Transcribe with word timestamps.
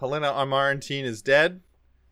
Helena 0.00 0.32
Amarantine 0.32 1.04
is 1.04 1.20
dead. 1.20 1.60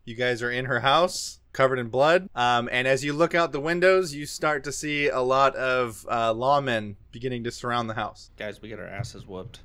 You 0.05 0.13
guys 0.13 0.43
are 0.43 0.51
in 0.51 0.65
her 0.65 0.81
house, 0.81 1.39
covered 1.53 1.79
in 1.79 1.87
blood. 1.87 2.29
Um, 2.35 2.69
and 2.71 2.87
as 2.87 3.03
you 3.03 3.13
look 3.13 3.33
out 3.33 3.51
the 3.51 3.59
windows, 3.59 4.13
you 4.13 4.27
start 4.27 4.63
to 4.65 4.71
see 4.71 5.07
a 5.07 5.21
lot 5.21 5.55
of 5.55 6.05
uh, 6.07 6.31
lawmen 6.31 6.97
beginning 7.11 7.43
to 7.45 7.51
surround 7.51 7.89
the 7.89 7.95
house. 7.95 8.29
Guys, 8.37 8.61
we 8.61 8.69
get 8.69 8.79
our 8.79 8.87
asses 8.87 9.25
whooped. 9.25 9.61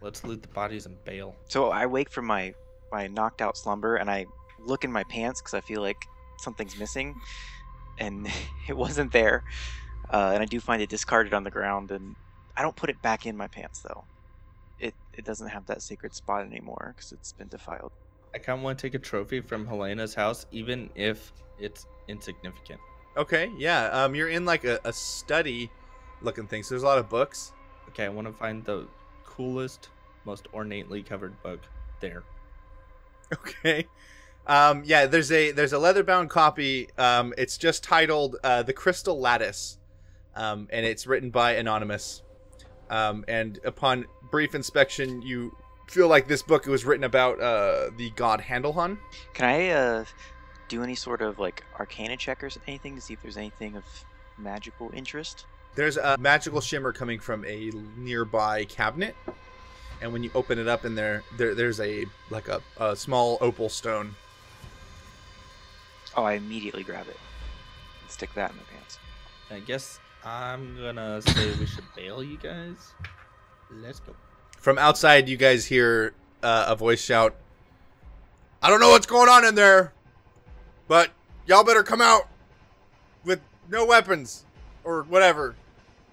Let's 0.00 0.24
loot 0.24 0.42
the 0.42 0.48
bodies 0.48 0.86
and 0.86 1.02
bail. 1.04 1.36
So 1.48 1.70
I 1.70 1.86
wake 1.86 2.10
from 2.10 2.26
my 2.26 2.52
my 2.90 3.06
knocked 3.06 3.42
out 3.42 3.56
slumber 3.56 3.96
and 3.96 4.10
I 4.10 4.26
look 4.58 4.82
in 4.82 4.90
my 4.90 5.04
pants 5.04 5.40
because 5.40 5.54
I 5.54 5.60
feel 5.60 5.80
like 5.80 6.04
something's 6.38 6.76
missing, 6.78 7.14
and 7.98 8.28
it 8.68 8.76
wasn't 8.76 9.12
there. 9.12 9.44
Uh, 10.10 10.32
and 10.34 10.42
I 10.42 10.46
do 10.46 10.58
find 10.58 10.82
it 10.82 10.88
discarded 10.88 11.32
on 11.32 11.44
the 11.44 11.50
ground, 11.50 11.92
and 11.92 12.16
I 12.56 12.62
don't 12.62 12.74
put 12.74 12.90
it 12.90 13.00
back 13.02 13.24
in 13.24 13.36
my 13.36 13.46
pants 13.46 13.80
though. 13.80 14.04
It 14.80 14.94
it 15.12 15.24
doesn't 15.24 15.48
have 15.48 15.66
that 15.66 15.82
sacred 15.82 16.14
spot 16.14 16.46
anymore 16.46 16.94
because 16.96 17.12
it's 17.12 17.32
been 17.32 17.48
defiled. 17.48 17.92
I 18.34 18.38
kind 18.38 18.58
of 18.58 18.64
want 18.64 18.78
to 18.78 18.82
take 18.86 18.94
a 18.94 18.98
trophy 18.98 19.40
from 19.40 19.66
Helena's 19.66 20.14
house, 20.14 20.46
even 20.52 20.90
if 20.94 21.32
it's 21.58 21.86
insignificant. 22.08 22.80
Okay, 23.16 23.50
yeah. 23.58 23.86
Um, 23.86 24.14
you're 24.14 24.28
in 24.28 24.44
like 24.44 24.64
a, 24.64 24.78
a 24.84 24.92
study 24.92 25.70
looking 26.22 26.46
thing. 26.46 26.62
So 26.62 26.70
there's 26.70 26.82
a 26.82 26.86
lot 26.86 26.98
of 26.98 27.08
books. 27.08 27.52
Okay, 27.88 28.04
I 28.04 28.08
want 28.08 28.26
to 28.28 28.32
find 28.32 28.64
the 28.64 28.86
coolest, 29.24 29.88
most 30.24 30.46
ornately 30.52 31.02
covered 31.02 31.40
book 31.42 31.60
there. 32.00 32.22
Okay. 33.30 33.86
Um, 34.46 34.82
yeah, 34.86 35.04
there's 35.04 35.30
a 35.30 35.50
there's 35.50 35.74
a 35.74 35.78
leather 35.78 36.02
bound 36.02 36.30
copy. 36.30 36.88
Um, 36.96 37.34
it's 37.36 37.58
just 37.58 37.84
titled 37.84 38.36
uh, 38.42 38.62
"The 38.62 38.72
Crystal 38.72 39.20
Lattice," 39.20 39.78
um, 40.34 40.66
and 40.70 40.86
it's 40.86 41.06
written 41.06 41.28
by 41.28 41.56
anonymous. 41.56 42.22
Um, 42.90 43.24
and 43.28 43.60
upon 43.64 44.06
brief 44.30 44.54
inspection, 44.54 45.22
you 45.22 45.54
feel 45.86 46.08
like 46.08 46.28
this 46.28 46.42
book 46.42 46.66
was 46.66 46.84
written 46.84 47.04
about 47.04 47.40
uh, 47.40 47.90
the 47.96 48.10
god 48.10 48.40
Handelhon. 48.40 48.98
Can 49.34 49.46
I 49.46 49.68
uh, 49.70 50.04
do 50.68 50.82
any 50.82 50.94
sort 50.94 51.22
of 51.22 51.38
like 51.38 51.64
arcana 51.78 52.16
check 52.16 52.44
or 52.44 52.50
anything 52.66 52.94
to 52.94 53.00
see 53.00 53.14
if 53.14 53.22
there's 53.22 53.36
anything 53.36 53.76
of 53.76 53.84
magical 54.36 54.90
interest? 54.94 55.46
There's 55.74 55.96
a 55.96 56.16
magical 56.18 56.60
shimmer 56.60 56.92
coming 56.92 57.20
from 57.20 57.44
a 57.44 57.70
nearby 57.96 58.64
cabinet, 58.64 59.14
and 60.00 60.12
when 60.12 60.22
you 60.22 60.30
open 60.34 60.58
it 60.58 60.66
up 60.66 60.84
in 60.84 60.94
there, 60.94 61.22
there 61.36 61.54
there's 61.54 61.80
a 61.80 62.04
like 62.30 62.48
a, 62.48 62.60
a 62.78 62.96
small 62.96 63.38
opal 63.40 63.68
stone. 63.68 64.14
Oh, 66.16 66.24
I 66.24 66.32
immediately 66.34 66.82
grab 66.82 67.06
it 67.06 67.16
and 68.00 68.10
stick 68.10 68.32
that 68.34 68.50
in 68.50 68.56
my 68.56 68.62
pants. 68.72 68.98
I 69.50 69.60
guess 69.60 70.00
I'm 70.28 70.76
gonna 70.76 71.22
say 71.22 71.54
we 71.58 71.64
should 71.64 71.84
bail 71.96 72.22
you 72.22 72.36
guys. 72.36 72.92
Let's 73.70 73.98
go. 74.00 74.14
From 74.58 74.76
outside, 74.76 75.26
you 75.26 75.38
guys 75.38 75.64
hear 75.64 76.12
uh, 76.42 76.66
a 76.68 76.76
voice 76.76 77.02
shout, 77.02 77.34
"I 78.62 78.68
don't 78.68 78.78
know 78.78 78.90
what's 78.90 79.06
going 79.06 79.30
on 79.30 79.46
in 79.46 79.54
there, 79.54 79.94
but 80.86 81.12
y'all 81.46 81.64
better 81.64 81.82
come 81.82 82.02
out 82.02 82.28
with 83.24 83.40
no 83.70 83.86
weapons 83.86 84.44
or 84.84 85.04
whatever. 85.04 85.54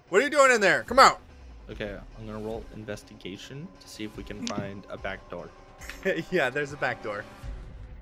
What 0.08 0.22
are 0.22 0.24
you 0.24 0.30
doing 0.30 0.50
in 0.50 0.62
there? 0.62 0.84
Come 0.84 0.98
out!" 0.98 1.20
Okay, 1.68 1.94
I'm 2.18 2.26
gonna 2.26 2.38
roll 2.38 2.64
investigation 2.74 3.68
to 3.82 3.86
see 3.86 4.04
if 4.04 4.16
we 4.16 4.22
can 4.22 4.46
find 4.46 4.86
a 4.88 4.96
back 4.96 5.28
door. 5.28 5.50
yeah, 6.30 6.48
there's 6.48 6.72
a 6.72 6.78
back 6.78 7.02
door. 7.02 7.22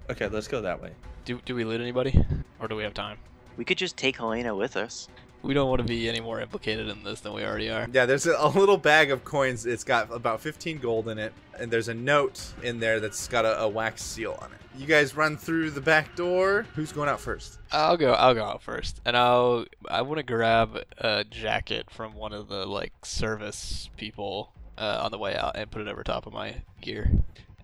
Okay, 0.08 0.28
let's 0.28 0.46
go 0.46 0.60
that 0.60 0.80
way. 0.80 0.92
Do, 1.24 1.40
do 1.44 1.56
we 1.56 1.64
loot 1.64 1.80
anybody? 1.80 2.24
Or 2.60 2.68
do 2.68 2.76
we 2.76 2.84
have 2.84 2.94
time? 2.94 3.18
We 3.56 3.64
could 3.64 3.78
just 3.78 3.96
take 3.96 4.16
Helena 4.16 4.54
with 4.54 4.76
us. 4.76 5.08
We 5.44 5.52
don't 5.52 5.68
want 5.68 5.82
to 5.82 5.86
be 5.86 6.08
any 6.08 6.20
more 6.20 6.40
implicated 6.40 6.88
in 6.88 7.04
this 7.04 7.20
than 7.20 7.34
we 7.34 7.44
already 7.44 7.68
are. 7.68 7.86
Yeah, 7.92 8.06
there's 8.06 8.26
a, 8.26 8.34
a 8.38 8.48
little 8.48 8.78
bag 8.78 9.10
of 9.10 9.24
coins. 9.24 9.66
It's 9.66 9.84
got 9.84 10.10
about 10.10 10.40
15 10.40 10.78
gold 10.78 11.06
in 11.06 11.18
it, 11.18 11.34
and 11.58 11.70
there's 11.70 11.88
a 11.88 11.94
note 11.94 12.54
in 12.62 12.80
there 12.80 12.98
that's 12.98 13.28
got 13.28 13.44
a, 13.44 13.60
a 13.60 13.68
wax 13.68 14.02
seal 14.02 14.38
on 14.40 14.52
it. 14.52 14.58
You 14.74 14.86
guys 14.86 15.14
run 15.14 15.36
through 15.36 15.72
the 15.72 15.82
back 15.82 16.16
door. 16.16 16.64
Who's 16.74 16.92
going 16.92 17.10
out 17.10 17.20
first? 17.20 17.58
I'll 17.70 17.98
go. 17.98 18.14
I'll 18.14 18.32
go 18.32 18.42
out 18.42 18.62
first, 18.62 19.02
and 19.04 19.18
I'll. 19.18 19.66
I 19.86 20.00
want 20.00 20.16
to 20.16 20.22
grab 20.22 20.78
a 20.96 21.24
jacket 21.24 21.90
from 21.90 22.14
one 22.14 22.32
of 22.32 22.48
the 22.48 22.64
like 22.64 23.04
service 23.04 23.90
people 23.98 24.50
uh, 24.78 25.00
on 25.02 25.10
the 25.10 25.18
way 25.18 25.36
out 25.36 25.56
and 25.56 25.70
put 25.70 25.82
it 25.82 25.88
over 25.88 26.02
top 26.02 26.26
of 26.26 26.32
my 26.32 26.62
gear. 26.80 27.10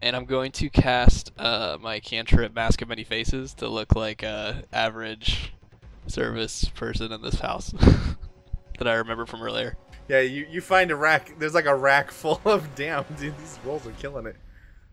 And 0.03 0.15
I'm 0.15 0.27
going 0.27 0.53
to 0.53 0.69
cast 0.69 1.33
uh, 1.39 1.79
my 1.81 1.99
cantrip 2.01 2.55
Mask 2.55 2.83
of 2.83 2.89
Many 2.89 3.05
Faces 3.05 3.55
to 3.55 3.69
look 3.69 3.95
like 3.95 4.23
a 4.23 4.65
average 4.71 5.55
service 6.11 6.65
person 6.75 7.13
in 7.13 7.23
this 7.23 7.41
house 7.41 7.71
that 8.79 8.89
I 8.89 8.95
remember 8.95 9.27
from 9.27 9.43
earlier. 9.43 9.77
Yeah, 10.09 10.21
you, 10.21 10.47
you 10.51 10.61
find 10.61 10.91
a 10.91 10.97
rack. 10.97 11.39
There's 11.39 11.55
like 11.55 11.67
a 11.67 11.75
rack 11.75 12.11
full 12.11 12.41
of 12.45 12.75
damn. 12.75 13.05
Dude, 13.19 13.37
these 13.39 13.59
rolls 13.65 13.87
are 13.87 13.93
killing 13.93 14.27
it. 14.27 14.37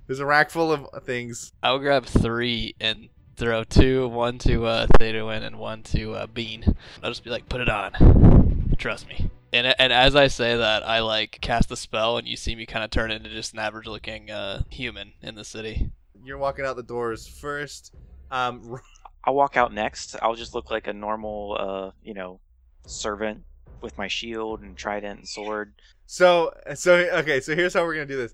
There's 0.05 0.19
a 0.19 0.25
rack 0.25 0.49
full 0.51 0.71
of 0.71 1.03
things. 1.03 1.51
I'll 1.61 1.79
grab 1.79 2.05
three 2.05 2.75
and 2.79 3.09
throw 3.35 3.63
two, 3.63 4.07
one 4.07 4.37
to 4.39 4.65
uh, 4.65 4.87
Theodowin 4.99 5.43
and 5.43 5.59
one 5.59 5.83
to 5.83 6.13
uh, 6.13 6.27
Bean. 6.27 6.75
I'll 7.03 7.11
just 7.11 7.23
be 7.23 7.29
like, 7.29 7.49
put 7.49 7.61
it 7.61 7.69
on. 7.69 8.75
Trust 8.77 9.07
me. 9.07 9.29
And 9.53 9.73
and 9.79 9.93
as 9.93 10.15
I 10.15 10.27
say 10.27 10.57
that, 10.57 10.87
I 10.87 10.99
like 10.99 11.39
cast 11.41 11.69
the 11.69 11.77
spell, 11.77 12.17
and 12.17 12.27
you 12.27 12.35
see 12.35 12.53
me 12.55 12.65
kind 12.65 12.83
of 12.83 12.91
turn 12.91 13.11
into 13.11 13.29
just 13.29 13.53
an 13.53 13.59
average-looking 13.59 14.29
uh, 14.29 14.63
human 14.69 15.13
in 15.21 15.35
the 15.35 15.45
city. 15.45 15.89
You're 16.23 16.37
walking 16.37 16.65
out 16.65 16.75
the 16.75 16.83
doors 16.83 17.27
first. 17.27 17.93
Um, 18.29 18.79
I'll 19.27 19.35
walk 19.35 19.57
out 19.57 19.73
next. 19.73 20.15
I'll 20.21 20.35
just 20.35 20.55
look 20.55 20.71
like 20.71 20.87
a 20.87 20.93
normal, 20.93 21.57
uh, 21.59 21.91
you 22.01 22.13
know, 22.13 22.39
servant 22.85 23.43
with 23.81 23.97
my 23.97 24.07
shield 24.07 24.61
and 24.61 24.77
trident 24.77 25.19
and 25.19 25.27
sword. 25.27 25.73
so 26.05 26.53
so 26.75 26.95
okay. 26.95 27.41
So 27.41 27.53
here's 27.53 27.73
how 27.73 27.83
we're 27.83 27.95
gonna 27.95 28.05
do 28.05 28.15
this. 28.15 28.33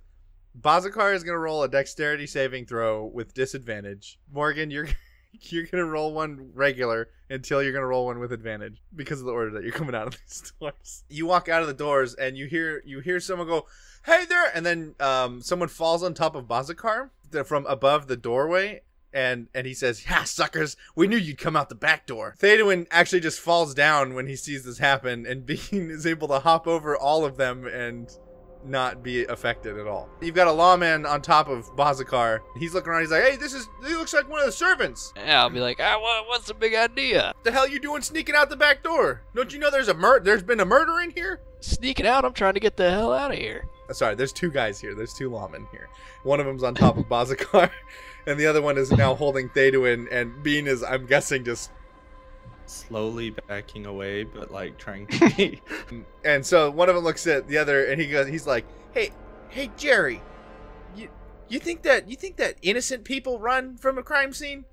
Bazakar 0.62 1.16
is 1.16 1.24
gonna 1.24 1.40
roll 1.40 1.64
a 1.64 1.68
dexterity 1.68 2.28
saving 2.28 2.68
throw 2.68 3.06
with 3.06 3.34
disadvantage. 3.34 4.20
Morgan, 4.32 4.70
you're 4.70 4.88
you're 5.42 5.66
gonna 5.66 5.84
roll 5.84 6.14
one 6.14 6.52
regular 6.53 7.09
until 7.28 7.64
you're 7.64 7.74
gonna 7.74 7.88
roll 7.88 8.06
one 8.06 8.20
with 8.20 8.32
advantage 8.32 8.80
because 8.96 9.20
of 9.20 9.26
the 9.26 9.32
order 9.32 9.50
that 9.50 9.64
you're 9.64 9.72
coming 9.72 9.96
out 9.96 10.06
of 10.06 10.14
these 10.28 10.53
doors. 10.59 11.06
You 11.09 11.26
walk 11.26 11.50
out 11.50 11.64
of 11.64 11.68
the 11.68 11.74
doors 11.74 12.14
and 12.14 12.38
you 12.38 12.46
hear 12.46 12.84
you 12.86 13.00
hear 13.00 13.20
someone 13.20 13.48
go, 13.48 13.66
"Hey 14.06 14.26
there!" 14.26 14.52
and 14.53 14.64
then 14.64 14.94
um, 15.00 15.42
someone 15.42 15.70
falls 15.70 16.03
on 16.03 16.14
top 16.14 16.36
of 16.36 16.46
Bazakar 16.46 17.09
from 17.46 17.66
above 17.66 18.06
the 18.06 18.16
doorway. 18.16 18.84
And 19.13 19.47
and 19.53 19.68
he 19.68 19.74
says, 19.74 20.06
"Yeah, 20.09 20.24
suckers, 20.24 20.75
we 20.96 21.07
knew 21.07 21.18
you'd 21.18 21.38
come 21.38 21.56
out 21.56 21.69
the 21.69 21.75
back 21.75 22.06
door." 22.07 22.35
Theodowin 22.40 22.88
actually 22.90 23.19
just 23.22 23.40
falls 23.40 23.74
down 23.74 24.13
when 24.16 24.25
he 24.28 24.35
sees 24.35 24.63
this 24.66 24.79
happen, 24.79 25.25
and 25.25 25.46
Bean 25.46 25.91
is 25.91 26.06
able 26.07 26.28
to 26.29 26.40
hop 26.40 26.68
over 26.68 26.97
all 26.97 27.23
of 27.25 27.38
them 27.38 27.68
and 27.68 28.09
not 28.66 29.03
be 29.03 29.25
affected 29.25 29.78
at 29.78 29.88
all. 29.88 30.07
You've 30.22 30.35
got 30.35 30.47
a 30.47 30.52
lawman 30.52 31.06
on 31.06 31.22
top 31.22 31.50
of 31.50 31.66
Bazakar. 31.75 32.40
He's 32.57 32.73
looking 32.73 32.90
around. 32.91 33.02
He's 33.02 33.12
like, 33.12 33.23
"Hey, 33.23 33.35
this 33.35 33.53
is. 33.53 33.68
He 33.85 33.94
looks 33.94 34.13
like 34.13 34.29
one 34.29 34.40
of 34.40 34.46
the 34.46 34.52
servants. 34.53 35.13
Yeah, 35.18 35.41
I'll 35.41 35.50
be 35.50 35.59
like, 35.59 35.79
ah, 35.81 36.00
what, 36.00 36.28
what's 36.29 36.47
the 36.47 36.53
big 36.53 36.73
idea? 36.73 37.34
The 37.44 37.52
hell 37.52 37.68
you 37.68 37.79
doing 37.79 38.02
sneaking 38.02 38.35
out 38.35 38.50
the 38.50 38.56
back 38.56 38.81
door? 38.81 39.22
Don't 39.35 39.53
you 39.53 39.59
know 39.59 39.69
there's 39.69 39.90
a 39.90 39.94
mur- 39.94 40.22
There's 40.22 40.44
been 40.44 40.59
a 40.62 40.66
murder 40.66 41.00
in 41.02 41.12
here." 41.12 41.41
Sneaking 41.59 42.07
out. 42.07 42.25
I'm 42.25 42.34
trying 42.34 42.56
to 42.56 42.59
get 42.59 42.75
the 42.78 42.90
hell 42.90 43.13
out 43.13 43.31
of 43.31 43.38
here. 43.38 43.66
Uh, 43.90 43.94
Sorry, 43.94 44.16
there's 44.16 44.34
two 44.34 44.50
guys 44.52 44.79
here. 44.79 44.96
There's 44.96 45.13
two 45.13 45.29
lawmen 45.29 45.69
here. 45.72 45.90
One 46.23 46.40
of 46.40 46.46
them's 46.46 46.63
on 46.63 46.73
top 46.75 46.97
of 46.97 47.06
Bazakar, 47.06 47.69
and 48.28 48.39
the 48.39 48.45
other 48.45 48.61
one 48.61 48.78
is 48.78 48.91
now 48.91 49.16
holding 49.16 49.50
Theodowin. 49.50 50.07
And 50.11 50.41
Bean 50.44 50.67
is, 50.67 50.84
I'm 50.84 51.06
guessing, 51.06 51.44
just. 51.44 51.72
Slowly 52.66 53.31
backing 53.31 53.85
away, 53.85 54.23
but 54.23 54.51
like 54.51 54.78
trying 54.78 55.07
to. 55.07 55.57
And 56.25 56.45
so 56.45 56.72
one 56.72 56.88
of 56.88 56.95
them 56.95 57.03
looks 57.03 57.28
at 57.28 57.47
the 57.47 57.57
other, 57.57 57.85
and 57.85 58.00
he 58.00 58.07
goes, 58.07 58.28
he's 58.28 58.47
like, 58.47 58.66
"Hey, 58.94 59.11
hey, 59.50 59.69
Jerry, 59.75 60.22
you 60.95 61.09
you 61.50 61.59
think 61.59 61.81
that 61.81 62.09
you 62.09 62.16
think 62.16 62.38
that 62.38 62.56
innocent 62.61 63.03
people 63.03 63.38
run 63.38 63.75
from 63.75 63.97
a 63.97 64.03
crime 64.03 64.31
scene?" 64.31 64.63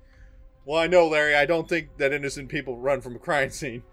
Well, 0.63 0.79
I 0.79 0.87
know, 0.87 1.07
Larry. 1.07 1.35
I 1.35 1.45
don't 1.45 1.67
think 1.67 1.97
that 1.97 2.13
innocent 2.13 2.47
people 2.47 2.77
run 2.77 3.01
from 3.01 3.17
a 3.17 3.19
crime 3.19 3.49
scene. 3.49 3.83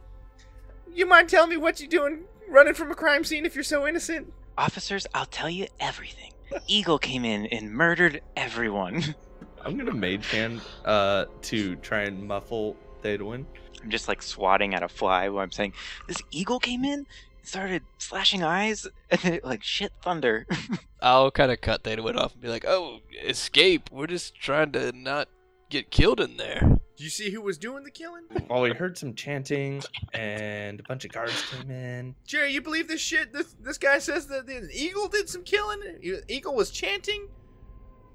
You 0.95 1.05
mind 1.07 1.29
telling 1.29 1.51
me 1.51 1.57
what 1.57 1.81
you're 1.81 1.89
doing 1.89 2.25
running 2.49 2.75
from 2.75 2.91
a 2.93 2.95
crime 2.95 3.25
scene 3.25 3.45
if 3.45 3.55
you're 3.55 3.65
so 3.65 3.87
innocent? 3.87 4.33
Officers, 4.57 5.07
I'll 5.15 5.27
tell 5.27 5.51
you 5.51 5.67
everything. 5.81 6.33
Eagle 6.67 6.99
came 6.99 7.25
in 7.25 7.47
and 7.47 7.73
murdered 7.73 8.21
everyone. 8.37 9.15
I'm 9.65 9.77
gonna 9.77 9.95
mage 9.95 10.31
hand 10.31 10.61
uh 10.85 11.27
to 11.43 11.77
try 11.77 12.03
and 12.03 12.27
muffle 12.27 12.77
Theodowin. 13.03 13.45
I'm 13.83 13.91
just 13.91 14.09
like 14.09 14.23
swatting 14.23 14.75
at 14.75 14.83
a 14.83 14.89
fly 14.89 15.29
while 15.29 15.43
I'm 15.43 15.53
saying, 15.53 15.75
This 16.07 16.21
eagle 16.31 16.59
came 16.59 16.85
in, 16.85 17.07
started 17.43 17.83
slashing 17.99 18.43
eyes, 18.43 18.87
and 19.11 19.21
then 19.21 19.35
it 19.35 19.45
like 19.45 19.63
shit 19.63 19.93
thunder. 20.03 20.47
I'll 21.01 21.31
kind 21.31 21.53
of 21.53 21.61
cut 21.61 21.85
Theta 21.85 22.03
off 22.03 22.33
and 22.33 22.43
be 22.43 22.49
like, 22.49 22.65
oh, 22.67 22.99
escape. 23.25 23.91
We're 23.93 24.07
just 24.07 24.35
trying 24.35 24.73
to 24.73 24.93
not 24.93 25.29
get 25.71 25.91
killed 25.91 26.21
in 26.21 26.37
there. 26.37 26.61
Do 26.61 27.05
you 27.05 27.11
see 27.11 27.31
who 27.31 27.41
was 27.41 27.59
doing 27.59 27.85
the 27.85 27.91
killing? 27.91 28.25
Well, 28.51 28.63
we 28.63 28.71
heard 28.71 28.97
some 28.97 29.15
chanting, 29.15 29.83
and 30.15 30.81
a 30.81 30.83
bunch 30.85 31.05
of 31.05 31.13
guards 31.13 31.45
came 31.51 31.71
in. 31.71 32.15
Jerry, 32.27 32.53
you 32.53 32.63
believe 32.63 32.89
this 32.89 33.01
shit? 33.01 33.33
This 33.33 33.55
this 33.61 33.77
guy 33.77 33.99
says 33.99 34.27
that 34.29 34.47
the 34.47 34.69
eagle 34.73 35.07
did 35.07 35.29
some 35.29 35.45
killing. 35.45 35.81
Eagle 36.29 36.55
was 36.55 36.71
chanting. 36.71 37.29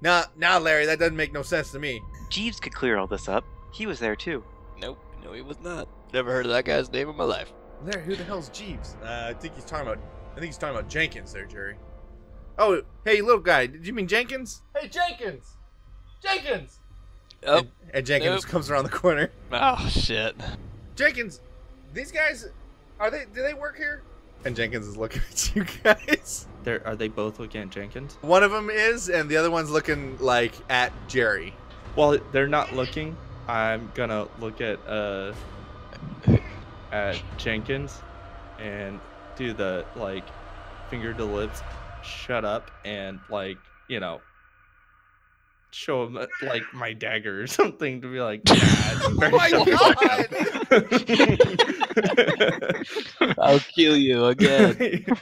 Nah, 0.04 0.24
nah, 0.36 0.58
Larry, 0.58 0.84
that 0.86 0.98
doesn't 0.98 1.16
make 1.16 1.32
no 1.32 1.42
sense 1.42 1.72
to 1.72 1.78
me. 1.78 2.00
Jeeves 2.30 2.60
could 2.60 2.74
clear 2.74 2.98
all 2.98 3.06
this 3.06 3.28
up. 3.28 3.44
He 3.72 3.86
was 3.86 3.98
there 3.98 4.14
too. 4.14 4.44
Nope, 4.78 4.98
no, 5.24 5.32
he 5.32 5.40
was 5.40 5.58
not. 5.60 5.88
Never 6.12 6.30
heard 6.30 6.44
of 6.46 6.52
that 6.52 6.64
guy's 6.66 6.92
name 6.92 7.08
in 7.08 7.16
my 7.16 7.24
life. 7.24 7.52
Larry, 7.84 8.04
who 8.04 8.14
the 8.14 8.22
hell's 8.24 8.50
Jeeves? 8.50 8.96
Uh, 9.02 9.26
I 9.30 9.32
think 9.34 9.54
he's 9.54 9.64
talking 9.64 9.86
about. 9.88 9.98
I 10.32 10.34
think 10.34 10.46
he's 10.46 10.58
talking 10.58 10.76
about 10.76 10.88
Jenkins 10.90 11.32
there, 11.32 11.46
Jerry. 11.46 11.76
Oh, 12.58 12.82
hey, 13.04 13.20
little 13.20 13.40
guy. 13.40 13.66
Did 13.66 13.86
you 13.86 13.92
mean 13.92 14.06
Jenkins? 14.06 14.62
Hey, 14.76 14.88
Jenkins. 14.88 15.56
Jenkins. 16.22 16.78
Oh, 17.46 17.58
And, 17.58 17.68
and 17.94 18.06
Jenkins 18.06 18.42
Nope. 18.44 18.50
comes 18.50 18.70
around 18.70 18.84
the 18.84 18.90
corner. 18.90 19.30
oh 19.52 19.88
shit. 19.88 20.36
Jenkins, 20.96 21.40
these 21.92 22.12
guys, 22.12 22.46
are 23.00 23.10
they? 23.10 23.24
Do 23.32 23.42
they 23.42 23.54
work 23.54 23.76
here? 23.76 24.02
And 24.44 24.54
Jenkins 24.54 24.86
is 24.86 24.96
looking 24.96 25.22
at 25.30 25.54
you 25.56 25.64
guys. 25.82 26.46
There 26.64 26.84
are 26.86 26.96
they 26.96 27.08
both 27.08 27.38
looking 27.38 27.60
at 27.60 27.70
Jenkins? 27.70 28.16
One 28.22 28.42
of 28.42 28.50
them 28.50 28.70
is, 28.70 29.08
and 29.10 29.28
the 29.28 29.36
other 29.36 29.50
one's 29.50 29.70
looking 29.70 30.16
like 30.18 30.54
at 30.70 30.92
Jerry. 31.08 31.54
Well, 31.94 32.18
they're 32.32 32.48
not 32.48 32.74
looking, 32.74 33.16
I'm 33.46 33.90
gonna 33.94 34.26
look 34.40 34.60
at 34.60 34.84
uh 34.88 35.32
at 36.90 37.20
Jenkins 37.36 38.00
and 38.58 38.98
do 39.36 39.52
the 39.52 39.84
like 39.94 40.24
finger 40.88 41.12
to 41.14 41.24
lips, 41.24 41.62
shut 42.02 42.44
up, 42.44 42.70
and 42.84 43.20
like 43.30 43.58
you 43.88 44.00
know 44.00 44.20
show 45.72 46.04
him 46.04 46.16
uh, 46.16 46.26
like 46.42 46.62
my 46.72 46.92
dagger 46.92 47.42
or 47.42 47.46
something 47.60 48.00
to 48.00 48.10
be 48.10 48.20
like, 48.20 48.40
yeah, 48.48 48.54
it's 48.56 49.08
very 49.18 49.32
Oh 49.32 49.36
my 49.36 49.48
shut 49.48 49.66
the 49.66 49.76
fuck 53.18 53.28
up." 53.28 53.38
I'll 53.38 53.60
kill 53.60 53.96
you 53.96 54.26
again. 54.26 55.04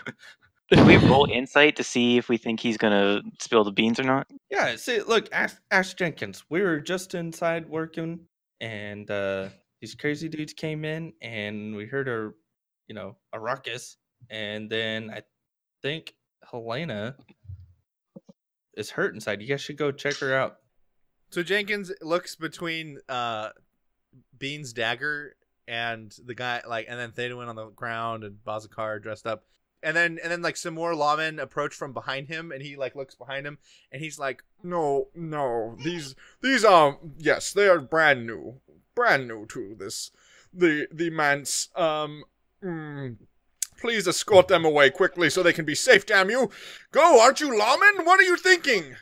Can 0.75 0.87
we 0.87 0.97
roll 0.97 1.27
insight 1.31 1.77
to 1.77 1.85
see 1.85 2.17
if 2.17 2.31
we 2.31 2.39
think 2.39 2.59
he's 2.59 2.79
gonna 2.79 3.21
spill 3.39 3.63
the 3.63 3.71
beans 3.71 4.01
or 4.01 4.05
not? 4.05 4.27
Yeah, 4.51 4.75
see, 4.77 5.03
look, 5.03 5.29
Ash, 5.31 5.53
Ash 5.71 5.93
Jenkins. 5.93 6.45
We 6.49 6.63
were 6.63 6.81
just 6.81 7.15
inside 7.15 7.69
working, 7.69 8.21
and 8.59 9.11
uh, 9.11 9.51
these 9.83 9.95
crazy 9.95 10.31
dudes 10.31 10.55
came 10.55 10.87
in, 10.87 11.13
and 11.21 11.77
we 11.77 11.85
heard 11.85 12.09
a, 12.09 12.31
you 12.89 12.95
know, 12.95 13.19
a 13.35 13.39
ruckus, 13.39 13.99
and 14.31 14.71
then 14.71 15.11
I 15.11 15.25
think 15.83 16.15
Helena 16.51 17.17
is 18.75 18.89
hurt 18.89 19.13
inside. 19.13 19.43
You 19.43 19.49
guys 19.49 19.61
should 19.61 19.77
go 19.77 19.93
check 19.93 20.17
her 20.21 20.35
out. 20.35 20.57
So 21.33 21.43
Jenkins 21.43 21.93
looks 22.01 22.35
between 22.35 22.99
uh, 23.11 23.51
Bean's 24.39 24.73
dagger 24.73 25.37
and 25.69 26.17
the 26.25 26.35
guy, 26.35 26.63
like, 26.67 26.87
and 26.89 26.99
then 26.99 27.13
Thedawin 27.13 27.49
on 27.49 27.57
the 27.57 27.69
ground 27.69 28.25
and 28.25 28.37
Bazakar 28.43 29.03
dressed 29.03 29.27
up, 29.27 29.45
and 29.83 29.97
then 29.97 30.19
and 30.23 30.31
then 30.31 30.43
like 30.43 30.57
some 30.57 30.75
more 30.75 30.93
lawmen 30.93 31.41
approach 31.41 31.75
from 31.75 31.93
behind 31.93 32.29
him, 32.29 32.53
and 32.53 32.63
he 32.63 32.77
like 32.77 32.95
looks 32.95 33.15
behind 33.15 33.47
him, 33.47 33.59
and 33.91 34.03
he's 34.03 34.19
like, 34.19 34.43
No, 34.63 35.09
no. 35.15 35.77
These 35.83 36.15
these 36.41 36.65
are 36.65 36.99
yes, 37.19 37.53
they 37.53 37.69
are 37.69 37.81
brand 37.81 38.27
new. 38.27 38.61
Brand 38.95 39.29
new 39.29 39.47
to 39.47 39.75
this. 39.79 40.11
The 40.53 40.87
the 40.93 41.11
manse 41.11 41.69
um 41.77 42.25
mm, 42.63 43.17
please 43.81 44.07
escort 44.07 44.49
them 44.49 44.65
away 44.65 44.91
quickly 44.91 45.31
so 45.31 45.43
they 45.43 45.53
can 45.53 45.65
be 45.65 45.75
safe, 45.75 46.07
damn 46.07 46.31
you. 46.31 46.51
Go, 46.91 47.21
aren't 47.21 47.41
you 47.41 47.57
lawman? 47.57 48.05
What 48.05 48.21
are 48.21 48.25
you 48.25 48.37
thinking? 48.37 48.97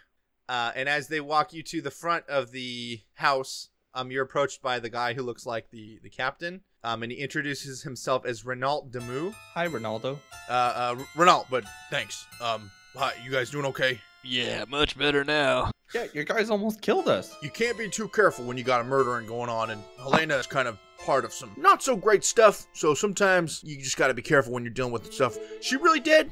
uh, 0.50 0.72
and 0.74 0.88
as 0.88 1.06
they 1.06 1.20
walk 1.20 1.52
you 1.52 1.62
to 1.62 1.80
the 1.80 1.92
front 1.92 2.28
of 2.28 2.50
the 2.50 3.00
house, 3.14 3.68
um, 3.94 4.10
you're 4.10 4.24
approached 4.24 4.60
by 4.60 4.80
the 4.80 4.90
guy 4.90 5.14
who 5.14 5.22
looks 5.22 5.46
like 5.46 5.70
the 5.70 6.00
the 6.02 6.10
captain, 6.10 6.62
um, 6.84 7.02
and 7.02 7.12
he 7.12 7.18
introduces 7.18 7.82
himself 7.82 8.24
as 8.24 8.44
Renault 8.44 8.88
Demu. 8.90 9.34
Hi, 9.54 9.68
Ronaldo. 9.68 10.18
Uh, 10.48 10.52
uh, 10.52 11.04
Renault, 11.16 11.46
but 11.50 11.64
thanks. 11.90 12.26
Um 12.40 12.70
hi, 12.96 13.12
you 13.24 13.30
guys 13.30 13.50
doing 13.50 13.66
okay? 13.66 14.00
Yeah, 14.22 14.64
much 14.68 14.98
better 14.98 15.24
now. 15.24 15.70
Yeah, 15.94 16.06
your 16.12 16.24
guys 16.24 16.50
almost 16.50 16.82
killed 16.82 17.08
us. 17.08 17.36
You 17.42 17.50
can't 17.50 17.76
be 17.78 17.88
too 17.88 18.08
careful 18.08 18.44
when 18.44 18.56
you 18.56 18.64
got 18.64 18.80
a 18.80 18.84
murdering 18.84 19.26
going 19.26 19.48
on, 19.48 19.70
and 19.70 19.82
Helena 19.98 20.36
is 20.36 20.46
kind 20.46 20.68
of 20.68 20.78
part 21.04 21.24
of 21.24 21.32
some 21.32 21.50
not 21.56 21.82
so 21.82 21.96
great 21.96 22.24
stuff. 22.24 22.66
So 22.72 22.94
sometimes 22.94 23.62
you 23.64 23.76
just 23.78 23.96
got 23.96 24.08
to 24.08 24.14
be 24.14 24.22
careful 24.22 24.52
when 24.52 24.62
you're 24.62 24.72
dealing 24.72 24.92
with 24.92 25.12
stuff. 25.12 25.36
She 25.60 25.76
really 25.76 26.00
dead? 26.00 26.30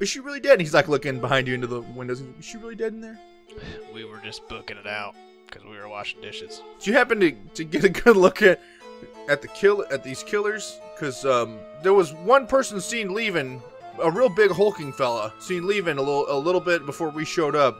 Is 0.00 0.08
she 0.08 0.20
really 0.20 0.40
dead? 0.40 0.52
And 0.52 0.60
he's 0.60 0.74
like 0.74 0.88
looking 0.88 1.20
behind 1.20 1.46
you 1.46 1.54
into 1.54 1.66
the 1.66 1.80
windows. 1.80 2.20
Is 2.20 2.44
she 2.44 2.58
really 2.58 2.74
dead 2.74 2.92
in 2.92 3.00
there? 3.00 3.18
We 3.94 4.04
were 4.04 4.20
just 4.24 4.46
booking 4.48 4.76
it 4.76 4.86
out 4.86 5.14
because 5.46 5.64
we 5.64 5.76
were 5.76 5.88
washing 5.88 6.20
dishes. 6.20 6.62
Did 6.78 6.86
you 6.88 6.92
happen 6.94 7.20
to, 7.20 7.32
to 7.54 7.64
get 7.64 7.84
a 7.84 7.88
good 7.88 8.16
look 8.16 8.42
at 8.42 8.60
at 9.28 9.42
the 9.42 9.48
kill 9.48 9.84
at 9.90 10.02
these 10.02 10.22
killers? 10.22 10.80
Because 10.94 11.24
um, 11.24 11.58
there 11.82 11.94
was 11.94 12.14
one 12.14 12.46
person 12.46 12.80
seen 12.80 13.12
leaving, 13.14 13.60
a 14.02 14.10
real 14.10 14.28
big 14.28 14.50
hulking 14.50 14.92
fella 14.92 15.32
seen 15.38 15.66
leaving 15.66 15.98
a 15.98 16.02
little 16.02 16.26
a 16.30 16.38
little 16.38 16.60
bit 16.60 16.86
before 16.86 17.10
we 17.10 17.24
showed 17.24 17.56
up. 17.56 17.78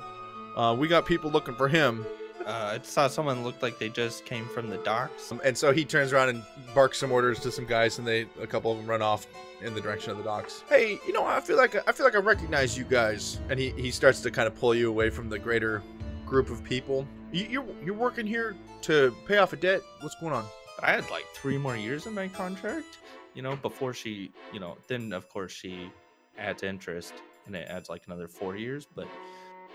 Uh, 0.57 0.75
we 0.79 0.89
got 0.89 1.05
people 1.05 1.31
looking 1.31 1.55
for 1.55 1.69
him, 1.69 2.07
Uh, 2.47 2.79
I 2.79 2.81
saw 2.85 3.09
someone 3.09 3.43
looked 3.43 3.61
like 3.61 3.77
they 3.79 3.89
just 3.89 4.25
came 4.25 4.47
from 4.49 4.71
the 4.71 4.77
docks. 4.79 5.33
Um, 5.33 5.41
and 5.45 5.59
so 5.59 5.73
he 5.73 5.85
turns 5.85 6.13
around 6.13 6.29
and 6.29 6.43
barks 6.75 6.99
some 6.99 7.11
orders 7.11 7.41
to 7.41 7.51
some 7.51 7.67
guys, 7.67 7.99
and 7.99 8.07
they 8.07 8.27
a 8.41 8.47
couple 8.47 8.71
of 8.71 8.79
them 8.79 8.87
run 8.87 9.03
off 9.03 9.27
in 9.63 9.75
the 9.75 9.81
direction 9.81 10.13
of 10.13 10.19
the 10.19 10.23
docks. 10.23 10.63
Hey, 10.69 11.01
you 11.07 11.13
know, 11.13 11.27
I 11.27 11.41
feel 11.41 11.57
like 11.57 11.75
I 11.89 11.93
feel 11.93 12.07
like 12.07 12.15
I 12.15 12.21
recognize 12.21 12.79
you 12.79 12.85
guys. 12.85 13.41
And 13.51 13.59
he, 13.59 13.71
he 13.71 13.91
starts 13.91 14.21
to 14.21 14.31
kind 14.31 14.47
of 14.47 14.55
pull 14.55 14.75
you 14.77 14.89
away 14.89 15.11
from 15.11 15.29
the 15.29 15.39
greater 15.39 15.83
group 16.25 16.49
of 16.51 16.63
people. 16.63 17.05
You, 17.33 17.47
you're 17.51 17.67
you're 17.85 17.95
working 17.95 18.27
here 18.27 18.55
to 18.83 19.15
pay 19.27 19.39
off 19.39 19.53
a 19.53 19.57
debt. 19.57 19.81
What's 20.01 20.15
going 20.21 20.33
on? 20.33 20.47
I 20.83 20.93
had 20.93 21.11
like 21.11 21.27
three 21.35 21.59
more 21.59 21.77
years 21.77 22.07
in 22.07 22.15
my 22.15 22.29
contract, 22.29 22.99
you 23.35 23.43
know, 23.43 23.57
before 23.57 23.95
she, 23.95 24.31
you 24.53 24.61
know, 24.61 24.77
then 24.89 25.13
of 25.13 25.29
course 25.29 25.53
she 25.53 25.91
adds 26.39 26.63
interest 26.63 27.15
and 27.47 27.57
it 27.57 27.67
adds 27.69 27.89
like 27.89 28.03
another 28.07 28.29
four 28.29 28.57
years. 28.57 28.87
But 28.95 29.09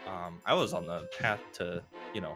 um, 0.07 0.39
I 0.45 0.53
was 0.53 0.73
on 0.73 0.85
the 0.85 1.07
path 1.19 1.39
to, 1.53 1.81
you 2.13 2.21
know, 2.21 2.35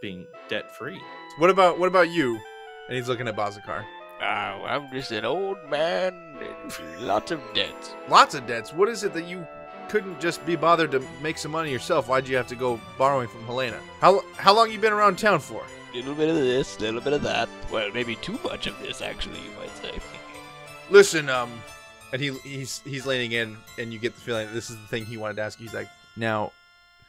being 0.00 0.26
debt 0.48 0.74
free. 0.76 1.00
What 1.38 1.50
about 1.50 1.78
what 1.78 1.88
about 1.88 2.10
you? 2.10 2.38
And 2.88 2.96
he's 2.96 3.08
looking 3.08 3.28
at 3.28 3.36
Bazakar. 3.36 3.84
Oh, 4.20 4.24
I'm 4.24 4.90
just 4.92 5.10
an 5.10 5.24
old 5.24 5.58
man 5.68 6.14
and 6.40 7.00
lots 7.06 7.32
of 7.32 7.40
debts. 7.54 7.94
Lots 8.08 8.34
of 8.34 8.46
debts. 8.46 8.72
What 8.72 8.88
is 8.88 9.02
it 9.02 9.14
that 9.14 9.26
you 9.26 9.46
couldn't 9.88 10.20
just 10.20 10.44
be 10.46 10.54
bothered 10.56 10.92
to 10.92 11.02
make 11.20 11.38
some 11.38 11.50
money 11.50 11.70
yourself? 11.72 12.08
Why'd 12.08 12.28
you 12.28 12.36
have 12.36 12.46
to 12.48 12.56
go 12.56 12.80
borrowing 12.98 13.28
from 13.28 13.44
Helena? 13.46 13.78
How 14.00 14.22
how 14.36 14.54
long 14.54 14.70
you 14.70 14.78
been 14.78 14.92
around 14.92 15.18
town 15.18 15.40
for? 15.40 15.64
Little 15.94 16.14
bit 16.14 16.28
of 16.30 16.36
this, 16.36 16.80
little 16.80 17.00
bit 17.00 17.12
of 17.12 17.22
that. 17.22 17.48
Well, 17.70 17.90
maybe 17.92 18.16
too 18.16 18.38
much 18.44 18.66
of 18.66 18.78
this, 18.80 19.02
actually, 19.02 19.38
you 19.40 19.50
might 19.58 19.74
say. 19.76 19.92
Listen, 20.90 21.28
um, 21.28 21.50
And 22.12 22.20
he 22.20 22.30
he's 22.44 22.80
he's 22.84 23.06
leaning 23.06 23.32
in, 23.32 23.56
and 23.78 23.92
you 23.92 23.98
get 23.98 24.14
the 24.14 24.20
feeling 24.20 24.46
that 24.46 24.52
this 24.54 24.70
is 24.70 24.76
the 24.76 24.86
thing 24.88 25.04
he 25.04 25.16
wanted 25.16 25.36
to 25.36 25.42
ask 25.42 25.58
you. 25.60 25.66
He's 25.66 25.74
like, 25.74 25.88
now, 26.16 26.52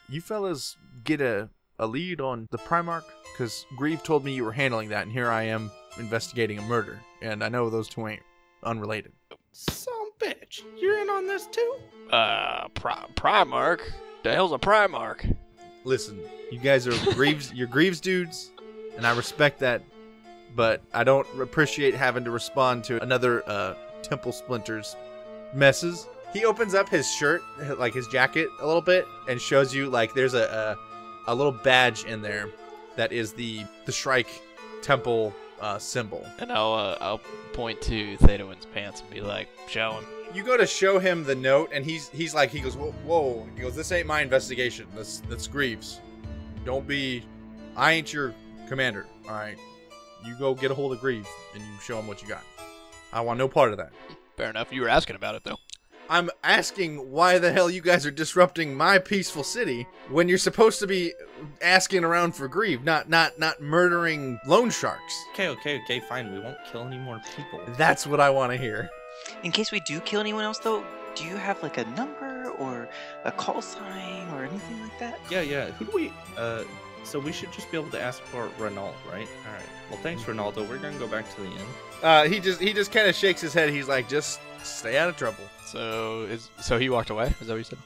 you 0.10 0.22
fellas 0.22 0.76
get 1.04 1.22
a 1.22 1.50
a 1.80 1.88
lead 1.88 2.22
on 2.22 2.48
the 2.52 2.58
Primarch 2.58 3.04
because 3.34 3.66
Greave 3.78 4.04
told 4.04 4.24
me 4.24 4.34
you 4.34 4.44
were 4.46 4.52
handling 4.52 4.90
that, 4.90 5.04
and 5.04 5.12
here 5.12 5.30
I 5.32 5.44
am 5.44 5.72
investigating 5.98 6.60
a 6.60 6.62
murder, 6.62 7.00
and 7.22 7.44
I 7.44 7.50
know 7.50 7.70
those 7.70 7.88
two 7.90 8.08
ain't 8.08 8.22
unrelated. 8.64 9.12
Some 9.52 10.12
bitch, 10.20 10.62
you're 10.78 11.00
in 11.00 11.10
on 11.10 11.26
this 11.28 11.48
too? 11.48 11.76
Uh, 12.12 12.68
Pri- 12.70 13.08
Primark? 13.16 13.82
The 14.24 14.34
hell's 14.34 14.52
a 14.54 14.58
Primark? 14.58 15.36
Listen, 15.84 16.20
you 16.52 16.60
guys 16.60 16.88
are 16.88 17.14
Greaves, 17.14 17.52
you're 17.54 17.68
Greaves 17.68 18.00
dudes, 18.00 18.52
and 18.98 19.06
I 19.06 19.16
respect 19.16 19.60
that, 19.60 19.82
but 20.56 20.82
I 20.94 21.04
don't 21.04 21.28
appreciate 21.40 21.94
having 21.94 22.24
to 22.26 22.32
respond 22.32 22.84
to 22.86 23.02
another 23.02 23.48
uh, 23.50 23.76
Temple 24.02 24.32
Splinters 24.32 24.96
messes. 25.54 26.08
He 26.34 26.46
opens 26.46 26.74
up 26.74 26.90
his 26.90 27.10
shirt, 27.10 27.44
like 27.78 27.94
his 27.94 28.08
jacket, 28.08 28.50
a 28.60 28.66
little 28.66 28.82
bit, 28.82 29.06
and 29.30 29.40
shows 29.40 29.74
you 29.74 29.90
like 29.90 30.14
there's 30.14 30.34
a 30.34 30.78
a, 31.28 31.32
a 31.32 31.36
little 31.36 31.52
badge 31.52 32.06
in 32.06 32.22
there 32.22 32.50
that 32.96 33.12
is 33.12 33.34
the 33.34 33.64
the 33.86 33.92
Shrike 33.92 34.42
Temple 34.82 35.34
uh, 35.62 35.78
symbol. 35.78 36.26
And 36.40 36.52
I'll 36.52 36.74
uh, 36.74 36.98
I'll 37.00 37.22
point 37.54 37.82
to 37.84 38.18
Thedawin's 38.18 38.66
pants 38.66 39.02
and 39.02 39.10
be 39.10 39.22
like, 39.22 39.48
show 39.68 39.94
him. 39.94 40.06
You 40.34 40.44
go 40.44 40.58
to 40.58 40.66
show 40.66 40.98
him 40.98 41.24
the 41.24 41.36
note, 41.36 41.70
and 41.72 41.86
he's 41.86 42.10
he's 42.10 42.34
like 42.34 42.50
he 42.50 42.60
goes 42.60 42.76
whoa, 42.76 42.92
whoa. 43.06 43.48
he 43.56 43.62
goes 43.62 43.76
this 43.76 43.92
ain't 43.92 44.08
my 44.08 44.22
investigation. 44.22 44.88
This 44.96 45.22
that's 45.30 45.48
Greaves. 45.48 46.02
Don't 46.66 46.88
be, 46.88 47.24
I 47.76 47.92
ain't 47.94 48.14
your 48.14 48.34
commander. 48.68 49.06
All 49.28 49.36
right, 49.36 49.58
you 50.26 50.36
go 50.36 50.54
get 50.54 50.72
a 50.72 50.74
hold 50.74 50.94
of 50.94 51.00
Greaves 51.00 51.28
and 51.54 51.62
you 51.64 51.80
show 51.82 52.00
him 52.00 52.08
what 52.08 52.22
you 52.22 52.28
got. 52.28 52.44
I 53.12 53.22
want 53.22 53.38
no 53.38 53.48
part 53.48 53.72
of 53.72 53.78
that. 53.78 53.92
Fair 54.38 54.50
enough. 54.50 54.74
You 54.74 54.82
were 54.82 54.90
asking 54.90 55.16
about 55.16 55.36
it 55.36 55.44
though. 55.44 55.58
I'm 56.10 56.30
asking 56.44 57.12
why 57.12 57.40
the 57.40 57.52
hell 57.52 57.70
you 57.70 57.82
guys 57.82 58.06
are 58.06 58.12
disrupting 58.12 58.76
my 58.76 59.00
peaceful 59.00 59.44
city 59.44 59.88
when 60.10 60.28
you're 60.28 60.38
supposed 60.38 60.80
to 60.80 60.88
be 60.88 61.14
asking 61.62 62.04
around 62.04 62.36
for 62.36 62.48
Greave, 62.48 62.84
not 62.84 63.10
not 63.10 63.40
not 63.40 63.62
murdering 63.62 64.40
loan 64.46 64.70
sharks. 64.70 65.26
Okay, 65.34 65.48
okay, 65.50 65.82
okay, 65.84 66.00
fine. 66.02 66.34
We 66.34 66.40
won't 66.40 66.58
kill 66.72 66.82
any 66.82 66.98
more 66.98 67.22
people. 67.36 67.62
That's 67.78 68.06
what 68.06 68.20
I 68.20 68.30
want 68.30 68.52
to 68.52 68.58
hear. 68.58 68.90
In 69.44 69.52
case 69.52 69.72
we 69.72 69.80
do 69.82 70.00
kill 70.02 70.20
anyone 70.20 70.44
else, 70.44 70.60
though, 70.60 70.84
do 71.16 71.24
you 71.24 71.38
have 71.38 71.62
like 71.64 71.78
a 71.78 71.86
number 71.92 72.50
or 72.60 72.90
a 73.24 73.32
call 73.32 73.62
sign 73.62 74.28
or 74.34 74.44
anything 74.44 74.82
like 74.82 75.00
that? 75.00 75.20
Yeah, 75.30 75.42
yeah. 75.42 75.68
Who 75.72 75.86
do 75.86 75.92
we? 75.94 76.14
Uh, 76.38 76.64
so 77.04 77.20
we 77.20 77.32
should 77.32 77.52
just 77.52 77.72
be 77.72 77.78
able 77.78 77.90
to 77.92 78.02
ask 78.02 78.22
for 78.24 78.50
Renault, 78.58 78.96
right? 79.12 79.28
All 79.48 79.54
right. 79.54 79.66
Well, 79.90 80.00
thanks, 80.02 80.24
Ronaldo. 80.24 80.68
We're 80.68 80.78
gonna 80.78 80.98
go 80.98 81.08
back 81.08 81.30
to 81.36 81.42
the 81.42 81.48
inn. 81.48 81.66
Uh, 82.02 82.24
he 82.26 82.40
just 82.40 82.60
he 82.60 82.74
just 82.74 82.92
kind 82.92 83.08
of 83.08 83.16
shakes 83.16 83.42
his 83.42 83.54
head. 83.54 83.70
He's 83.70 83.88
like, 83.88 84.10
just 84.10 84.40
stay 84.64 84.98
out 84.98 85.10
of 85.10 85.18
trouble. 85.18 85.44
So 85.66 86.24
is 86.24 86.50
so 86.62 86.78
he 86.80 86.90
walked 86.90 87.10
away? 87.10 87.34
Is 87.42 87.48
that 87.48 87.54
what 87.54 87.58
you 87.58 87.64
said? 87.64 87.80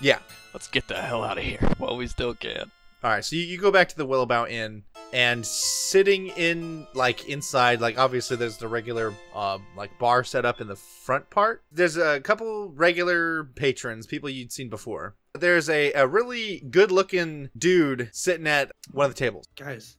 Yeah. 0.00 0.18
Let's 0.52 0.68
get 0.68 0.86
the 0.86 0.94
hell 0.94 1.24
out 1.24 1.36
of 1.36 1.42
here 1.42 1.58
while 1.78 1.96
we 1.96 2.06
still 2.06 2.32
can. 2.34 2.70
All 3.02 3.10
right, 3.10 3.24
so 3.24 3.34
you, 3.34 3.42
you 3.42 3.58
go 3.58 3.72
back 3.72 3.88
to 3.88 3.96
the 3.96 4.06
Willowbout 4.06 4.50
Inn, 4.50 4.84
and 5.14 5.46
sitting 5.46 6.26
in 6.30 6.86
like 6.94 7.28
inside 7.28 7.80
like 7.80 7.96
obviously 7.98 8.36
there's 8.36 8.58
the 8.58 8.68
regular 8.68 9.14
uh, 9.34 9.58
like 9.76 9.96
bar 9.98 10.24
set 10.24 10.44
up 10.44 10.60
in 10.60 10.66
the 10.66 10.76
front 10.76 11.30
part 11.30 11.62
there's 11.72 11.96
a 11.96 12.20
couple 12.20 12.70
regular 12.72 13.44
patrons 13.54 14.06
people 14.06 14.28
you'd 14.28 14.52
seen 14.52 14.68
before 14.68 15.14
there's 15.38 15.70
a, 15.70 15.92
a 15.92 16.06
really 16.06 16.60
good 16.70 16.90
looking 16.90 17.48
dude 17.56 18.10
sitting 18.12 18.46
at 18.46 18.70
one 18.90 19.06
of 19.06 19.14
the 19.14 19.18
tables 19.18 19.46
Guys, 19.56 19.96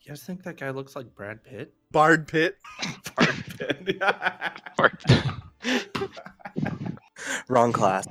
you 0.00 0.08
guys 0.08 0.22
think 0.22 0.42
that 0.44 0.56
guy 0.58 0.70
looks 0.70 0.96
like 0.96 1.14
Brad 1.14 1.44
Pitt? 1.44 1.72
bard 1.92 2.26
pitt 2.26 2.56
bard 4.76 4.98
Pitt. 5.00 5.28
Wrong 7.48 7.72
class. 7.72 8.06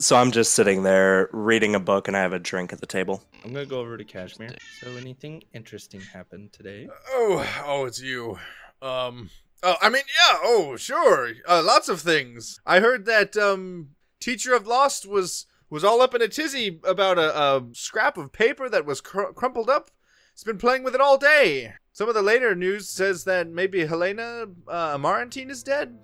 So 0.00 0.16
I'm 0.16 0.30
just 0.30 0.54
sitting 0.54 0.82
there 0.82 1.28
reading 1.30 1.74
a 1.74 1.78
book 1.80 2.08
and 2.08 2.16
I 2.16 2.22
have 2.22 2.32
a 2.32 2.38
drink 2.38 2.72
at 2.72 2.80
the 2.80 2.86
table. 2.86 3.22
I'm 3.44 3.52
gonna 3.52 3.66
go 3.66 3.80
over 3.80 3.98
to 3.98 4.04
Kashmir. 4.04 4.54
So 4.80 4.88
anything 4.96 5.42
interesting 5.52 6.00
happened 6.00 6.54
today? 6.54 6.88
Oh, 7.10 7.62
oh, 7.66 7.84
it's 7.84 8.00
you. 8.00 8.38
Um. 8.80 9.28
Oh, 9.62 9.76
I 9.82 9.90
mean, 9.90 10.02
yeah. 10.18 10.38
Oh, 10.42 10.76
sure. 10.76 11.32
Uh, 11.46 11.62
lots 11.62 11.90
of 11.90 12.00
things. 12.00 12.60
i 12.64 12.80
heard 12.80 13.04
that 13.04 13.36
um 13.36 13.90
teacher 14.20 14.54
of 14.54 14.66
lost 14.66 15.06
was 15.06 15.44
was 15.68 15.84
all 15.84 16.00
up 16.00 16.14
in 16.14 16.22
a 16.22 16.28
tizzy 16.28 16.80
about 16.84 17.18
a, 17.18 17.38
a 17.38 17.66
scrap 17.72 18.16
of 18.16 18.32
paper 18.32 18.70
that 18.70 18.86
was 18.86 19.02
cr- 19.02 19.32
crumpled 19.34 19.68
up 19.70 19.90
he's 20.34 20.44
been 20.44 20.58
playing 20.58 20.82
with 20.82 20.94
it 20.94 21.00
all 21.00 21.16
day 21.16 21.72
some 21.92 22.08
of 22.08 22.14
the 22.14 22.20
later 22.20 22.54
news 22.54 22.88
says 22.88 23.24
that 23.24 23.48
maybe 23.48 23.86
helena 23.86 24.46
uh, 24.68 24.92
amarantine 24.94 25.48
is 25.48 25.62
dead 25.62 25.96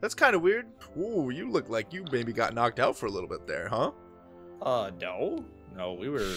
that's 0.00 0.14
kind 0.14 0.34
of 0.34 0.42
weird 0.42 0.66
Ooh, 0.98 1.30
you 1.30 1.50
look 1.50 1.68
like 1.68 1.92
you 1.92 2.04
maybe 2.10 2.32
got 2.32 2.54
knocked 2.54 2.80
out 2.80 2.96
for 2.96 3.06
a 3.06 3.10
little 3.10 3.28
bit 3.28 3.46
there, 3.46 3.68
huh? 3.68 3.90
Uh, 4.62 4.90
no, 4.98 5.44
no, 5.76 5.92
we 5.92 6.08
were 6.08 6.36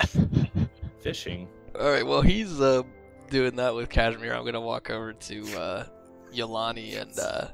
fishing. 1.00 1.48
All 1.78 1.90
right, 1.90 2.06
well 2.06 2.22
he's 2.22 2.60
uh 2.60 2.82
doing 3.30 3.56
that 3.56 3.74
with 3.74 3.88
Kashmir. 3.88 4.32
I'm 4.32 4.44
gonna 4.44 4.60
walk 4.60 4.90
over 4.90 5.12
to 5.12 5.58
uh, 5.58 5.86
Yolani 6.32 7.00
and 7.00 7.18
uh, 7.18 7.48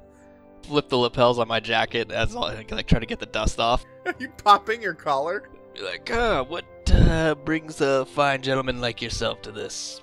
flip 0.63 0.89
the 0.89 0.99
lapels 0.99 1.39
on 1.39 1.49
my 1.49 1.61
jacket 1.61 2.11
as 2.11 2.37
I 2.37 2.65
like 2.71 2.87
try 2.87 2.99
to 2.99 3.07
get 3.07 3.19
the 3.19 3.27
dust 3.27 3.59
off. 3.59 3.85
are 4.07 4.15
you 4.19 4.29
popping 4.45 4.83
your 4.83 4.95
collar 4.95 5.49
Be 5.75 5.83
like, 5.83 6.11
ah, 6.13 6.43
what 6.43 6.65
uh, 6.93 7.35
brings 7.35 7.81
a 7.81 8.05
fine 8.07 8.43
gentleman 8.43 8.81
like 8.81 9.01
yourself 9.01 9.41
to 9.43 9.53
this 9.53 10.03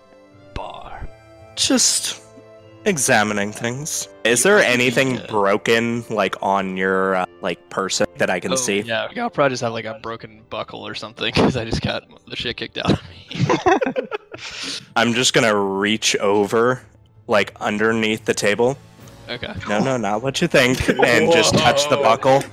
bar? 0.54 1.08
Just 1.56 2.22
examining 2.86 3.52
things. 3.52 4.08
Is 4.24 4.44
there 4.44 4.60
anything 4.60 5.16
Yeah. 5.16 5.26
broken 5.28 6.04
like 6.10 6.36
on 6.42 6.78
your 6.78 7.16
uh, 7.16 7.26
like 7.42 7.70
person 7.70 8.08
that 8.18 8.30
I 8.30 8.40
can 8.40 8.54
Oh, 8.54 8.56
see? 8.56 8.82
Yeah, 8.82 9.08
I'll 9.18 9.30
probably 9.30 9.50
just 9.54 9.64
have 9.64 9.74
like 9.74 9.86
a 9.86 10.00
broken 10.02 10.42
buckle 10.50 10.86
or 10.88 10.96
something 10.96 11.26
because 11.34 11.58
I 11.58 11.66
just 11.66 11.82
got 11.82 12.04
the 12.28 12.36
shit 12.36 12.58
kicked 12.58 12.78
out 12.78 12.92
of 12.94 13.02
me. 13.10 14.08
I'm 14.96 15.14
just 15.14 15.34
gonna 15.34 15.56
reach 15.56 16.16
over 16.18 16.82
like 17.28 17.54
underneath 17.60 18.26
the 18.26 18.34
table. 18.34 18.78
okay. 19.30 19.54
No, 19.68 19.80
no, 19.84 19.98
not 19.98 20.22
what 20.22 20.42
you 20.42 20.48
think. 20.48 20.88
And 20.90 21.32
just 21.32 21.54
touch 21.56 21.90
the 21.90 21.98
buckle, 21.98 22.44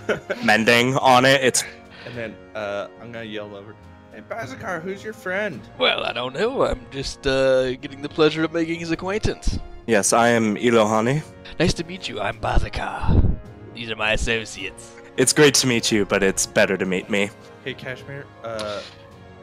mending 0.45 0.97
on 0.97 1.25
it. 1.25 1.43
It's 1.45 1.63
And 2.07 2.17
then 2.17 2.35
uh, 2.55 2.89
I'm 3.01 3.13
gonna 3.13 3.25
yell 3.25 3.55
over. 3.55 3.75
Hey, 4.13 4.21
Bazakar, 4.29 4.81
who's 4.81 5.03
your 5.03 5.13
friend? 5.13 5.61
Well, 5.79 6.05
I 6.05 6.13
don't 6.13 6.35
know. 6.35 6.65
I'm 6.65 6.87
just 6.93 7.27
uh, 7.27 7.75
getting 7.77 8.01
the 8.01 8.09
pleasure 8.09 8.45
of 8.45 8.53
making 8.53 8.79
his 8.81 8.91
acquaintance. 8.93 9.59
Yes, 9.87 10.13
I 10.13 10.29
am 10.29 10.57
Ilohani. 10.57 11.23
Nice 11.59 11.75
to 11.75 11.85
meet 11.85 12.09
you. 12.09 12.21
I'm 12.21 12.39
Bazaka. 12.41 13.37
These 13.75 13.91
are 13.91 13.97
my 13.97 14.13
associates. 14.13 14.93
It's 15.17 15.33
great 15.33 15.55
to 15.55 15.67
meet 15.67 15.93
you, 15.93 16.05
but 16.05 16.23
it's 16.23 16.47
better 16.47 16.77
to 16.77 16.85
meet 16.85 17.09
me. 17.09 17.31
Hey, 17.65 17.75
Kashmir. 17.75 18.27
Uh, 18.43 18.81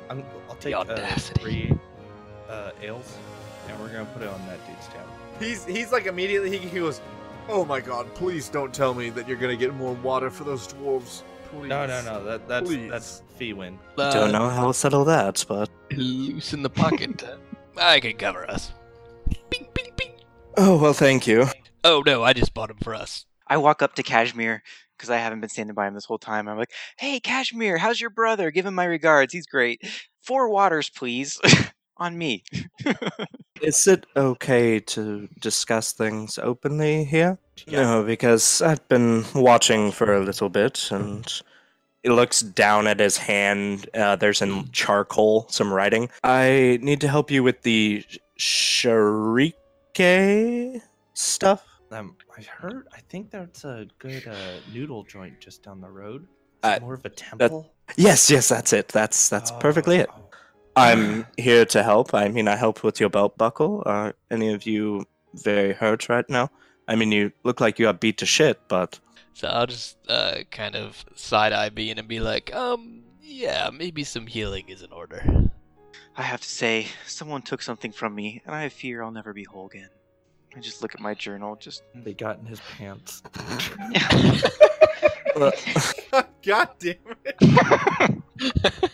I'm, 0.10 0.24
I'll 0.50 0.56
take 0.56 0.76
uh, 0.76 0.86
three 1.18 1.74
uh, 2.50 2.72
ales, 2.82 3.18
and 3.68 3.80
we're 3.80 3.88
gonna 3.88 4.06
put 4.06 4.22
it 4.22 4.28
on 4.28 4.46
that 4.48 4.66
dude's 4.68 4.88
tab. 4.88 5.06
he's 5.40 5.66
he's 5.66 5.92
like 5.92 6.06
immediately 6.06 6.50
he, 6.50 6.58
he 6.58 6.80
goes 6.80 7.02
Oh 7.50 7.66
my 7.66 7.80
God! 7.80 8.14
Please 8.16 8.50
don't 8.50 8.74
tell 8.74 8.94
me 8.94 9.10
that 9.12 9.28
you're 9.28 9.38
gonna 9.38 9.56
get 9.56 9.74
more 9.74 9.94
water 9.96 10.30
for 10.30 10.44
those 10.44 10.68
dwarves. 10.68 11.24
Please. 11.50 11.68
No, 11.70 11.86
no, 11.86 12.02
no. 12.04 12.24
That 12.24 12.48
that's 12.48 12.70
Please. 12.70 12.90
that's 12.90 13.24
fee 13.38 13.54
win. 13.54 13.78
Uh, 13.98 14.14
Don't 14.14 14.32
know 14.32 14.48
how 14.50 14.68
to 14.68 14.74
settle 14.74 15.04
that, 15.06 15.44
but 15.48 15.70
Loose 15.92 16.54
in 16.54 16.62
the 16.62 16.70
pocket. 16.70 17.24
I 17.78 18.00
can 18.00 18.16
cover 18.18 18.50
us. 18.50 18.72
Oh 20.58 20.78
well, 20.78 20.94
thank 20.94 21.28
you. 21.28 21.48
Oh 21.84 22.04
no, 22.06 22.24
I 22.24 22.34
just 22.34 22.54
bought 22.54 22.70
him 22.70 22.78
for 22.84 22.94
us. 22.94 23.26
I 23.48 23.58
walk 23.58 23.82
up 23.82 23.96
to 23.96 24.04
Kashmir 24.04 24.64
because 24.98 25.10
I 25.10 25.18
haven't 25.18 25.42
been 25.42 25.50
standing 25.50 25.74
by 25.74 25.88
him 25.88 25.94
this 25.94 26.06
whole 26.06 26.18
time. 26.18 26.48
I'm 26.48 26.58
like, 26.58 26.72
"Hey, 26.98 27.20
Kashmir, 27.20 27.78
how's 27.78 28.00
your 28.00 28.10
brother? 28.10 28.52
Give 28.52 28.66
him 28.66 28.76
my 28.76 28.86
regards. 28.86 29.34
He's 29.34 29.46
great. 29.48 29.82
Four 30.22 30.50
waters, 30.50 30.90
please, 30.90 31.40
on 31.98 32.18
me." 32.18 32.44
Is 33.62 33.88
it 33.88 34.06
okay 34.16 34.80
to 34.80 35.30
discuss 35.40 35.92
things 35.92 36.40
openly 36.40 37.04
here? 37.04 37.38
Yeah. 37.68 37.84
No, 37.84 38.04
because 38.04 38.62
I've 38.62 38.88
been 38.88 39.24
watching 39.36 39.92
for 39.92 40.14
a 40.14 40.24
little 40.24 40.50
bit, 40.50 40.90
and 40.92 41.26
he 42.04 42.10
looks 42.10 42.42
down 42.42 42.88
at 42.88 43.00
his 43.00 43.18
hand. 43.18 43.88
Uh, 43.94 44.16
there's 44.16 44.42
in 44.42 44.72
charcoal 44.72 45.46
some 45.50 45.72
writing. 45.72 46.10
I 46.24 46.80
need 46.82 47.02
to 47.02 47.08
help 47.08 47.30
you 47.30 47.44
with 47.44 47.62
the 47.62 48.04
Shrike 49.96 50.82
stuff. 51.14 51.66
Um, 51.92 52.16
I 52.38 52.42
heard. 52.42 52.88
I 52.94 53.00
think 53.10 53.32
that's 53.32 53.64
a 53.66 53.88
good 54.00 54.28
uh, 54.28 54.60
noodle 54.74 55.04
joint 55.04 55.40
just 55.40 55.64
down 55.64 55.82
the 55.82 55.90
road. 55.90 56.28
Uh, 56.64 56.80
more 56.82 56.94
of 56.94 57.06
a 57.06 57.10
temple. 57.10 57.72
Yes, 57.98 58.30
yes, 58.30 58.50
that's 58.50 58.72
it. 58.72 58.88
That's 58.90 59.30
that's 59.30 59.52
perfectly 59.52 59.98
it. 59.98 60.10
Oh. 60.12 60.30
I'm 60.78 61.28
here 61.38 61.66
to 61.66 61.84
help. 61.84 62.14
I 62.14 62.30
mean, 62.30 62.48
I 62.48 62.56
helped 62.56 62.84
with 62.84 63.00
your 63.00 63.10
belt 63.10 63.38
buckle. 63.38 63.84
Are 63.86 64.14
any 64.30 64.54
of 64.54 64.66
you 64.66 65.06
very 65.34 65.74
hurt 65.74 66.08
right 66.08 66.28
now? 66.30 66.50
I 66.88 66.96
mean, 66.96 67.12
you 67.12 67.32
look 67.44 67.60
like 67.60 67.78
you 67.78 67.88
are 67.88 67.94
beat 67.94 68.18
to 68.20 68.26
shit, 68.26 68.60
but 68.70 69.00
So 69.34 69.50
I'll 69.50 69.68
just 69.68 69.98
uh, 70.08 70.44
kind 70.50 70.76
of 70.76 71.04
side 71.16 71.52
eye 71.52 71.70
Bean 71.70 71.98
and 72.00 72.08
be 72.08 72.22
like, 72.22 72.56
um, 72.56 73.04
yeah, 73.22 73.70
maybe 73.70 74.06
some 74.06 74.28
healing 74.28 74.70
is 74.70 74.82
in 74.82 74.94
order. 74.94 75.50
I 76.16 76.24
have 76.24 76.42
to 76.42 76.50
say, 76.50 76.88
someone 77.06 77.42
took 77.42 77.62
something 77.62 77.92
from 77.92 78.14
me, 78.14 78.42
and 78.46 78.54
I 78.54 78.70
fear 78.70 79.02
I'll 79.02 79.12
never 79.12 79.34
be 79.34 79.44
whole 79.44 79.68
again. 79.68 79.90
I 80.56 80.60
just 80.60 80.82
look 80.82 80.94
at 80.94 81.02
my 81.02 81.14
journal, 81.14 81.56
just 81.56 81.84
They 81.96 82.14
got 82.14 82.40
in 82.40 82.46
his 82.46 82.60
pants. 82.78 83.24
god 86.44 86.70
damn 86.80 86.96
it 87.24 87.36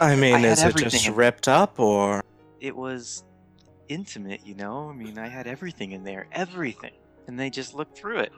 I 0.00 0.16
mean, 0.16 0.34
I 0.34 0.48
is 0.48 0.62
it 0.62 0.76
just 0.76 1.08
ripped 1.08 1.46
up 1.48 1.78
or? 1.78 2.22
it 2.60 2.76
was 2.76 3.24
intimate, 3.88 4.44
you 4.44 4.54
know? 4.54 4.90
I 4.90 4.92
mean, 4.92 5.18
I 5.18 5.28
had 5.28 5.46
everything 5.46 5.92
in 5.92 6.04
there, 6.04 6.26
everything. 6.32 6.92
And 7.26 7.38
they 7.38 7.50
just 7.50 7.74
looked 7.74 7.96
through 7.96 8.18
it. 8.18 8.32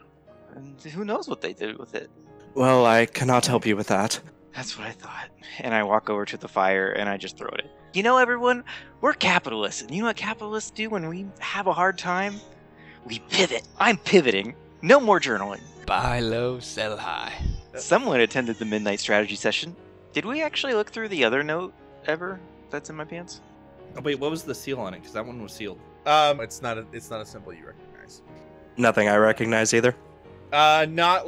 And 0.54 0.80
who 0.80 1.04
knows 1.04 1.28
what 1.28 1.40
they 1.40 1.52
did 1.52 1.78
with 1.78 1.94
it. 1.94 2.10
Well, 2.54 2.86
I 2.86 3.06
cannot 3.06 3.46
help 3.46 3.66
you 3.66 3.76
with 3.76 3.88
that. 3.88 4.20
That's 4.54 4.76
what 4.78 4.86
I 4.86 4.90
thought. 4.92 5.28
And 5.60 5.72
I 5.74 5.82
walk 5.82 6.10
over 6.10 6.24
to 6.24 6.36
the 6.36 6.48
fire 6.48 6.90
and 6.90 7.08
I 7.08 7.16
just 7.16 7.36
throw 7.36 7.48
it 7.48 7.60
in. 7.60 7.66
You 7.94 8.02
know, 8.02 8.18
everyone, 8.18 8.64
we're 9.00 9.12
capitalists. 9.14 9.82
And 9.82 9.90
you 9.92 10.02
know 10.02 10.08
what 10.08 10.16
capitalists 10.16 10.70
do 10.70 10.90
when 10.90 11.08
we 11.08 11.26
have 11.38 11.66
a 11.66 11.72
hard 11.72 11.96
time? 11.98 12.34
We 13.04 13.20
pivot. 13.30 13.62
I'm 13.78 13.96
pivoting. 13.98 14.54
No 14.82 15.00
more 15.00 15.20
journaling. 15.20 15.60
Buy 15.86 16.20
low, 16.20 16.58
sell 16.60 16.96
high. 16.96 17.32
Someone 17.76 18.20
attended 18.20 18.58
the 18.58 18.64
midnight 18.64 19.00
strategy 19.00 19.36
session. 19.36 19.74
Did 20.12 20.24
we 20.24 20.42
actually 20.42 20.74
look 20.74 20.90
through 20.90 21.08
the 21.08 21.24
other 21.24 21.42
note 21.42 21.72
ever 22.06 22.40
that's 22.70 22.90
in 22.90 22.96
my 22.96 23.04
pants? 23.04 23.40
Oh 23.96 24.00
wait, 24.02 24.18
what 24.18 24.30
was 24.30 24.42
the 24.42 24.54
seal 24.54 24.80
on 24.80 24.92
it? 24.94 24.98
Because 24.98 25.12
that 25.14 25.24
one 25.24 25.42
was 25.42 25.52
sealed. 25.52 25.78
um 26.06 26.40
it's 26.40 26.60
not 26.60 26.76
a 26.78 26.84
it's 26.92 27.10
not 27.10 27.20
a 27.20 27.26
symbol 27.26 27.52
you 27.52 27.64
recognize 27.66 28.22
Nothing 28.76 29.08
I 29.08 29.16
recognize 29.16 29.72
either. 29.74 29.94
uh 30.52 30.86
not 30.90 31.26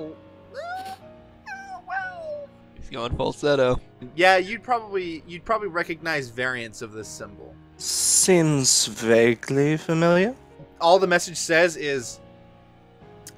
Going 2.90 3.16
falsetto. 3.16 3.80
yeah 4.16 4.36
you'd 4.36 4.62
probably 4.62 5.22
you'd 5.26 5.44
probably 5.44 5.68
recognize 5.68 6.28
variants 6.28 6.82
of 6.82 6.92
this 6.92 7.08
symbol 7.08 7.54
Seems 7.76 8.86
vaguely 8.86 9.76
familiar. 9.76 10.34
all 10.80 10.98
the 10.98 11.06
message 11.06 11.36
says 11.36 11.76
is 11.76 12.20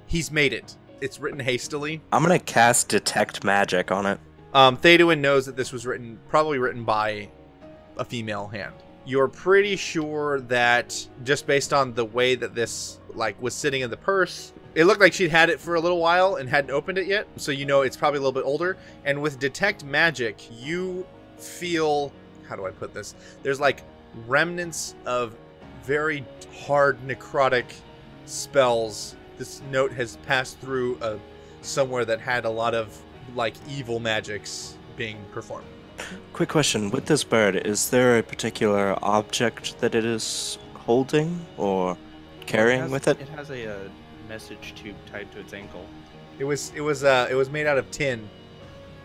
he's 0.07 0.31
made 0.31 0.53
it 0.53 0.75
it's 1.01 1.21
written 1.21 1.39
hastily 1.41 2.01
I'm 2.13 2.23
gonna 2.23 2.39
cast 2.39 2.89
detect 2.89 3.45
magic 3.45 3.91
on 3.91 4.07
it. 4.07 4.19
Um, 4.55 4.77
Theodoin 4.77 5.21
knows 5.21 5.47
that 5.47 5.57
this 5.57 5.73
was 5.73 5.87
written, 5.87 6.19
probably 6.29 6.59
written 6.59 6.85
by 6.85 7.29
a 7.97 8.05
female 8.05 8.47
hand. 8.47 8.75
You're 9.07 9.27
pretty 9.29 9.77
sure 9.77 10.41
that 10.43 11.09
just 11.25 11.47
based 11.47 11.73
on 11.73 11.95
the 11.95 12.05
way 12.05 12.35
that 12.37 12.55
this 12.55 13.01
like 13.15 13.41
was 13.43 13.55
sitting 13.55 13.81
in 13.81 13.91
the 13.91 13.97
purse, 13.97 14.53
it 14.75 14.85
looked 14.85 15.01
like 15.01 15.13
she'd 15.13 15.31
had 15.31 15.51
it 15.51 15.61
for 15.61 15.75
a 15.75 15.81
little 15.81 15.99
while 15.99 16.37
and 16.37 16.49
hadn't 16.49 16.71
opened 16.71 16.99
it 16.99 17.07
yet. 17.07 17.27
So 17.37 17.53
you 17.53 17.67
know 17.67 17.83
it's 17.83 17.97
probably 17.97 18.19
a 18.19 18.21
little 18.21 18.33
bit 18.33 18.45
older. 18.45 18.77
And 19.05 19.21
with 19.21 19.39
detect 19.39 19.85
magic, 19.85 20.49
you 20.51 21.07
feel 21.37 22.13
how 22.49 22.57
do 22.57 22.67
I 22.67 22.71
put 22.71 22.93
this? 22.93 23.15
There's 23.43 23.61
like 23.61 23.83
remnants 24.27 24.95
of 25.07 25.35
very 25.85 26.25
hard 26.67 26.99
necrotic 27.07 27.65
spells. 28.27 29.17
This 29.39 29.63
note 29.71 29.93
has 29.93 30.17
passed 30.27 30.59
through 30.61 30.99
a 31.01 31.19
somewhere 31.63 32.05
that 32.05 32.21
had 32.21 32.45
a 32.45 32.51
lot 32.51 32.75
of 32.75 33.01
like 33.35 33.55
evil 33.69 34.01
magics 34.01 34.77
being 34.97 35.17
performed. 35.33 35.67
quick 36.33 36.49
question: 36.49 36.91
With 36.91 37.07
this 37.07 37.25
bird, 37.25 37.57
is 37.57 37.91
there 37.91 38.19
a 38.19 38.23
particular 38.23 38.99
object 39.03 39.79
that 39.81 39.95
it 39.95 40.05
is 40.05 40.59
holding 40.75 41.45
or 41.57 41.97
carrying 42.47 42.83
has- 42.83 42.91
with 42.91 43.09
it? 43.09 43.21
It 43.21 43.29
has 43.31 43.51
a 43.51 43.75
uh, 43.75 43.89
message 44.37 44.73
tube 44.75 44.97
tied 45.05 45.31
to 45.31 45.41
its 45.41 45.53
ankle. 45.53 45.85
It 46.39 46.45
was 46.45 46.73
it 46.75 46.81
was 46.81 47.05
uh 47.05 47.29
it 47.31 47.35
was 47.35 47.51
made 47.51 47.67
out 47.67 47.77
of 47.77 47.91
tin, 47.91 48.27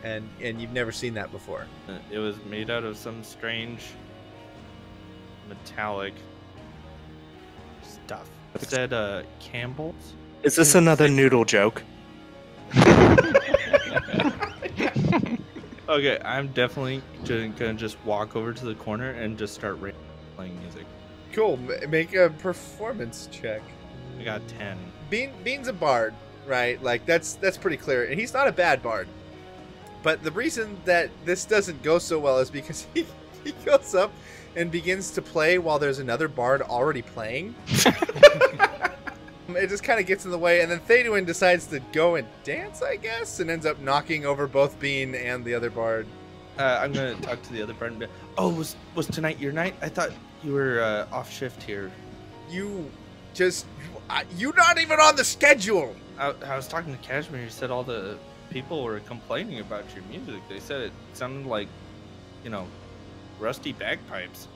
and 0.01 0.27
and 0.41 0.61
you've 0.61 0.71
never 0.71 0.93
seen 0.93 1.13
that 1.15 1.33
before. 1.33 1.67
Uh, 1.89 1.97
It 2.09 2.19
was 2.19 2.37
made 2.45 2.69
out 2.69 2.85
of 2.85 2.95
some 2.95 3.21
strange 3.25 3.81
metallic 5.49 6.13
stuff. 7.83 8.29
It 8.55 8.61
said 8.61 8.93
uh, 8.93 9.23
Campbell's. 9.41 10.13
Is 10.43 10.55
this 10.55 10.75
another 10.75 11.09
noodle 11.09 11.43
joke? 11.43 11.83
Okay, 15.89 16.19
I'm 16.25 16.49
definitely 16.49 17.01
ju- 17.23 17.47
gonna 17.57 17.73
just 17.73 17.97
walk 18.03 18.35
over 18.35 18.51
to 18.51 18.65
the 18.65 18.75
corner 18.75 19.11
and 19.11 19.37
just 19.37 19.53
start 19.55 19.79
playing 20.35 20.59
music. 20.59 20.85
Cool. 21.31 21.55
Make 21.87 22.13
a 22.13 22.29
performance 22.29 23.29
check. 23.31 23.61
I 24.19 24.23
got 24.23 24.45
10. 24.49 24.77
Bean 25.09 25.31
Bean's 25.43 25.67
a 25.67 25.73
bard, 25.73 26.13
right? 26.45 26.81
Like 26.81 27.05
that's 27.05 27.33
that's 27.35 27.57
pretty 27.57 27.77
clear, 27.77 28.05
and 28.05 28.19
he's 28.19 28.33
not 28.33 28.47
a 28.47 28.51
bad 28.51 28.81
bard. 28.81 29.07
But 30.03 30.23
the 30.23 30.31
reason 30.31 30.77
that 30.85 31.09
this 31.25 31.45
doesn't 31.45 31.81
go 31.83 31.99
so 31.99 32.19
well 32.19 32.39
is 32.39 32.49
because 32.49 32.87
he, 32.93 33.05
he 33.43 33.51
goes 33.65 33.95
up 33.95 34.11
and 34.55 34.71
begins 34.71 35.11
to 35.11 35.21
play 35.21 35.57
while 35.57 35.79
there's 35.79 35.99
another 35.99 36.27
bard 36.27 36.61
already 36.61 37.01
playing. 37.01 37.53
it 39.49 39.67
just 39.69 39.83
kind 39.83 39.99
of 39.99 40.05
gets 40.05 40.25
in 40.25 40.31
the 40.31 40.37
way, 40.37 40.61
and 40.61 40.71
then 40.71 40.79
Theoduin 40.79 41.25
decides 41.25 41.65
to 41.67 41.79
go 41.91 42.15
and 42.15 42.27
dance, 42.43 42.81
I 42.81 42.95
guess, 42.95 43.39
and 43.39 43.49
ends 43.49 43.65
up 43.65 43.79
knocking 43.79 44.25
over 44.25 44.47
both 44.47 44.79
Bean 44.79 45.15
and 45.15 45.43
the 45.43 45.53
other 45.53 45.69
bard. 45.69 46.07
Uh, 46.57 46.79
I'm 46.81 46.91
gonna 46.91 47.15
talk 47.15 47.41
to 47.43 47.53
the 47.53 47.61
other 47.61 47.75
and 47.81 47.99
be 47.99 48.07
Oh, 48.37 48.49
was 48.49 48.75
was 48.95 49.07
tonight 49.07 49.39
your 49.39 49.51
night? 49.51 49.75
I 49.81 49.89
thought 49.89 50.09
you 50.43 50.53
were 50.53 50.81
uh, 50.81 51.15
off 51.15 51.31
shift 51.31 51.61
here. 51.61 51.91
You 52.49 52.89
just 53.37 53.65
you're 54.35 54.55
not 54.55 54.79
even 54.79 54.99
on 54.99 55.15
the 55.15 55.23
schedule. 55.23 55.95
I, 56.17 56.33
I 56.45 56.55
was 56.55 56.67
talking 56.67 56.95
to 56.95 57.01
Kashmir. 57.03 57.41
He 57.43 57.49
said 57.49 57.69
all 57.69 57.83
the 57.83 58.17
people 58.49 58.83
were 58.83 58.99
complaining 59.01 59.59
about 59.59 59.85
your 59.93 60.03
music. 60.05 60.41
They 60.49 60.59
said 60.59 60.81
it 60.81 60.91
sounded 61.13 61.47
like, 61.47 61.67
you 62.43 62.49
know, 62.49 62.67
rusty 63.39 63.73
bagpipes. 63.73 64.47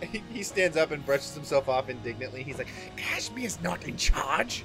He, 0.00 0.22
he 0.32 0.42
stands 0.42 0.76
up 0.76 0.92
and 0.92 1.04
brushes 1.04 1.34
himself 1.34 1.68
off 1.68 1.90
indignantly. 1.90 2.42
He's 2.42 2.56
like, 2.56 2.68
Kashmir's 2.96 3.60
not 3.60 3.84
in 3.84 3.96
charge. 3.96 4.64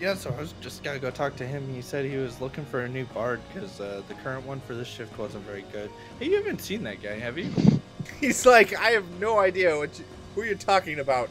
Yeah, 0.00 0.14
so 0.14 0.34
I 0.36 0.40
was 0.40 0.54
just 0.60 0.82
gotta 0.82 0.98
go 0.98 1.10
talk 1.10 1.36
to 1.36 1.46
him. 1.46 1.66
He 1.72 1.82
said 1.82 2.04
he 2.04 2.16
was 2.16 2.40
looking 2.40 2.64
for 2.64 2.80
a 2.80 2.88
new 2.88 3.04
bard 3.06 3.40
because 3.52 3.80
uh, 3.80 4.02
the 4.08 4.14
current 4.14 4.46
one 4.46 4.60
for 4.60 4.74
this 4.74 4.88
shift 4.88 5.16
wasn't 5.18 5.44
very 5.44 5.64
good. 5.72 5.90
Hey, 6.18 6.26
you 6.26 6.36
haven't 6.36 6.60
seen 6.60 6.82
that 6.84 7.02
guy, 7.02 7.18
have 7.18 7.38
you? 7.38 7.50
He's 8.20 8.44
like, 8.44 8.74
I 8.74 8.90
have 8.90 9.08
no 9.20 9.38
idea 9.38 9.76
what 9.76 9.98
you, 9.98 10.04
who 10.34 10.42
you're 10.42 10.54
talking 10.56 10.98
about. 10.98 11.28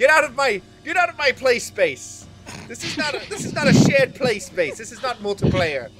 Get 0.00 0.08
out 0.08 0.24
of 0.24 0.34
my 0.34 0.62
get 0.82 0.96
out 0.96 1.10
of 1.10 1.18
my 1.18 1.30
play 1.30 1.58
space. 1.58 2.26
This 2.66 2.82
is 2.82 2.96
not 2.96 3.14
a 3.14 3.28
this 3.28 3.44
is 3.44 3.52
not 3.52 3.68
a 3.68 3.74
shared 3.74 4.14
play 4.14 4.38
space. 4.38 4.78
This 4.78 4.92
is 4.92 5.02
not 5.02 5.18
multiplayer. 5.18 5.90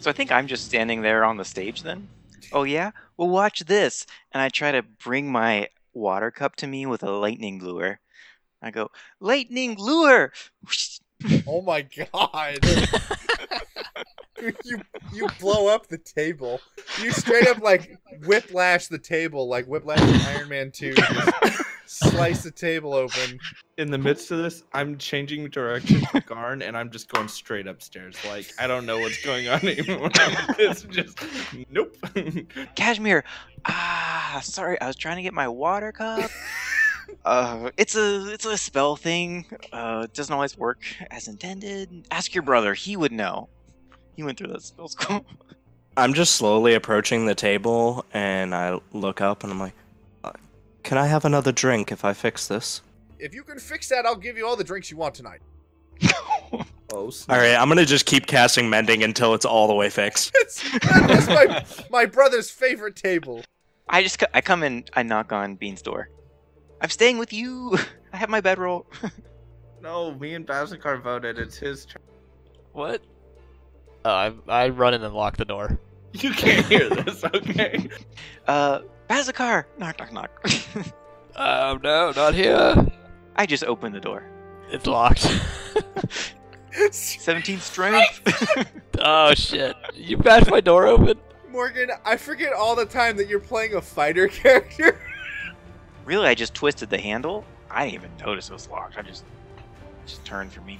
So 0.00 0.08
I 0.08 0.14
think 0.14 0.32
I'm 0.32 0.46
just 0.46 0.64
standing 0.64 1.02
there 1.02 1.24
on 1.24 1.36
the 1.36 1.44
stage 1.44 1.82
then. 1.82 2.08
Oh 2.54 2.62
yeah? 2.62 2.92
Well 3.18 3.28
watch 3.28 3.66
this. 3.66 4.06
And 4.32 4.40
I 4.40 4.48
try 4.48 4.72
to 4.72 4.82
bring 4.82 5.30
my 5.30 5.68
water 5.92 6.30
cup 6.30 6.56
to 6.56 6.66
me 6.66 6.86
with 6.86 7.02
a 7.02 7.10
lightning 7.10 7.62
lure. 7.62 8.00
I 8.62 8.70
go, 8.70 8.90
lightning 9.20 9.76
lure! 9.78 10.32
Oh 11.46 11.62
my 11.62 11.82
god. 12.12 12.58
you 14.64 14.80
you 15.12 15.28
blow 15.40 15.68
up 15.68 15.86
the 15.88 15.98
table. 15.98 16.60
You 17.00 17.10
straight 17.12 17.46
up 17.48 17.62
like 17.62 17.98
whiplash 18.26 18.88
the 18.88 18.98
table 18.98 19.48
like 19.48 19.66
whiplash 19.66 20.00
Iron 20.28 20.48
Man 20.48 20.70
2. 20.70 20.94
Slice 21.86 22.42
the 22.42 22.50
table 22.50 22.94
open. 22.94 23.38
In 23.78 23.90
the 23.90 23.98
midst 23.98 24.30
of 24.32 24.38
this, 24.38 24.64
I'm 24.72 24.98
changing 24.98 25.48
direction 25.50 26.00
to 26.12 26.20
Garn, 26.20 26.60
and 26.62 26.76
I'm 26.76 26.90
just 26.90 27.08
going 27.08 27.28
straight 27.28 27.66
upstairs. 27.68 28.16
Like 28.26 28.52
I 28.58 28.66
don't 28.66 28.86
know 28.86 28.98
what's 28.98 29.24
going 29.24 29.48
on 29.48 29.60
anymore. 29.68 30.10
it's 30.58 30.82
just 30.82 31.18
nope. 31.70 31.96
Kashmir! 32.74 33.24
Ah, 33.66 34.40
sorry, 34.42 34.80
I 34.80 34.86
was 34.88 34.96
trying 34.96 35.16
to 35.16 35.22
get 35.22 35.32
my 35.32 35.48
water 35.48 35.92
cup. 35.92 36.30
Uh, 37.24 37.70
it's 37.76 37.96
a 37.96 38.32
it's 38.32 38.44
a 38.44 38.56
spell 38.56 38.96
thing. 38.96 39.46
Uh, 39.72 40.02
it 40.04 40.14
doesn't 40.14 40.32
always 40.32 40.56
work 40.56 40.82
as 41.10 41.28
intended. 41.28 42.06
Ask 42.10 42.34
your 42.34 42.42
brother; 42.42 42.74
he 42.74 42.96
would 42.96 43.12
know. 43.12 43.48
He 44.16 44.22
went 44.22 44.38
through 44.38 44.48
that 44.48 44.62
spell 44.62 44.88
school. 44.88 45.24
I'm 45.96 46.12
just 46.12 46.34
slowly 46.34 46.74
approaching 46.74 47.26
the 47.26 47.34
table, 47.34 48.04
and 48.12 48.54
I 48.54 48.78
look 48.92 49.20
up, 49.20 49.42
and 49.42 49.52
I'm 49.52 49.58
like, 49.58 49.74
uh, 50.24 50.32
"Can 50.82 50.98
I 50.98 51.06
have 51.06 51.24
another 51.24 51.52
drink 51.52 51.90
if 51.90 52.04
I 52.04 52.12
fix 52.12 52.48
this?" 52.48 52.82
If 53.18 53.34
you 53.34 53.42
can 53.42 53.58
fix 53.58 53.88
that, 53.88 54.04
I'll 54.04 54.14
give 54.14 54.36
you 54.36 54.46
all 54.46 54.56
the 54.56 54.64
drinks 54.64 54.90
you 54.90 54.96
want 54.96 55.14
tonight. 55.14 55.40
oh, 56.52 56.64
All 56.92 57.12
right, 57.28 57.54
I'm 57.54 57.68
gonna 57.68 57.86
just 57.86 58.06
keep 58.06 58.26
casting 58.26 58.68
mending 58.68 59.02
until 59.02 59.34
it's 59.34 59.44
all 59.46 59.66
the 59.66 59.74
way 59.74 59.90
fixed. 59.90 60.32
It's, 60.40 60.62
that's 60.80 61.26
my, 61.26 61.64
my 61.90 62.06
brother's 62.06 62.50
favorite 62.50 62.96
table. 62.96 63.42
I 63.88 64.02
just 64.02 64.22
I 64.34 64.40
come 64.40 64.62
in, 64.62 64.84
I 64.94 65.02
knock 65.02 65.32
on 65.32 65.56
Bean's 65.56 65.82
door. 65.82 66.10
I'm 66.80 66.90
staying 66.90 67.18
with 67.18 67.32
you. 67.32 67.78
I 68.12 68.16
have 68.16 68.28
my 68.28 68.40
bedroll. 68.40 68.86
no, 69.82 70.14
me 70.14 70.34
and 70.34 70.46
Bazakar 70.46 71.02
voted. 71.02 71.38
It's 71.38 71.56
his 71.56 71.86
turn. 71.86 72.02
What? 72.72 73.02
Uh, 74.04 74.30
I 74.48 74.64
I 74.64 74.68
run 74.68 74.94
in 74.94 75.02
and 75.02 75.14
lock 75.14 75.36
the 75.36 75.44
door. 75.44 75.78
You 76.12 76.30
can't 76.30 76.64
hear 76.64 76.88
this, 76.88 77.22
okay? 77.24 77.90
Uh, 78.46 78.80
Bazakar! 79.06 79.64
Knock, 79.76 79.98
knock, 79.98 80.12
knock. 80.14 80.30
Oh 81.36 81.78
no, 81.82 82.12
not 82.16 82.32
here. 82.32 82.86
I 83.34 83.44
just 83.44 83.64
opened 83.64 83.94
the 83.94 84.00
door. 84.00 84.24
It's 84.70 84.86
locked. 84.86 85.28
17 86.90 87.60
strength. 87.60 88.66
oh 88.98 89.34
shit! 89.34 89.76
You 89.94 90.16
bashed 90.16 90.50
my 90.50 90.60
door 90.60 90.86
open. 90.86 91.18
Morgan, 91.50 91.90
I 92.06 92.16
forget 92.16 92.54
all 92.54 92.74
the 92.74 92.86
time 92.86 93.18
that 93.18 93.28
you're 93.28 93.38
playing 93.38 93.74
a 93.74 93.82
fighter 93.82 94.28
character. 94.28 94.98
Really, 96.06 96.28
I 96.28 96.34
just 96.34 96.54
twisted 96.54 96.88
the 96.88 96.98
handle. 96.98 97.44
I 97.70 97.84
didn't 97.84 97.94
even 97.94 98.10
notice 98.24 98.48
it 98.48 98.54
was 98.54 98.70
locked. 98.70 98.96
I 98.96 99.02
just 99.02 99.24
just 100.06 100.24
turned 100.24 100.52
for 100.52 100.60
me. 100.62 100.78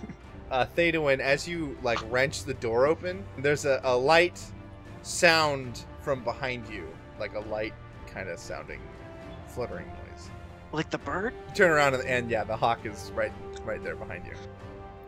uh, 0.50 0.66
Theoduin, 0.76 1.20
as 1.20 1.48
you 1.48 1.78
like 1.82 1.98
wrench 2.10 2.42
the 2.42 2.54
door 2.54 2.86
open, 2.86 3.24
there's 3.38 3.64
a, 3.64 3.80
a 3.84 3.96
light 3.96 4.44
sound 5.02 5.84
from 6.02 6.22
behind 6.24 6.68
you, 6.68 6.86
like 7.18 7.34
a 7.34 7.40
light 7.40 7.72
kind 8.06 8.28
of 8.28 8.38
sounding 8.38 8.80
fluttering 9.46 9.86
noise. 9.86 10.30
like 10.72 10.90
the 10.90 10.98
bird? 10.98 11.34
Turn 11.54 11.70
around 11.70 11.94
and, 11.94 12.04
and 12.04 12.30
yeah, 12.30 12.44
the 12.44 12.56
hawk 12.56 12.84
is 12.84 13.12
right 13.14 13.32
right 13.64 13.82
there 13.82 13.96
behind 13.96 14.26
you. 14.26 14.34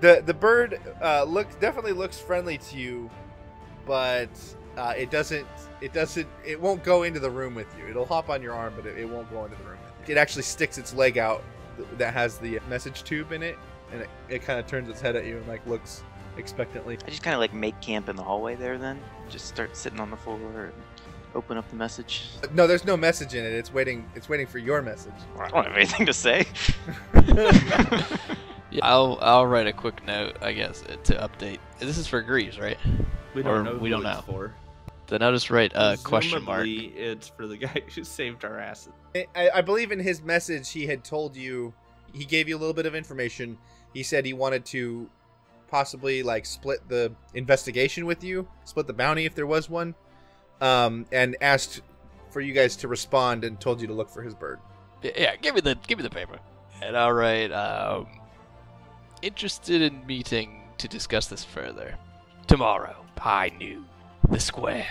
The 0.00 0.22
the 0.24 0.34
bird 0.34 0.80
uh, 1.02 1.24
looks 1.24 1.56
definitely 1.56 1.92
looks 1.92 2.18
friendly 2.18 2.58
to 2.58 2.78
you, 2.78 3.10
but 3.84 4.30
uh, 4.76 4.94
it 4.96 5.10
doesn't 5.10 5.46
it 5.80 5.92
doesn't 5.92 6.26
it 6.44 6.60
won't 6.60 6.82
go 6.82 7.02
into 7.02 7.20
the 7.20 7.30
room 7.30 7.54
with 7.54 7.66
you. 7.78 7.86
It'll 7.88 8.06
hop 8.06 8.30
on 8.30 8.42
your 8.42 8.54
arm, 8.54 8.74
but 8.76 8.86
it, 8.86 8.98
it 8.98 9.08
won't 9.08 9.30
go 9.30 9.44
into 9.44 9.56
the 9.56 9.64
room 9.64 9.78
with 9.84 10.08
you. 10.08 10.14
It 10.14 10.18
actually 10.18 10.42
sticks 10.42 10.78
its 10.78 10.94
leg 10.94 11.18
out 11.18 11.42
th- 11.76 11.88
that 11.98 12.14
has 12.14 12.38
the 12.38 12.60
message 12.68 13.02
tube 13.04 13.32
in 13.32 13.42
it, 13.42 13.58
and 13.92 14.02
it, 14.02 14.08
it 14.28 14.42
kind 14.42 14.58
of 14.58 14.66
turns 14.66 14.88
its 14.88 15.00
head 15.00 15.16
at 15.16 15.26
you 15.26 15.38
and 15.38 15.46
like 15.48 15.66
looks 15.66 16.02
expectantly. 16.36 16.98
I 17.06 17.10
just 17.10 17.22
kind 17.22 17.34
of 17.34 17.40
like 17.40 17.54
make 17.54 17.80
camp 17.80 18.08
in 18.08 18.16
the 18.16 18.22
hallway 18.22 18.54
there 18.54 18.78
then. 18.78 19.00
Just 19.28 19.46
start 19.46 19.76
sitting 19.76 20.00
on 20.00 20.10
the 20.10 20.16
floor 20.16 20.38
and 20.64 20.72
open 21.34 21.56
up 21.56 21.68
the 21.70 21.76
message. 21.76 22.28
No, 22.52 22.66
there's 22.66 22.84
no 22.84 22.96
message 22.96 23.34
in 23.34 23.44
it. 23.44 23.52
It's 23.52 23.72
waiting. 23.72 24.08
It's 24.14 24.28
waiting 24.28 24.46
for 24.46 24.58
your 24.58 24.82
message. 24.82 25.12
I 25.38 25.48
don't 25.48 25.64
have 25.64 25.76
anything 25.76 26.06
to 26.06 26.12
say. 26.12 26.46
Yeah, 28.70 28.84
I'll 28.84 29.18
I'll 29.22 29.46
write 29.46 29.66
a 29.66 29.72
quick 29.72 30.04
note, 30.06 30.36
I 30.42 30.52
guess, 30.52 30.82
uh, 30.82 30.96
to 31.04 31.14
update. 31.14 31.58
This 31.78 31.96
is 31.96 32.06
for 32.06 32.20
Greaves, 32.20 32.58
right? 32.58 32.76
We 33.34 33.42
don't 33.42 33.64
know. 33.64 33.76
we 33.76 33.90
don't 33.90 34.04
it's 34.04 34.20
For. 34.22 34.54
Then 35.08 35.22
I'll 35.22 35.32
just 35.32 35.50
write 35.50 35.72
a 35.74 35.96
question 36.02 36.44
mark. 36.44 36.66
It's 36.66 37.28
for 37.28 37.46
the 37.46 37.56
guy 37.56 37.82
who 37.94 38.04
saved 38.04 38.44
our 38.44 38.58
asses. 38.58 38.92
I, 39.14 39.50
I 39.54 39.60
believe 39.60 39.92
in 39.92 40.00
his 40.00 40.22
message 40.22 40.70
he 40.70 40.86
had 40.86 41.04
told 41.04 41.36
you 41.36 41.72
he 42.12 42.24
gave 42.24 42.48
you 42.48 42.56
a 42.56 42.58
little 42.58 42.74
bit 42.74 42.86
of 42.86 42.94
information. 42.94 43.58
He 43.94 44.02
said 44.02 44.26
he 44.26 44.32
wanted 44.32 44.64
to 44.66 45.08
possibly 45.68 46.22
like 46.22 46.46
split 46.46 46.88
the 46.88 47.12
investigation 47.34 48.06
with 48.06 48.24
you, 48.24 48.48
split 48.64 48.86
the 48.86 48.92
bounty 48.92 49.24
if 49.24 49.34
there 49.34 49.46
was 49.46 49.70
one, 49.70 49.94
um, 50.60 51.06
and 51.12 51.36
asked 51.40 51.82
for 52.30 52.40
you 52.40 52.52
guys 52.52 52.76
to 52.76 52.88
respond 52.88 53.44
and 53.44 53.60
told 53.60 53.80
you 53.80 53.86
to 53.86 53.94
look 53.94 54.10
for 54.10 54.22
his 54.22 54.34
bird. 54.34 54.58
Yeah, 55.02 55.12
yeah, 55.16 55.36
give 55.36 55.54
me 55.54 55.60
the 55.60 55.76
give 55.86 55.98
me 55.98 56.02
the 56.02 56.10
paper. 56.10 56.38
And 56.82 56.96
I'll 56.96 57.12
write. 57.12 57.52
Um, 57.52 58.06
interested 59.22 59.82
in 59.82 60.06
meeting 60.06 60.62
to 60.78 60.88
discuss 60.88 61.26
this 61.26 61.42
further 61.42 61.96
tomorrow, 62.46 62.96
high 63.18 63.50
noon, 63.58 63.86
the 64.30 64.40
square. 64.40 64.86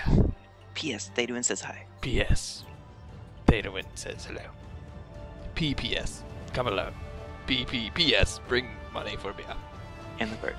P.S. 0.73 1.09
Theoduin 1.15 1.43
says 1.43 1.61
hi. 1.61 1.85
P.S. 2.01 2.63
Theodowin 3.47 3.85
says 3.95 4.25
hello. 4.25 4.41
P.P.S. 5.55 6.23
Come 6.53 6.67
alone. 6.67 6.93
P.P.P.S. 7.47 8.39
Bring 8.47 8.67
money 8.93 9.15
for 9.17 9.33
beer. 9.33 9.45
And 10.19 10.31
the 10.31 10.35
bird. 10.37 10.55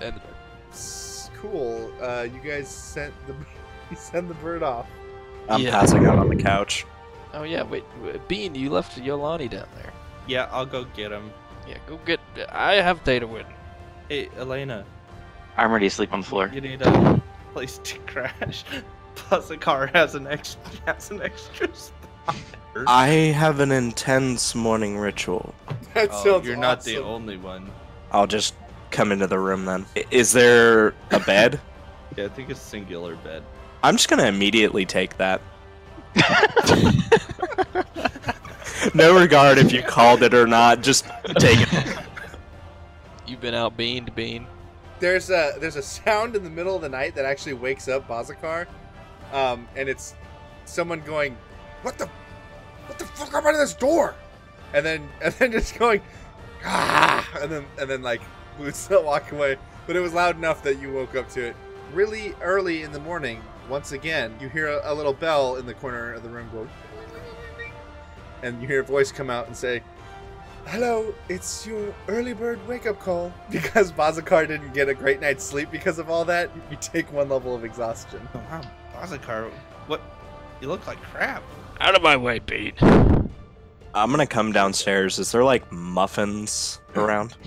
And 0.00 0.14
the 0.16 0.20
bird. 0.20 0.34
S- 0.70 1.30
Cool. 1.40 1.92
Uh, 2.00 2.22
you 2.32 2.40
guys 2.40 2.68
sent 2.68 3.12
the 3.26 3.34
You 3.90 3.96
send 3.96 4.30
the 4.30 4.34
bird 4.34 4.62
off. 4.62 4.86
I'm 5.50 5.60
Yeah. 5.60 5.72
passing 5.72 6.06
out 6.06 6.18
on 6.18 6.28
the 6.30 6.36
couch. 6.42 6.86
Oh 7.34 7.42
yeah, 7.42 7.64
wait, 7.64 7.84
w- 8.00 8.18
Bean, 8.28 8.54
you 8.54 8.70
left 8.70 8.98
Yolani 8.98 9.50
down 9.50 9.66
there. 9.74 9.92
Yeah, 10.26 10.48
I'll 10.50 10.64
go 10.64 10.84
get 10.96 11.12
him. 11.12 11.30
Yeah, 11.68 11.76
go 11.86 11.98
get. 12.06 12.20
I 12.50 12.74
have 12.74 13.04
data 13.04 13.26
win. 13.26 13.44
Hey, 14.08 14.30
Elena, 14.38 14.86
I'm 15.58 15.70
ready 15.70 15.86
to 15.88 15.94
sleep 15.94 16.14
on 16.14 16.20
the 16.20 16.26
floor. 16.26 16.50
you 16.54 16.62
need 16.62 16.80
a 16.80 17.20
place 17.54 17.80
to 17.84 17.98
crash. 18.00 18.64
Plus, 19.14 19.48
the 19.48 19.56
car 19.56 19.86
has 19.94 20.14
an 20.16 20.26
extra 20.26 20.60
has 20.86 21.10
an 21.10 21.22
extra 21.22 21.72
spot. 21.74 22.36
I 22.88 23.06
have 23.06 23.60
an 23.60 23.70
intense 23.70 24.54
morning 24.56 24.98
ritual. 24.98 25.54
That 25.94 26.08
Oh, 26.12 26.24
sounds 26.24 26.46
you're 26.46 26.56
not 26.56 26.82
the 26.82 26.98
only 26.98 27.36
one. 27.36 27.70
I'll 28.10 28.26
just 28.26 28.54
come 28.90 29.12
into 29.12 29.28
the 29.28 29.38
room 29.38 29.64
then. 29.64 29.86
Is 30.10 30.32
there 30.32 30.94
a 31.10 31.20
bed? 31.20 31.60
Yeah, 32.16 32.26
I 32.26 32.28
think 32.28 32.48
it's 32.48 32.60
a 32.60 32.62
singular 32.62 33.16
bed. 33.16 33.42
I'm 33.82 33.96
just 33.96 34.08
gonna 34.08 34.26
immediately 34.26 34.86
take 34.86 35.16
that. 35.16 35.40
no 38.94 39.18
regard 39.18 39.58
if 39.58 39.72
you 39.72 39.82
called 39.82 40.22
it 40.22 40.32
or 40.32 40.46
not, 40.46 40.80
just 40.80 41.06
take 41.38 41.58
it. 41.72 41.98
You've 43.26 43.40
been 43.40 43.54
out 43.54 43.76
beaned, 43.76 44.14
Bean. 44.14 44.46
There's 45.04 45.28
a 45.28 45.52
there's 45.60 45.76
a 45.76 45.82
sound 45.82 46.34
in 46.34 46.44
the 46.44 46.48
middle 46.48 46.74
of 46.74 46.80
the 46.80 46.88
night 46.88 47.14
that 47.16 47.26
actually 47.26 47.52
wakes 47.52 47.88
up 47.88 48.08
Bazakar, 48.08 48.66
um, 49.34 49.68
and 49.76 49.86
it's 49.86 50.14
someone 50.64 51.00
going, 51.02 51.36
"What 51.82 51.98
the, 51.98 52.08
what 52.86 52.98
the 52.98 53.04
fuck 53.04 53.34
up 53.34 53.44
out 53.44 53.52
of 53.52 53.60
this 53.60 53.74
door?" 53.74 54.14
And 54.72 54.86
then 54.86 55.06
and 55.22 55.34
then 55.34 55.52
just 55.52 55.78
going, 55.78 56.00
ah, 56.64 57.28
and 57.38 57.52
then 57.52 57.66
and 57.78 57.90
then 57.90 58.00
like 58.00 58.22
still 58.72 59.04
walk 59.04 59.30
away. 59.30 59.58
But 59.86 59.96
it 59.96 60.00
was 60.00 60.14
loud 60.14 60.38
enough 60.38 60.62
that 60.62 60.80
you 60.80 60.90
woke 60.90 61.14
up 61.14 61.28
to 61.32 61.48
it. 61.48 61.56
Really 61.92 62.34
early 62.40 62.82
in 62.82 62.90
the 62.90 62.98
morning, 62.98 63.42
once 63.68 63.92
again, 63.92 64.34
you 64.40 64.48
hear 64.48 64.68
a, 64.68 64.90
a 64.90 64.94
little 64.94 65.12
bell 65.12 65.56
in 65.56 65.66
the 65.66 65.74
corner 65.74 66.14
of 66.14 66.22
the 66.22 66.30
room 66.30 66.48
go, 66.50 66.66
and 68.42 68.62
you 68.62 68.66
hear 68.66 68.80
a 68.80 68.84
voice 68.84 69.12
come 69.12 69.28
out 69.28 69.48
and 69.48 69.54
say, 69.54 69.82
Hello, 70.66 71.14
it's 71.28 71.66
your 71.66 71.94
early 72.08 72.32
bird 72.32 72.58
wake 72.66 72.86
up 72.86 72.98
call. 72.98 73.32
Because 73.50 73.92
Bazakar 73.92 74.48
didn't 74.48 74.72
get 74.72 74.88
a 74.88 74.94
great 74.94 75.20
night's 75.20 75.44
sleep 75.44 75.70
because 75.70 75.98
of 75.98 76.10
all 76.10 76.24
that, 76.24 76.50
you 76.70 76.76
take 76.80 77.12
one 77.12 77.28
level 77.28 77.54
of 77.54 77.64
exhaustion. 77.64 78.26
Oh, 78.34 78.42
wow, 78.50 78.60
Bazakar, 78.94 79.50
what? 79.86 80.00
You 80.60 80.68
look 80.68 80.86
like 80.86 81.00
crap. 81.02 81.42
Out 81.80 81.94
of 81.94 82.02
my 82.02 82.16
way, 82.16 82.38
Bean. 82.38 82.72
I'm 83.94 84.10
gonna 84.10 84.26
come 84.26 84.50
downstairs. 84.50 85.18
Is 85.18 85.30
there 85.30 85.44
like 85.44 85.70
muffins 85.70 86.80
around? 86.96 87.36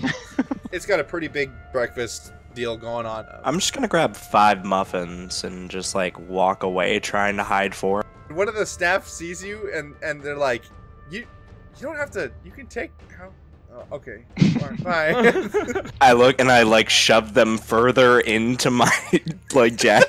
It's 0.70 0.84
got 0.84 1.00
a 1.00 1.04
pretty 1.04 1.28
big 1.28 1.50
breakfast 1.72 2.34
deal 2.54 2.76
going 2.76 3.06
on. 3.06 3.26
I'm 3.42 3.58
just 3.58 3.72
gonna 3.72 3.88
grab 3.88 4.14
five 4.14 4.66
muffins 4.66 5.42
and 5.44 5.70
just 5.70 5.94
like 5.94 6.18
walk 6.28 6.62
away 6.62 7.00
trying 7.00 7.36
to 7.38 7.42
hide 7.42 7.74
for. 7.74 8.04
One 8.30 8.48
of 8.48 8.54
the 8.54 8.66
staff 8.66 9.06
sees 9.08 9.42
you 9.42 9.70
and 9.74 9.94
and 10.02 10.20
they're 10.22 10.36
like, 10.36 10.62
"You, 11.10 11.24
you 11.80 11.86
don't 11.86 11.96
have 11.96 12.10
to. 12.12 12.30
You 12.44 12.50
can 12.50 12.66
take. 12.66 12.90
How? 13.16 13.32
Oh, 13.72 13.96
okay, 13.96 14.24
All 14.62 14.68
right, 14.68 14.84
bye." 14.84 15.90
I 16.00 16.12
look 16.12 16.40
and 16.40 16.50
I 16.50 16.62
like 16.62 16.88
shove 16.88 17.34
them 17.34 17.58
further 17.58 18.20
into 18.20 18.70
my 18.70 18.90
like 19.54 19.76
jacket. 19.76 20.08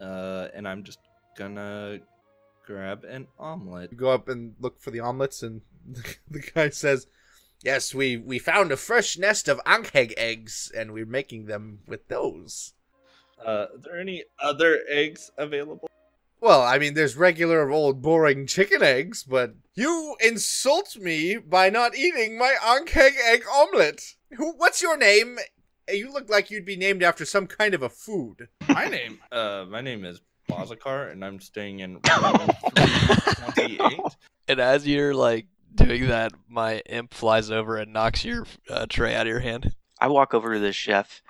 Uh, 0.00 0.48
and 0.54 0.66
I'm 0.66 0.82
just 0.84 0.98
gonna 1.36 2.00
grab 2.66 3.04
an 3.04 3.26
omelet. 3.38 3.92
you 3.92 3.98
go 3.98 4.10
up 4.10 4.28
and 4.28 4.54
look 4.60 4.80
for 4.80 4.90
the 4.90 5.00
omelets, 5.00 5.42
and 5.42 5.60
the 6.30 6.40
guy 6.54 6.70
says, 6.70 7.06
"Yes, 7.62 7.94
we 7.94 8.16
we 8.16 8.38
found 8.38 8.72
a 8.72 8.76
fresh 8.76 9.18
nest 9.18 9.48
of 9.48 9.60
ankheg 9.64 10.14
eggs, 10.16 10.72
and 10.76 10.92
we're 10.92 11.06
making 11.06 11.46
them 11.46 11.80
with 11.86 12.08
those." 12.08 12.74
Uh, 13.44 13.66
are 13.72 13.78
there 13.80 14.00
any 14.00 14.24
other 14.42 14.80
eggs 14.88 15.30
available? 15.38 15.87
Well, 16.40 16.62
I 16.62 16.78
mean, 16.78 16.94
there's 16.94 17.16
regular 17.16 17.70
old 17.70 18.00
boring 18.00 18.46
chicken 18.46 18.82
eggs, 18.82 19.24
but 19.24 19.54
you 19.74 20.16
insult 20.20 20.96
me 20.96 21.36
by 21.36 21.68
not 21.68 21.96
eating 21.96 22.38
my 22.38 22.54
ankheg 22.62 23.12
egg 23.26 23.42
omelet. 23.52 24.14
Who? 24.36 24.52
What's 24.52 24.80
your 24.80 24.96
name? 24.96 25.38
You 25.88 26.12
look 26.12 26.30
like 26.30 26.50
you'd 26.50 26.64
be 26.64 26.76
named 26.76 27.02
after 27.02 27.24
some 27.24 27.46
kind 27.46 27.74
of 27.74 27.82
a 27.82 27.88
food. 27.88 28.48
My 28.68 28.86
name, 28.86 29.18
uh, 29.32 29.64
my 29.68 29.80
name 29.80 30.04
is 30.04 30.20
Bazakar, 30.48 31.10
and 31.10 31.24
I'm 31.24 31.40
staying 31.40 31.80
in 31.80 31.92
room 31.94 32.00
328. 32.76 34.00
And 34.48 34.60
as 34.60 34.86
you're 34.86 35.14
like 35.14 35.46
doing 35.74 36.06
that, 36.08 36.32
my 36.48 36.78
imp 36.86 37.14
flies 37.14 37.50
over 37.50 37.78
and 37.78 37.92
knocks 37.92 38.24
your 38.24 38.46
uh, 38.70 38.86
tray 38.88 39.14
out 39.14 39.26
of 39.26 39.30
your 39.30 39.40
hand. 39.40 39.74
I 40.00 40.08
walk 40.08 40.34
over 40.34 40.54
to 40.54 40.60
the 40.60 40.72
chef. 40.72 41.22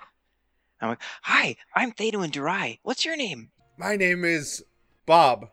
I'm 0.81 0.89
like, 0.89 1.01
"Hi, 1.23 1.55
I'm 1.75 1.91
Theodin 1.91 2.31
Durai. 2.31 2.79
What's 2.83 3.05
your 3.05 3.17
name?" 3.17 3.51
My 3.77 3.95
name 3.95 4.25
is 4.25 4.63
Bob. 5.09 5.49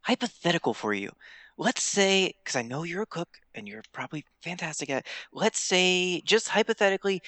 Hypothetical 0.00 0.72
for 0.72 0.94
you. 0.94 1.10
Let's 1.58 1.82
say, 1.82 2.32
because 2.42 2.56
I 2.56 2.62
know 2.62 2.84
you're 2.84 3.02
a 3.02 3.06
cook 3.06 3.28
and 3.54 3.68
you're 3.68 3.82
probably 3.92 4.24
fantastic 4.42 4.88
at. 4.88 5.00
it, 5.00 5.06
Let's 5.30 5.58
say, 5.58 6.22
just 6.24 6.48
hypothetically, 6.48 7.20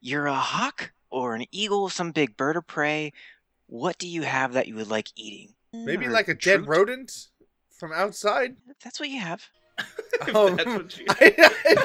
you're 0.00 0.26
a 0.26 0.34
hawk 0.34 0.92
or 1.10 1.34
an 1.34 1.44
eagle, 1.50 1.88
some 1.88 2.12
big 2.12 2.36
bird 2.36 2.56
of 2.56 2.68
prey. 2.68 3.12
What 3.66 3.98
do 3.98 4.06
you 4.06 4.22
have 4.22 4.52
that 4.52 4.68
you 4.68 4.76
would 4.76 4.86
like 4.88 5.08
eating? 5.16 5.54
Maybe 5.72 6.06
Or 6.06 6.10
like 6.12 6.28
a 6.28 6.34
dead 6.34 6.58
treat? 6.58 6.68
rodent 6.68 7.10
from 7.80 7.92
outside. 7.92 8.54
That's 8.84 9.00
what 9.00 9.08
you 9.10 9.18
have. 9.20 9.44
Um, 10.32 10.54
that's 10.56 10.66
what 10.66 10.96
you- 10.96 11.06
I, 11.10 11.82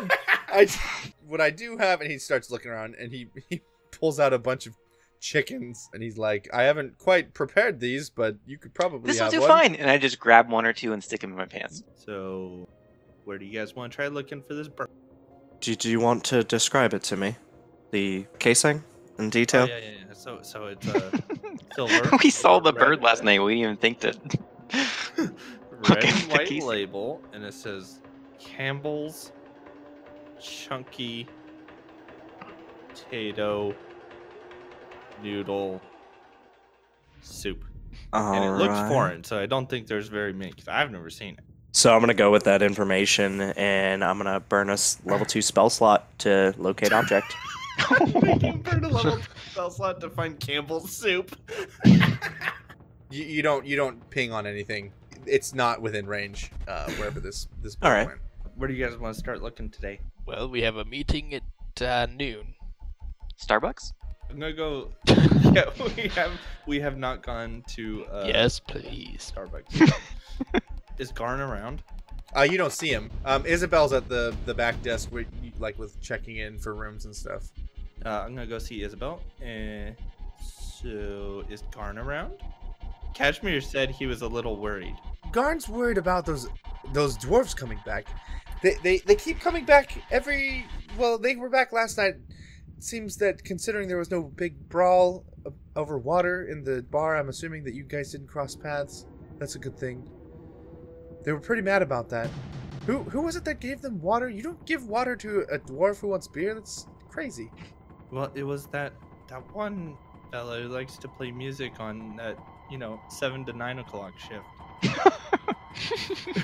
I, 0.47 0.67
what 1.27 1.41
I 1.41 1.49
do 1.49 1.75
have, 1.77 2.01
and 2.01 2.11
he 2.11 2.19
starts 2.19 2.51
looking 2.51 2.69
around, 2.69 2.93
and 2.99 3.11
he 3.11 3.27
he 3.49 3.61
pulls 3.91 4.19
out 4.19 4.31
a 4.31 4.37
bunch 4.37 4.67
of 4.67 4.75
chickens, 5.19 5.89
and 5.93 6.01
he's 6.03 6.17
like, 6.17 6.49
"I 6.53 6.63
haven't 6.63 6.97
quite 6.97 7.33
prepared 7.33 7.79
these, 7.79 8.09
but 8.09 8.35
you 8.45 8.57
could 8.57 8.73
probably 8.73 9.11
This 9.11 9.21
will 9.21 9.29
do 9.29 9.39
one." 9.41 9.49
fine. 9.49 9.75
And 9.75 9.89
I 9.89 9.97
just 9.97 10.19
grab 10.19 10.49
one 10.49 10.65
or 10.65 10.73
two 10.73 10.93
and 10.93 11.03
stick 11.03 11.21
them 11.21 11.31
in 11.31 11.37
my 11.37 11.45
pants. 11.45 11.83
So, 11.95 12.67
where 13.25 13.37
do 13.37 13.45
you 13.45 13.57
guys 13.57 13.75
want 13.75 13.91
to 13.91 13.95
try 13.95 14.07
looking 14.07 14.41
for 14.41 14.53
this 14.53 14.67
bird? 14.67 14.89
Do, 15.61 15.75
do 15.75 15.89
you 15.89 15.99
want 15.99 16.23
to 16.25 16.43
describe 16.43 16.93
it 16.93 17.03
to 17.03 17.17
me? 17.17 17.35
The 17.91 18.25
casing 18.39 18.83
in 19.17 19.25
Oh, 19.25 19.29
detail? 19.29 19.67
yeah, 19.67 19.77
yeah, 19.77 19.89
yeah. 20.07 20.13
So, 20.13 20.39
so 20.41 20.67
it's 20.67 20.87
uh, 20.87 21.11
silver. 21.75 22.09
we 22.23 22.29
saw 22.29 22.59
the 22.59 22.71
red, 22.73 22.79
bird 22.85 23.01
last 23.01 23.23
night. 23.23 23.39
We 23.41 23.55
didn't 23.55 23.63
even 23.63 23.77
think 23.77 23.99
that. 24.01 24.17
red 25.17 25.31
Okay, 25.97 26.07
and 26.09 26.31
white 26.31 26.39
cookies. 26.41 26.63
label, 26.63 27.21
and 27.33 27.43
it 27.43 27.53
says 27.53 27.99
Campbell's 28.39 29.31
Chunky 30.41 31.27
Potato 32.89 33.73
Noodle 35.23 35.81
Soup. 37.21 37.63
and 38.13 38.43
it 38.45 38.51
looks 38.51 38.79
foreign, 38.89 39.23
so 39.23 39.39
I 39.39 39.45
don't 39.45 39.69
think 39.69 39.87
there's 39.87 40.07
very 40.07 40.33
many 40.33 40.51
because 40.51 40.67
I've 40.67 40.91
never 40.91 41.09
seen 41.09 41.35
it. 41.35 41.43
So 41.71 41.93
I'm 41.93 41.99
gonna 41.99 42.13
go 42.13 42.31
with 42.31 42.43
that 42.45 42.61
information, 42.61 43.41
and 43.41 44.03
I'm 44.03 44.17
gonna 44.17 44.39
burn 44.39 44.69
a 44.69 44.77
level 45.05 45.25
two 45.25 45.41
spell 45.41 45.69
slot 45.69 46.17
to 46.19 46.53
locate 46.57 46.91
object. 46.93 47.35
Making 48.21 48.61
burn 48.61 48.83
a 48.83 48.89
level 48.89 49.17
two 49.17 49.23
spell 49.51 49.69
slot 49.69 50.01
to 50.01 50.09
find 50.09 50.39
Campbell's 50.39 50.91
soup. 50.91 51.35
You, 53.11 53.23
you 53.23 53.41
don't 53.41 53.65
you 53.65 53.75
don't 53.75 54.07
ping 54.09 54.31
on 54.31 54.45
anything. 54.45 54.93
It's 55.25 55.53
not 55.53 55.81
within 55.81 56.05
range. 56.05 56.51
Uh, 56.67 56.91
wherever 56.91 57.19
this 57.19 57.47
this 57.61 57.75
All 57.81 57.91
right. 57.91 58.05
went. 58.05 58.19
Where 58.55 58.67
do 58.67 58.73
you 58.73 58.85
guys 58.85 58.97
want 58.97 59.15
to 59.15 59.19
start 59.19 59.41
looking 59.41 59.69
today? 59.69 59.99
Well, 60.25 60.47
we 60.49 60.61
have 60.61 60.75
a 60.75 60.85
meeting 60.85 61.33
at 61.33 61.81
uh, 61.81 62.05
noon. 62.05 62.53
Starbucks? 63.41 63.93
I'm 64.29 64.39
gonna 64.39 64.53
go. 64.53 64.89
yeah, 65.07 65.69
we 65.95 66.07
have 66.09 66.31
we 66.67 66.79
have 66.79 66.97
not 66.97 67.23
gone 67.23 67.63
to 67.69 68.05
uh, 68.11 68.25
yes, 68.27 68.59
please. 68.59 69.31
Starbucks. 69.35 69.91
Is 70.99 71.11
Garn 71.11 71.39
around? 71.39 71.81
Uh, 72.35 72.41
you 72.41 72.57
don't 72.57 72.73
see 72.73 72.89
him. 72.89 73.09
Um, 73.25 73.45
Isabel's 73.45 73.93
at 73.93 74.07
the 74.07 74.35
the 74.45 74.53
back 74.53 74.81
desk, 74.83 75.09
where 75.09 75.25
you, 75.41 75.51
like 75.59 75.79
with 75.79 75.99
checking 76.01 76.37
in 76.37 76.57
for 76.59 76.75
rooms 76.75 77.05
and 77.05 77.15
stuff. 77.15 77.49
Uh, 78.05 78.23
I'm 78.25 78.35
gonna 78.35 78.47
go 78.47 78.59
see 78.59 78.83
Isabel. 78.83 79.21
And 79.41 79.95
so 80.41 81.43
is 81.49 81.63
Garn 81.71 81.97
around? 81.97 82.33
Kashmir 83.13 83.61
said 83.61 83.89
he 83.89 84.05
was 84.05 84.21
a 84.21 84.27
little 84.27 84.57
worried. 84.57 84.95
Garn's 85.31 85.67
worried 85.67 85.97
about 85.97 86.25
those 86.25 86.47
those 86.93 87.17
dwarves 87.17 87.55
coming 87.55 87.79
back. 87.85 88.05
They, 88.61 88.75
they 88.83 88.97
they 88.99 89.15
keep 89.15 89.39
coming 89.39 89.65
back 89.65 89.97
every. 90.11 90.65
Well, 90.97 91.17
they 91.17 91.35
were 91.35 91.49
back 91.49 91.71
last 91.71 91.97
night. 91.97 92.15
It 92.79 92.83
seems 92.85 93.17
that 93.17 93.43
considering 93.43 93.89
there 93.89 93.97
was 93.97 94.09
no 94.09 94.23
big 94.23 94.69
brawl 94.69 95.25
over 95.75 95.97
water 95.97 96.45
in 96.45 96.63
the 96.63 96.81
bar, 96.83 97.17
I'm 97.17 97.27
assuming 97.27 97.65
that 97.65 97.73
you 97.73 97.83
guys 97.83 98.13
didn't 98.13 98.27
cross 98.27 98.55
paths. 98.55 99.05
That's 99.37 99.55
a 99.55 99.59
good 99.59 99.77
thing. 99.77 100.09
They 101.25 101.33
were 101.33 101.41
pretty 101.41 101.61
mad 101.61 101.81
about 101.81 102.07
that. 102.11 102.29
Who 102.85 102.99
who 102.99 103.19
was 103.19 103.35
it 103.35 103.43
that 103.43 103.59
gave 103.59 103.81
them 103.81 103.99
water? 104.01 104.29
You 104.29 104.41
don't 104.41 104.65
give 104.65 104.87
water 104.87 105.17
to 105.17 105.41
a 105.51 105.59
dwarf 105.59 105.99
who 105.99 106.07
wants 106.07 106.29
beer. 106.29 106.53
That's 106.53 106.87
crazy. 107.09 107.51
Well, 108.13 108.31
it 108.33 108.43
was 108.43 108.67
that 108.67 108.93
that 109.27 109.53
one 109.53 109.97
fellow 110.31 110.63
who 110.63 110.69
likes 110.69 110.95
to 110.99 111.09
play 111.09 111.31
music 111.31 111.81
on 111.81 112.15
that 112.15 112.37
you 112.71 112.77
know 112.77 113.01
seven 113.09 113.43
to 113.47 113.51
nine 113.51 113.79
o'clock 113.79 114.13
shift. 114.17 114.45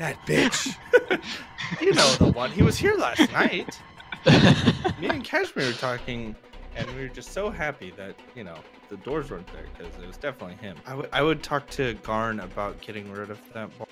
That 0.00 0.16
bitch. 0.26 0.74
You 1.82 1.92
know 1.92 2.14
the 2.14 2.32
one. 2.32 2.50
He 2.50 2.62
was 2.62 2.78
here 2.78 2.94
last 2.94 3.30
night. 3.30 3.78
Me 5.00 5.08
and 5.08 5.24
Kashmir 5.24 5.66
were 5.66 5.72
talking, 5.72 6.34
and 6.76 6.88
we 6.94 7.02
were 7.02 7.08
just 7.08 7.32
so 7.32 7.50
happy 7.50 7.92
that 7.96 8.16
you 8.34 8.44
know 8.44 8.56
the 8.88 8.96
doors 8.98 9.30
weren't 9.30 9.46
there 9.52 9.64
because 9.76 9.94
it 10.02 10.06
was 10.06 10.16
definitely 10.16 10.56
him. 10.56 10.76
I 10.86 10.94
would 10.94 11.08
I 11.12 11.22
would 11.22 11.42
talk 11.42 11.68
to 11.70 11.94
Garn 12.02 12.40
about 12.40 12.80
getting 12.80 13.10
rid 13.12 13.30
of 13.30 13.40
that 13.54 13.76
bar. 13.78 13.86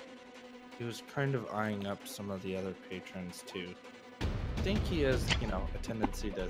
He 0.77 0.83
was 0.83 1.03
kind 1.13 1.33
of 1.33 1.47
eyeing 1.53 1.87
up 1.87 2.07
some 2.07 2.29
of 2.29 2.41
the 2.43 2.55
other 2.55 2.73
patrons 2.89 3.43
too. 3.47 3.73
I 4.21 4.61
think 4.61 4.83
he 4.83 5.01
has, 5.01 5.23
you 5.41 5.47
know, 5.47 5.65
a 5.73 5.77
tendency 5.79 6.29
to 6.31 6.49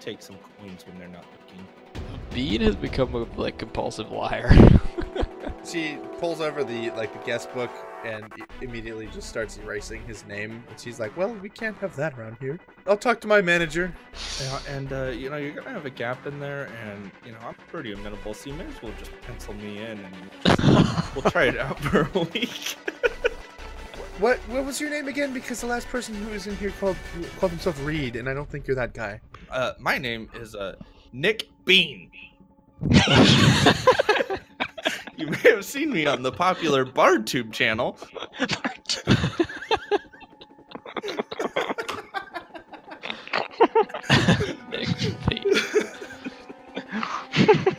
take 0.00 0.22
some 0.22 0.36
coins 0.58 0.86
when 0.86 0.98
they're 0.98 1.08
not 1.08 1.24
looking. 1.32 1.66
Bean 2.32 2.60
has 2.60 2.76
become 2.76 3.14
a 3.14 3.24
like 3.38 3.58
compulsive 3.58 4.10
liar. 4.10 4.52
She 5.64 5.96
pulls 6.18 6.40
over 6.40 6.64
the 6.64 6.90
like 6.90 7.12
the 7.12 7.24
guest 7.24 7.52
book 7.54 7.70
and 8.04 8.32
immediately 8.60 9.06
just 9.06 9.28
starts 9.28 9.58
erasing 9.58 10.02
his 10.06 10.26
name. 10.26 10.62
And 10.68 10.78
she's 10.78 10.98
like, 11.00 11.16
"Well, 11.16 11.34
we 11.34 11.48
can't 11.48 11.76
have 11.78 11.94
that 11.96 12.18
around 12.18 12.36
here. 12.40 12.58
I'll 12.86 12.96
talk 12.96 13.20
to 13.22 13.28
my 13.28 13.40
manager." 13.40 13.92
Yeah, 14.40 14.58
and 14.68 14.92
uh, 14.92 15.04
you 15.06 15.30
know 15.30 15.36
you're 15.36 15.52
gonna 15.52 15.70
have 15.70 15.86
a 15.86 15.90
gap 15.90 16.26
in 16.26 16.40
there, 16.40 16.68
and 16.84 17.10
you 17.24 17.32
know 17.32 17.38
I'm 17.42 17.54
pretty 17.68 17.92
amenable, 17.92 18.34
so 18.34 18.50
you 18.50 18.56
may 18.56 18.66
as 18.66 18.82
well 18.82 18.92
just 18.98 19.10
pencil 19.22 19.54
me 19.54 19.78
in, 19.78 19.98
and 19.98 20.30
we'll 21.14 21.30
try 21.30 21.44
it 21.44 21.58
out 21.58 21.78
for 21.80 22.08
a 22.14 22.22
week. 22.24 22.76
What 24.18 24.38
what 24.48 24.64
was 24.64 24.80
your 24.80 24.90
name 24.90 25.08
again? 25.08 25.32
Because 25.32 25.60
the 25.60 25.66
last 25.66 25.88
person 25.88 26.14
who 26.14 26.30
was 26.30 26.46
in 26.46 26.56
here 26.56 26.72
called 26.78 26.96
called 27.38 27.50
himself 27.50 27.84
Reed, 27.84 28.16
and 28.16 28.28
I 28.28 28.34
don't 28.34 28.48
think 28.48 28.66
you're 28.66 28.76
that 28.76 28.94
guy. 28.94 29.20
Uh, 29.50 29.72
my 29.78 29.98
name 29.98 30.28
is 30.34 30.54
uh, 30.54 30.76
Nick 31.12 31.48
Bean. 31.64 32.10
you 35.22 35.28
may 35.28 35.50
have 35.50 35.64
seen 35.64 35.92
me 35.92 36.04
on 36.04 36.22
the 36.22 36.32
popular 36.32 36.84
BardTube 36.84 37.52
channel. 37.52 37.96
Nick 44.70 44.88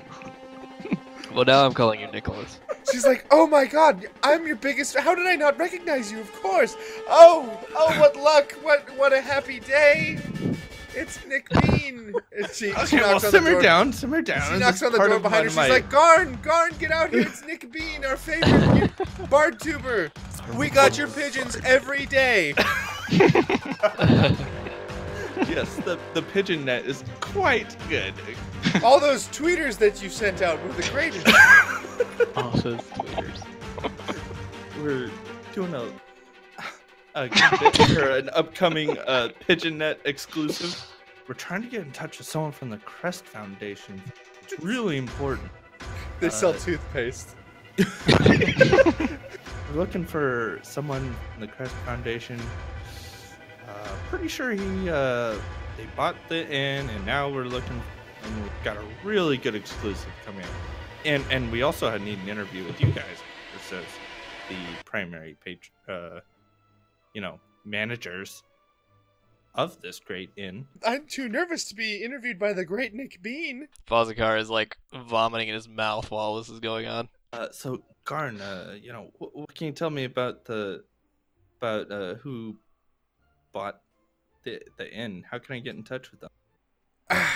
well, 1.33 1.43
now 1.43 1.65
I'm 1.65 1.73
calling 1.73 1.99
you 1.99 2.07
Nicholas. 2.07 2.61
She's 2.89 3.05
like, 3.05 3.25
"Oh 3.29 3.45
my 3.45 3.65
God, 3.65 4.05
I'm 4.23 4.47
your 4.47 4.55
biggest. 4.55 4.97
How 4.97 5.13
did 5.13 5.27
I 5.27 5.35
not 5.35 5.59
recognize 5.59 6.13
you? 6.13 6.21
Of 6.21 6.31
course. 6.41 6.77
Oh, 7.09 7.59
oh, 7.75 7.99
what 7.99 8.15
luck! 8.15 8.53
What 8.61 8.89
what 8.97 9.11
a 9.11 9.19
happy 9.19 9.59
day! 9.59 10.17
It's 10.95 11.25
Nick 11.25 11.49
Bean." 11.49 12.13
And 12.37 12.47
she, 12.51 12.71
she 12.71 12.73
Okay, 12.73 12.97
well, 12.97 13.11
knocks 13.13 13.23
on 13.25 13.31
the 13.31 13.37
simmer 13.37 13.51
door. 13.53 13.61
down, 13.61 13.93
simmer 13.93 14.21
down. 14.21 14.51
She 14.53 14.59
knocks 14.59 14.81
on 14.83 14.91
the 14.91 14.97
door 14.99 15.19
behind 15.19 15.49
her. 15.49 15.55
one 15.55 15.65
She's 15.65 15.73
like, 15.73 15.89
"Garn, 15.89 16.39
Garn, 16.41 16.71
get 16.79 16.91
out 16.91 17.09
here! 17.09 17.21
It's 17.21 17.43
Nick 17.47 17.71
Bean, 17.71 18.03
our 18.05 18.17
favorite 18.17 18.91
bard 19.29 19.59
tuber. 19.59 20.11
We 20.57 20.69
got 20.69 20.97
your 20.97 21.07
pigeons 21.07 21.57
every 21.65 22.05
day." 22.05 22.53
yes, 25.49 25.75
the 25.85 25.97
the 26.13 26.21
pigeon 26.33 26.65
net 26.65 26.85
is 26.85 27.03
quite 27.19 27.75
good. 27.89 28.13
All 28.83 28.99
those 28.99 29.27
tweeters 29.29 29.77
that 29.79 30.01
you 30.01 30.09
sent 30.09 30.41
out 30.41 30.61
were 30.63 30.73
the 30.73 30.87
greatest. 30.89 31.25
Oh, 32.35 32.51
those 32.63 32.79
tweeters. 32.81 33.43
We're 34.81 35.09
doing 35.53 35.73
a 35.73 35.87
a 37.15 37.29
bit 37.59 37.75
for 37.89 38.09
an 38.09 38.29
upcoming 38.33 38.97
uh, 38.99 39.29
pigeon 39.39 39.77
net 39.79 39.99
exclusive. 40.05 40.75
We're 41.27 41.35
trying 41.35 41.63
to 41.63 41.69
get 41.69 41.81
in 41.81 41.91
touch 41.91 42.17
with 42.17 42.27
someone 42.27 42.51
from 42.51 42.69
the 42.69 42.77
Crest 42.77 43.25
Foundation. 43.25 44.01
It's 44.41 44.59
really 44.61 44.97
important. 44.97 45.49
They 46.19 46.29
sell 46.29 46.51
Uh, 46.51 46.57
toothpaste. 46.57 47.35
We're 49.69 49.79
looking 49.79 50.05
for 50.05 50.59
someone 50.63 51.15
from 51.31 51.41
the 51.41 51.47
Crest 51.47 51.73
Foundation. 51.85 52.39
Uh, 53.67 53.89
pretty 54.09 54.27
sure 54.27 54.51
he 54.51 54.89
uh, 54.89 55.35
they 55.77 55.87
bought 55.95 56.15
the 56.29 56.47
inn, 56.51 56.89
and 56.89 57.05
now 57.05 57.29
we're 57.29 57.45
looking. 57.45 57.81
And 58.23 58.41
we've 58.41 58.51
got 58.63 58.77
a 58.77 58.83
really 59.03 59.37
good 59.37 59.55
exclusive 59.55 60.11
coming 60.25 60.43
up. 60.43 60.49
And 61.05 61.23
and 61.31 61.51
we 61.51 61.63
also 61.63 61.97
need 61.97 62.19
an 62.19 62.29
interview 62.29 62.63
with 62.65 62.79
you 62.79 62.87
guys. 62.87 63.17
This 63.53 63.79
is 63.79 63.85
the 64.49 64.83
primary 64.85 65.35
page, 65.43 65.71
uh, 65.89 66.19
you 67.13 67.21
know, 67.21 67.39
managers 67.65 68.43
of 69.55 69.79
this 69.81 69.99
great 69.99 70.31
inn. 70.35 70.65
I'm 70.85 71.05
too 71.07 71.29
nervous 71.29 71.63
to 71.65 71.75
be 71.75 72.03
interviewed 72.03 72.39
by 72.39 72.53
the 72.53 72.65
great 72.65 72.93
Nick 72.93 73.21
Bean. 73.21 73.67
Fozakar 73.87 74.39
is 74.39 74.49
like 74.49 74.77
vomiting 74.93 75.49
in 75.49 75.55
his 75.55 75.69
mouth 75.69 76.09
while 76.09 76.37
this 76.37 76.49
is 76.49 76.59
going 76.59 76.87
on. 76.87 77.09
Uh, 77.31 77.47
so 77.51 77.83
Garn, 78.05 78.41
uh, 78.41 78.75
you 78.81 78.91
know, 78.91 79.11
what, 79.17 79.35
what 79.35 79.55
can 79.55 79.67
you 79.67 79.73
tell 79.73 79.89
me 79.89 80.03
about 80.03 80.45
the 80.45 80.83
about 81.57 81.91
uh, 81.91 82.15
who 82.15 82.57
bought 83.51 83.81
the 84.43 84.61
the 84.77 84.91
inn? 84.91 85.23
How 85.29 85.39
can 85.39 85.55
I 85.55 85.59
get 85.59 85.75
in 85.75 85.83
touch 85.83 86.11
with 86.11 86.21
them? 86.21 86.29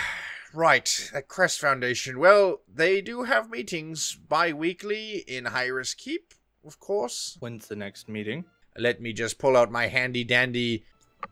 right, 0.54 1.10
the 1.14 1.22
Crest 1.22 1.60
Foundation. 1.60 2.20
Well, 2.20 2.62
they 2.72 3.02
do 3.02 3.24
have 3.24 3.50
meetings 3.50 4.16
bi-weekly 4.16 5.24
in 5.28 5.46
Hyrus 5.46 5.96
Keep, 5.96 6.34
of 6.66 6.80
course. 6.80 7.38
When's 7.40 7.68
the 7.68 7.76
next 7.76 8.10
meeting? 8.10 8.46
Let 8.78 9.02
me 9.02 9.14
just 9.14 9.38
pull 9.40 9.58
out 9.58 9.72
my 9.72 9.88
handy 9.88 10.24
dandy 10.24 10.84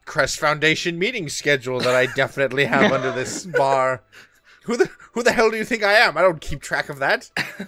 Crest 0.06 0.40
Foundation 0.40 0.98
meeting 1.00 1.30
schedule 1.30 1.80
that 1.80 1.96
I 1.96 2.06
definitely 2.16 2.66
have 2.66 2.92
under 2.92 3.12
this 3.12 3.46
bar. 3.46 4.04
Who 4.64 4.78
the 4.78 4.90
who 5.14 5.24
the 5.24 5.32
hell 5.32 5.52
do 5.52 5.58
you 5.58 5.66
think 5.66 5.84
I 5.84 5.94
am? 5.94 6.18
I 6.18 6.22
don't 6.22 6.42
keep 6.42 6.62
track 6.62 6.90
of 6.90 7.00
that. 7.00 7.30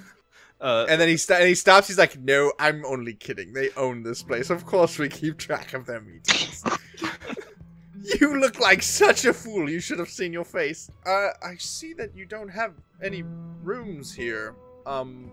Uh, 0.60 0.88
And 0.90 1.00
then 1.00 1.08
he 1.08 1.18
st- 1.18 1.40
and 1.40 1.48
he 1.48 1.54
stops. 1.54 1.88
He's 1.88 2.00
like, 2.00 2.18
"No, 2.20 2.52
I'm 2.58 2.84
only 2.84 3.14
kidding. 3.14 3.54
They 3.54 3.70
own 3.78 4.02
this 4.02 4.24
place. 4.24 4.50
Of 4.50 4.66
course, 4.66 4.98
we 4.98 5.08
keep 5.08 5.38
track 5.38 5.76
of 5.76 5.86
their 5.86 6.02
meetings." 6.02 6.64
you 8.20 8.40
look 8.40 8.60
like 8.60 8.82
such 8.82 9.26
a 9.26 9.34
fool. 9.34 9.70
You 9.70 9.80
should 9.80 10.00
have 10.00 10.10
seen 10.10 10.34
your 10.34 10.46
face. 10.46 10.90
Uh, 11.06 11.30
I 11.44 11.58
see 11.60 11.94
that 11.94 12.16
you 12.16 12.26
don't 12.26 12.50
have 12.50 12.74
any 13.04 13.24
rooms 13.62 14.12
here. 14.12 14.56
Um, 14.88 15.32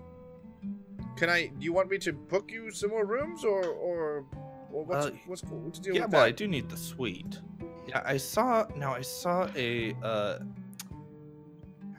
can 1.16 1.30
I? 1.30 1.46
Do 1.46 1.64
you 1.64 1.72
want 1.72 1.90
me 1.90 1.98
to 1.98 2.12
book 2.12 2.50
you 2.50 2.70
some 2.70 2.90
more 2.90 3.04
rooms, 3.04 3.44
or 3.44 3.64
or, 3.64 4.24
or 4.72 4.84
what's 4.84 5.06
Uh, 5.06 5.10
what's 5.26 5.42
cool? 5.42 5.60
What's 5.60 5.78
the 5.78 5.84
deal 5.84 5.94
yeah, 5.94 6.04
with 6.04 6.12
well, 6.12 6.22
I 6.22 6.30
do 6.30 6.46
need 6.48 6.68
the 6.68 6.76
suite. 6.76 7.40
Yeah, 7.88 8.02
I 8.04 8.16
saw. 8.16 8.66
Now 8.76 8.94
I 8.94 9.02
saw 9.02 9.48
a 9.56 9.94
uh, 10.02 10.38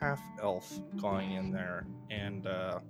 half 0.00 0.20
elf 0.42 0.80
going 0.96 1.32
in 1.32 1.50
there, 1.50 1.86
and 2.10 2.46
uh, 2.46 2.80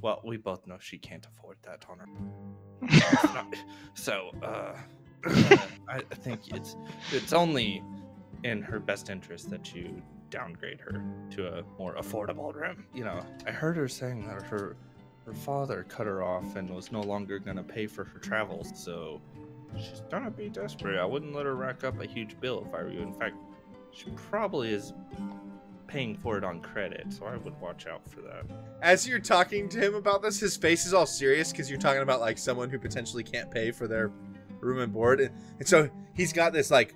well, 0.00 0.20
we 0.24 0.36
both 0.36 0.66
know 0.66 0.78
she 0.80 0.98
can't 0.98 1.26
afford 1.26 1.58
that 1.62 1.84
on 1.88 1.98
her. 1.98 2.06
So, 3.94 4.30
uh, 4.42 4.46
uh, 4.46 4.76
I 5.88 5.96
I 5.96 6.14
think 6.14 6.54
it's 6.54 6.76
it's 7.12 7.32
only 7.32 7.82
in 8.44 8.62
her 8.62 8.78
best 8.78 9.10
interest 9.10 9.50
that 9.50 9.74
you 9.74 10.02
downgrade 10.30 10.80
her 10.80 11.02
to 11.30 11.58
a 11.58 11.62
more 11.78 11.94
affordable 11.94 12.54
room. 12.54 12.84
You 12.94 13.04
know, 13.04 13.20
I 13.46 13.50
heard 13.50 13.76
her 13.76 13.88
saying 13.88 14.26
that 14.26 14.42
her 14.42 14.76
her 15.26 15.34
father 15.34 15.84
cut 15.88 16.06
her 16.06 16.22
off 16.22 16.56
and 16.56 16.70
was 16.70 16.90
no 16.90 17.02
longer 17.02 17.38
gonna 17.38 17.62
pay 17.62 17.86
for 17.86 18.04
her 18.04 18.18
travels, 18.18 18.72
so 18.74 19.20
she's 19.76 20.02
gonna 20.10 20.30
be 20.30 20.48
desperate. 20.48 20.98
I 20.98 21.04
wouldn't 21.04 21.34
let 21.34 21.46
her 21.46 21.54
rack 21.54 21.84
up 21.84 22.00
a 22.00 22.06
huge 22.06 22.40
bill 22.40 22.64
if 22.66 22.74
I 22.74 22.82
were 22.82 22.90
you. 22.90 23.00
In 23.02 23.12
fact, 23.12 23.36
she 23.92 24.10
probably 24.10 24.72
is 24.72 24.92
paying 25.86 26.16
for 26.16 26.38
it 26.38 26.44
on 26.44 26.60
credit, 26.60 27.12
so 27.12 27.26
I 27.26 27.36
would 27.36 27.60
watch 27.60 27.86
out 27.86 28.08
for 28.08 28.20
that. 28.22 28.44
As 28.80 29.06
you're 29.06 29.18
talking 29.18 29.68
to 29.70 29.78
him 29.78 29.94
about 29.94 30.22
this, 30.22 30.38
his 30.38 30.56
face 30.56 30.86
is 30.86 30.94
all 30.94 31.06
serious 31.06 31.50
because 31.50 31.68
you're 31.68 31.80
talking 31.80 32.02
about 32.02 32.20
like 32.20 32.38
someone 32.38 32.70
who 32.70 32.78
potentially 32.78 33.24
can't 33.24 33.50
pay 33.50 33.72
for 33.72 33.88
their 33.88 34.12
room 34.60 34.78
and 34.78 34.92
board, 34.92 35.20
and, 35.20 35.30
and 35.58 35.66
so 35.66 35.90
he's 36.14 36.32
got 36.32 36.52
this 36.52 36.70
like, 36.70 36.94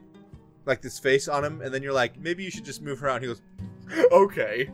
like 0.66 0.82
this 0.82 0.98
face 0.98 1.28
on 1.28 1.44
him, 1.44 1.60
and 1.60 1.72
then 1.72 1.82
you're 1.82 1.92
like, 1.92 2.18
maybe 2.18 2.44
you 2.44 2.50
should 2.50 2.64
just 2.64 2.82
move 2.82 2.98
her 3.00 3.08
out. 3.08 3.22
And 3.22 3.24
he 3.24 3.28
goes, 3.28 3.42
okay, 4.12 4.70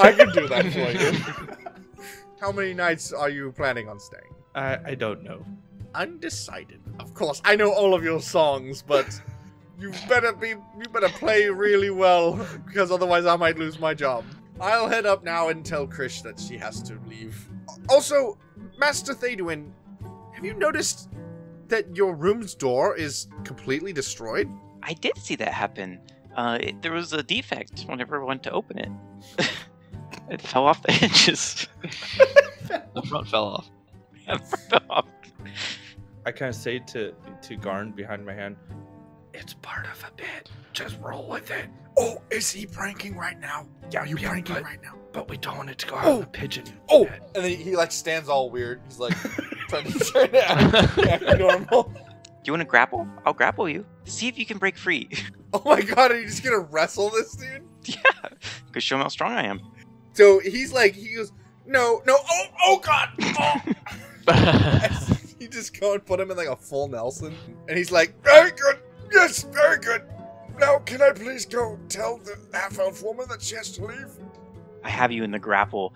I 0.00 0.12
can 0.12 0.30
do 0.32 0.48
that 0.48 0.72
for 0.72 0.90
you. 0.90 2.04
How 2.40 2.52
many 2.52 2.74
nights 2.74 3.12
are 3.12 3.30
you 3.30 3.52
planning 3.52 3.88
on 3.88 3.98
staying? 3.98 4.34
I 4.54 4.78
I 4.84 4.94
don't 4.94 5.22
know. 5.22 5.44
Undecided. 5.94 6.80
Of 7.00 7.14
course, 7.14 7.40
I 7.44 7.56
know 7.56 7.72
all 7.72 7.94
of 7.94 8.02
your 8.02 8.20
songs, 8.20 8.82
but 8.82 9.20
you 9.78 9.92
better 10.08 10.32
be 10.32 10.48
you 10.48 10.88
better 10.92 11.08
play 11.08 11.48
really 11.48 11.90
well 11.90 12.34
because 12.66 12.90
otherwise 12.90 13.26
I 13.26 13.36
might 13.36 13.58
lose 13.58 13.78
my 13.78 13.94
job. 13.94 14.24
I'll 14.60 14.88
head 14.88 15.06
up 15.06 15.24
now 15.24 15.48
and 15.48 15.64
tell 15.64 15.86
Krish 15.86 16.22
that 16.22 16.38
she 16.38 16.56
has 16.58 16.82
to 16.82 16.98
leave. 17.08 17.48
Also, 17.88 18.38
Master 18.78 19.14
Theduin, 19.14 19.72
have 20.32 20.44
you 20.44 20.54
noticed 20.54 21.08
that 21.68 21.96
your 21.96 22.14
room's 22.14 22.54
door 22.54 22.96
is 22.96 23.26
completely 23.44 23.92
destroyed? 23.92 24.48
I 24.84 24.92
did 24.94 25.16
see 25.18 25.36
that 25.36 25.52
happen. 25.52 25.98
Uh, 26.36 26.58
it, 26.60 26.82
there 26.82 26.92
was 26.92 27.12
a 27.12 27.22
defect 27.22 27.82
whenever 27.88 28.20
I 28.20 28.24
went 28.24 28.42
to 28.44 28.50
open 28.50 28.78
it. 28.78 28.90
it 30.30 30.40
fell 30.40 30.66
off 30.66 30.82
the 30.82 30.92
hinges. 31.00 31.66
The 32.68 33.02
front 33.08 33.28
fell 33.28 33.44
off. 33.46 33.70
It 34.26 34.38
fell 34.70 34.80
off. 34.88 35.04
I 36.24 36.32
kind 36.32 36.48
of 36.48 36.54
say 36.54 36.78
to 36.78 37.12
to 37.42 37.56
Garn 37.56 37.90
behind 37.92 38.24
my 38.24 38.32
hand, 38.32 38.56
"It's 39.34 39.52
part 39.60 39.84
of 39.86 40.02
a 40.08 40.10
bit. 40.16 40.50
Just 40.72 40.98
roll 41.02 41.28
with 41.28 41.50
it." 41.50 41.66
Oh, 41.98 42.22
is 42.30 42.50
he 42.50 42.64
pranking 42.64 43.16
right 43.18 43.38
now? 43.38 43.66
Yeah, 43.92 44.00
Are 44.00 44.06
you 44.06 44.16
yeah, 44.18 44.30
pranking 44.30 44.54
but, 44.54 44.64
right 44.64 44.82
now? 44.82 44.94
but 45.12 45.28
we 45.28 45.36
don't 45.36 45.58
want 45.58 45.68
it 45.70 45.76
to 45.78 45.86
go 45.86 45.96
out 45.96 46.06
Oh, 46.06 46.14
on 46.14 46.20
the 46.20 46.26
pigeon. 46.28 46.64
Oh, 46.88 47.04
bed. 47.04 47.20
and 47.34 47.44
then 47.44 47.50
he, 47.50 47.56
he 47.56 47.76
like 47.76 47.92
stands 47.92 48.30
all 48.30 48.48
weird. 48.48 48.80
He's 48.88 48.98
like 48.98 49.14
trying 49.68 49.84
to 49.92 49.98
try 49.98 50.26
to 50.26 50.50
act, 50.50 50.98
act 51.06 51.38
normal. 51.38 51.92
Do 52.44 52.50
you 52.50 52.52
want 52.52 52.60
to 52.60 52.66
grapple? 52.66 53.08
I'll 53.24 53.32
grapple 53.32 53.70
you. 53.70 53.86
See 54.04 54.28
if 54.28 54.38
you 54.38 54.44
can 54.44 54.58
break 54.58 54.76
free. 54.76 55.08
Oh 55.56 55.62
my 55.64 55.82
god, 55.82 56.10
are 56.10 56.18
you 56.18 56.26
just 56.26 56.42
gonna 56.42 56.58
wrestle 56.58 57.10
this 57.10 57.36
dude? 57.36 57.62
Yeah, 57.84 58.28
because 58.66 58.82
show 58.82 58.96
him 58.96 59.02
how 59.02 59.08
strong 59.08 59.34
I 59.34 59.44
am. 59.44 59.60
So 60.12 60.40
he's 60.40 60.72
like, 60.72 60.96
he 60.96 61.14
goes, 61.14 61.30
no, 61.64 62.02
no, 62.04 62.16
oh, 62.28 62.44
oh 62.66 62.78
God, 62.80 63.10
oh. 63.20 63.60
you 65.38 65.46
just 65.46 65.78
go 65.78 65.92
and 65.92 66.04
put 66.04 66.18
him 66.18 66.32
in 66.32 66.36
like 66.36 66.48
a 66.48 66.56
full 66.56 66.88
Nelson, 66.88 67.36
and 67.68 67.78
he's 67.78 67.92
like, 67.92 68.20
Very 68.24 68.50
good. 68.50 68.80
Yes, 69.12 69.44
very 69.44 69.78
good. 69.78 70.02
Now, 70.58 70.78
can 70.78 71.00
I 71.00 71.12
please 71.12 71.46
go 71.46 71.78
tell 71.88 72.18
the 72.18 72.36
half 72.52 72.80
elf 72.80 73.04
woman 73.04 73.26
that 73.28 73.40
she 73.40 73.54
has 73.54 73.70
to 73.76 73.84
leave? 73.84 74.10
I 74.82 74.88
have 74.88 75.12
you 75.12 75.22
in 75.22 75.30
the 75.30 75.38
grapple, 75.38 75.94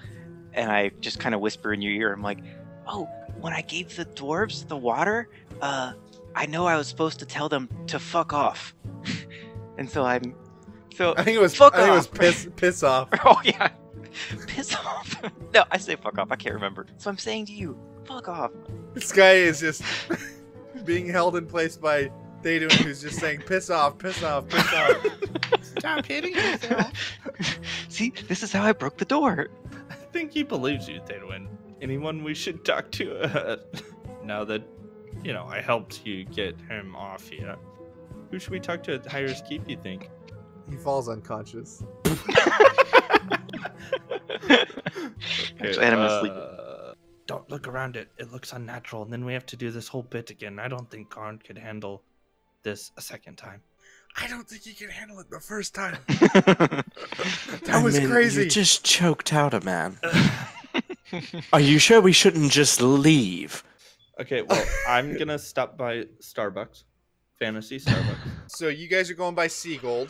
and 0.52 0.70
I 0.70 0.90
just 1.00 1.18
kind 1.18 1.34
of 1.34 1.40
whisper 1.40 1.72
in 1.72 1.82
your 1.82 1.94
ear. 1.94 2.12
I'm 2.12 2.22
like, 2.22 2.38
"Oh, 2.86 3.08
when 3.40 3.52
I 3.52 3.62
gave 3.62 3.96
the 3.96 4.04
dwarves 4.04 4.68
the 4.68 4.76
water, 4.76 5.28
uh, 5.60 5.94
I 6.38 6.46
know 6.46 6.66
I 6.66 6.76
was 6.76 6.86
supposed 6.86 7.18
to 7.18 7.26
tell 7.26 7.48
them 7.48 7.68
to 7.88 7.98
fuck 7.98 8.32
off." 8.32 8.74
and 9.78 9.90
so 9.90 10.04
I'm, 10.04 10.34
so 10.94 11.14
I 11.16 11.24
think 11.24 11.36
it 11.36 11.40
was, 11.40 11.54
Fuck 11.54 11.74
I 11.74 11.78
think 11.78 11.88
it 11.90 11.96
was 11.96 12.06
piss, 12.06 12.48
piss 12.56 12.82
off. 12.82 13.08
oh 13.24 13.40
yeah, 13.44 13.70
piss 14.46 14.74
off. 14.74 15.20
no, 15.52 15.64
I 15.70 15.78
say 15.78 15.96
fuck 15.96 16.16
off. 16.18 16.30
I 16.30 16.36
can't 16.36 16.54
remember. 16.54 16.86
So 16.96 17.10
I'm 17.10 17.18
saying 17.18 17.46
to 17.46 17.52
you, 17.52 17.76
fuck 18.04 18.28
off. 18.28 18.52
This 18.94 19.10
guy 19.10 19.32
is 19.32 19.60
just 19.60 19.82
being 20.84 21.08
held 21.08 21.36
in 21.36 21.46
place 21.46 21.76
by 21.76 22.10
Theodore, 22.42 22.68
who's 22.78 23.02
just 23.02 23.18
saying, 23.18 23.42
piss 23.46 23.68
off, 23.68 23.98
piss 23.98 24.22
off, 24.22 24.48
piss 24.48 24.72
off. 24.72 24.96
Stop 25.62 26.06
hitting 26.06 26.34
yourself. 26.34 26.92
See, 27.88 28.12
this 28.28 28.42
is 28.42 28.52
how 28.52 28.62
I 28.62 28.72
broke 28.72 28.96
the 28.96 29.04
door. 29.04 29.48
I 29.90 29.94
think 29.94 30.32
he 30.32 30.44
believes 30.44 30.88
you, 30.88 31.00
Thedwin. 31.00 31.48
Anyone 31.82 32.22
we 32.22 32.34
should 32.34 32.64
talk 32.64 32.90
to? 32.92 33.20
Uh, 33.22 33.56
now 34.24 34.44
that, 34.44 34.62
you 35.24 35.32
know, 35.32 35.44
I 35.44 35.60
helped 35.60 36.06
you 36.06 36.24
get 36.24 36.58
him 36.68 36.94
off 36.96 37.28
here. 37.28 37.56
Who 38.30 38.38
should 38.38 38.50
we 38.52 38.60
talk 38.60 38.82
to 38.84 38.94
at 38.94 39.06
Hyers 39.06 39.42
Keep, 39.48 39.68
you 39.68 39.76
think? 39.76 40.10
He 40.70 40.76
falls 40.76 41.08
unconscious. 41.08 41.82
Actually, 45.60 45.78
I 45.78 45.84
had 45.84 45.92
him 45.94 46.00
asleep. 46.00 46.32
uh, 46.34 46.92
Don't 47.26 47.48
look 47.50 47.66
around 47.68 47.96
it. 47.96 48.08
It 48.18 48.32
looks 48.32 48.52
unnatural, 48.52 49.02
and 49.02 49.12
then 49.12 49.24
we 49.24 49.32
have 49.32 49.46
to 49.46 49.56
do 49.56 49.70
this 49.70 49.88
whole 49.88 50.02
bit 50.02 50.30
again. 50.30 50.58
I 50.58 50.68
don't 50.68 50.90
think 50.90 51.10
Karn 51.10 51.38
could 51.38 51.58
handle 51.58 52.02
this 52.62 52.92
a 52.96 53.00
second 53.00 53.36
time. 53.36 53.62
I 54.20 54.26
don't 54.26 54.48
think 54.48 54.62
he 54.62 54.72
can 54.74 54.88
handle 54.90 55.20
it 55.20 55.30
the 55.30 55.40
first 55.40 55.74
time. 55.74 55.96
I 56.08 56.82
That 57.64 57.82
was 57.84 57.98
mean, 57.98 58.08
crazy. 58.10 58.44
You 58.44 58.50
just 58.50 58.84
choked 58.84 59.32
out 59.32 59.54
a 59.54 59.60
man. 59.60 59.98
Are 61.52 61.60
you 61.60 61.78
sure 61.78 62.00
we 62.00 62.12
shouldn't 62.12 62.50
just 62.50 62.80
leave? 62.82 63.62
Okay, 64.20 64.42
well, 64.42 64.64
I'm 64.88 65.16
gonna 65.16 65.38
stop 65.38 65.78
by 65.78 66.04
Starbucks, 66.20 66.84
Fantasy 67.38 67.78
Starbucks. 67.78 68.16
So 68.50 68.68
you 68.68 68.88
guys 68.88 69.10
are 69.10 69.14
going 69.14 69.34
by 69.34 69.46
Seagold, 69.46 70.08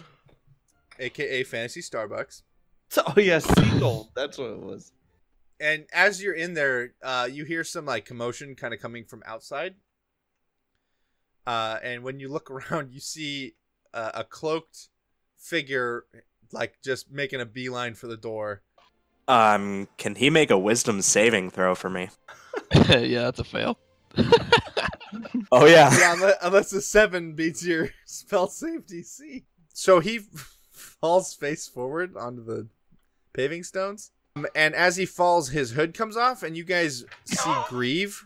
aka 1.00 1.42
Fantasy 1.42 1.80
Starbucks. 1.80 2.42
oh 2.96 3.14
yeah, 3.16 3.40
Seagull. 3.40 4.12
That's 4.14 4.38
what 4.38 4.50
it 4.50 4.60
was. 4.60 4.92
And 5.60 5.86
as 5.92 6.22
you're 6.22 6.34
in 6.34 6.54
there, 6.54 6.94
uh, 7.02 7.28
you 7.30 7.44
hear 7.44 7.64
some 7.64 7.84
like 7.84 8.04
commotion 8.04 8.54
kind 8.54 8.72
of 8.72 8.80
coming 8.80 9.04
from 9.04 9.24
outside. 9.26 9.74
Uh, 11.48 11.78
and 11.82 12.04
when 12.04 12.20
you 12.20 12.28
look 12.28 12.48
around, 12.72 12.92
you 12.92 13.00
see 13.00 13.56
uh, 13.92 14.12
a 14.14 14.24
cloaked 14.24 14.88
figure, 15.36 16.04
like 16.52 16.78
just 16.84 17.10
making 17.10 17.40
a 17.40 17.46
beeline 17.46 17.94
for 17.94 18.06
the 18.06 18.16
door. 18.16 18.62
Um, 19.26 19.88
can 19.98 20.14
he 20.14 20.30
make 20.30 20.50
a 20.50 20.58
wisdom 20.58 21.02
saving 21.02 21.50
throw 21.50 21.74
for 21.74 21.90
me? 21.90 22.08
yeah, 22.72 23.22
that's 23.22 23.40
a 23.40 23.44
fail. 23.44 23.78
Oh 25.50 25.66
yeah. 25.66 25.96
Yeah, 25.98 26.12
unless, 26.14 26.36
unless 26.42 26.70
the 26.70 26.82
seven 26.82 27.32
beats 27.32 27.64
your 27.64 27.88
spell 28.04 28.48
save 28.48 28.86
DC. 28.86 29.44
So 29.72 30.00
he 30.00 30.20
falls 30.70 31.34
face 31.34 31.66
forward 31.66 32.16
onto 32.16 32.44
the 32.44 32.68
paving 33.32 33.62
stones. 33.62 34.10
Um, 34.36 34.46
and 34.54 34.74
as 34.74 34.96
he 34.96 35.06
falls, 35.06 35.48
his 35.48 35.70
hood 35.70 35.94
comes 35.94 36.16
off, 36.16 36.42
and 36.42 36.56
you 36.56 36.64
guys 36.64 37.04
see 37.24 37.54
Greave 37.68 38.24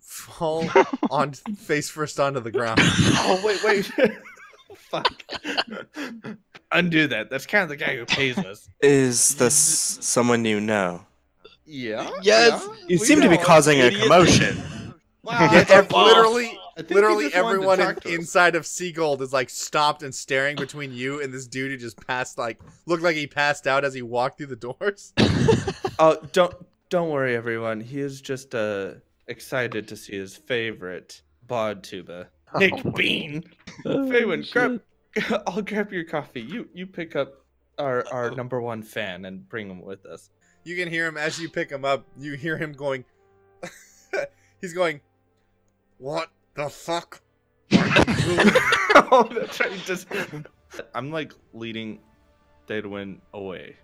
fall 0.00 0.68
on 1.10 1.32
face 1.32 1.90
first 1.90 2.18
onto 2.18 2.40
the 2.40 2.50
ground. 2.50 2.78
Oh 2.80 3.40
wait, 3.44 3.62
wait. 3.62 3.90
Fuck. 4.74 5.12
Undo 6.70 7.06
that. 7.08 7.30
That's 7.30 7.46
kind 7.46 7.62
of 7.62 7.68
the 7.68 7.76
guy 7.76 7.96
who 7.96 8.04
pays 8.06 8.38
us. 8.38 8.68
Is 8.80 9.34
this 9.36 9.54
someone 9.54 10.44
you 10.44 10.60
know? 10.60 11.04
Yeah. 11.64 12.10
Yes. 12.22 12.66
You 12.88 12.98
We 12.98 12.98
seem 12.98 13.20
to 13.20 13.28
be 13.28 13.38
causing 13.38 13.80
a 13.80 13.90
commotion. 13.90 14.62
Wow. 15.24 15.38
Yeah, 15.40 15.48
that's 15.48 15.70
our 15.70 15.78
ev- 15.78 15.88
boss. 15.88 16.08
literally, 16.08 16.58
I 16.76 16.78
think 16.78 16.88
he 16.88 16.94
literally 16.94 17.24
just 17.30 17.36
wanted 17.36 17.46
to 17.46 17.54
everyone 17.54 17.80
in, 17.80 17.86
talk 17.86 18.00
to 18.02 18.08
us. 18.08 18.14
inside 18.14 18.54
of 18.56 18.64
Seagold 18.64 19.20
is 19.20 19.32
like 19.32 19.50
stopped 19.50 20.02
and 20.02 20.12
staring 20.14 20.56
between 20.56 20.92
you 20.92 21.22
and 21.22 21.32
this 21.32 21.46
dude 21.46 21.70
who 21.70 21.76
just 21.76 22.04
passed, 22.06 22.38
like 22.38 22.58
looked 22.86 23.02
like 23.04 23.14
he 23.14 23.26
passed 23.28 23.66
out 23.68 23.84
as 23.84 23.94
he 23.94 24.02
walked 24.02 24.38
through 24.38 24.46
the 24.48 24.56
doors. 24.56 25.12
Oh, 25.98 26.16
don't 26.32 26.54
don't 26.88 27.10
worry, 27.10 27.36
everyone. 27.36 27.80
He 27.80 28.00
is 28.00 28.20
just 28.20 28.54
uh 28.54 28.94
excited 29.28 29.86
to 29.88 29.96
see 29.96 30.16
his 30.16 30.34
favorite 30.36 31.22
bod 31.46 31.84
tuba, 31.84 32.28
Nick 32.58 32.72
Oh 32.84 32.90
Bean. 32.90 33.44
Oh, 33.84 33.98
Faywin, 34.10 34.42
shit. 34.42 34.52
grab. 34.52 34.82
I'll 35.46 35.62
grab 35.62 35.92
your 35.92 36.02
coffee. 36.04 36.40
You 36.40 36.68
you 36.74 36.86
pick 36.88 37.14
up 37.14 37.44
our 37.78 38.04
our 38.10 38.30
number 38.32 38.60
one 38.60 38.82
fan 38.82 39.24
and 39.26 39.48
bring 39.48 39.70
him 39.70 39.82
with 39.82 40.04
us. 40.06 40.30
You 40.64 40.74
can 40.74 40.88
hear 40.88 41.06
him 41.06 41.16
as 41.16 41.38
you 41.38 41.48
pick 41.48 41.70
him 41.70 41.84
up. 41.84 42.04
You 42.18 42.32
hear 42.34 42.56
him 42.56 42.72
going. 42.72 43.04
He's 44.60 44.72
going. 44.72 45.00
What 46.02 46.30
the 46.56 46.68
fuck? 46.68 47.20
oh, 47.72 49.28
that's 49.32 49.60
right. 49.60 49.70
Just 49.84 50.08
I'm 50.96 51.12
like 51.12 51.32
leading 51.54 52.00
Thedwin 52.66 53.18
away 53.32 53.76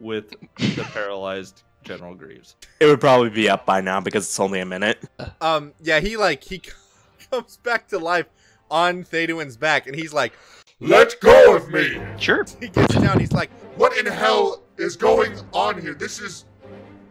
with 0.00 0.30
the 0.56 0.88
paralyzed 0.92 1.62
General 1.84 2.16
Greaves. 2.16 2.56
It 2.80 2.86
would 2.86 3.00
probably 3.00 3.30
be 3.30 3.48
up 3.48 3.64
by 3.64 3.80
now 3.80 4.00
because 4.00 4.24
it's 4.24 4.40
only 4.40 4.58
a 4.58 4.66
minute. 4.66 4.98
Um. 5.40 5.74
Yeah. 5.80 6.00
He 6.00 6.16
like 6.16 6.42
he 6.42 6.60
comes 7.30 7.58
back 7.58 7.86
to 7.90 8.00
life 8.00 8.26
on 8.68 9.04
Theoduin's 9.04 9.56
back, 9.56 9.86
and 9.86 9.94
he's 9.94 10.12
like, 10.12 10.32
Let 10.80 11.20
go 11.20 11.54
of 11.54 11.70
me! 11.70 12.00
Sure. 12.18 12.44
he 12.60 12.66
gets 12.66 12.96
down. 12.96 13.20
He's 13.20 13.30
like, 13.30 13.52
What 13.76 13.96
in 13.96 14.06
hell 14.06 14.64
is 14.76 14.96
going 14.96 15.38
on 15.52 15.80
here? 15.80 15.94
This 15.94 16.18
is 16.18 16.46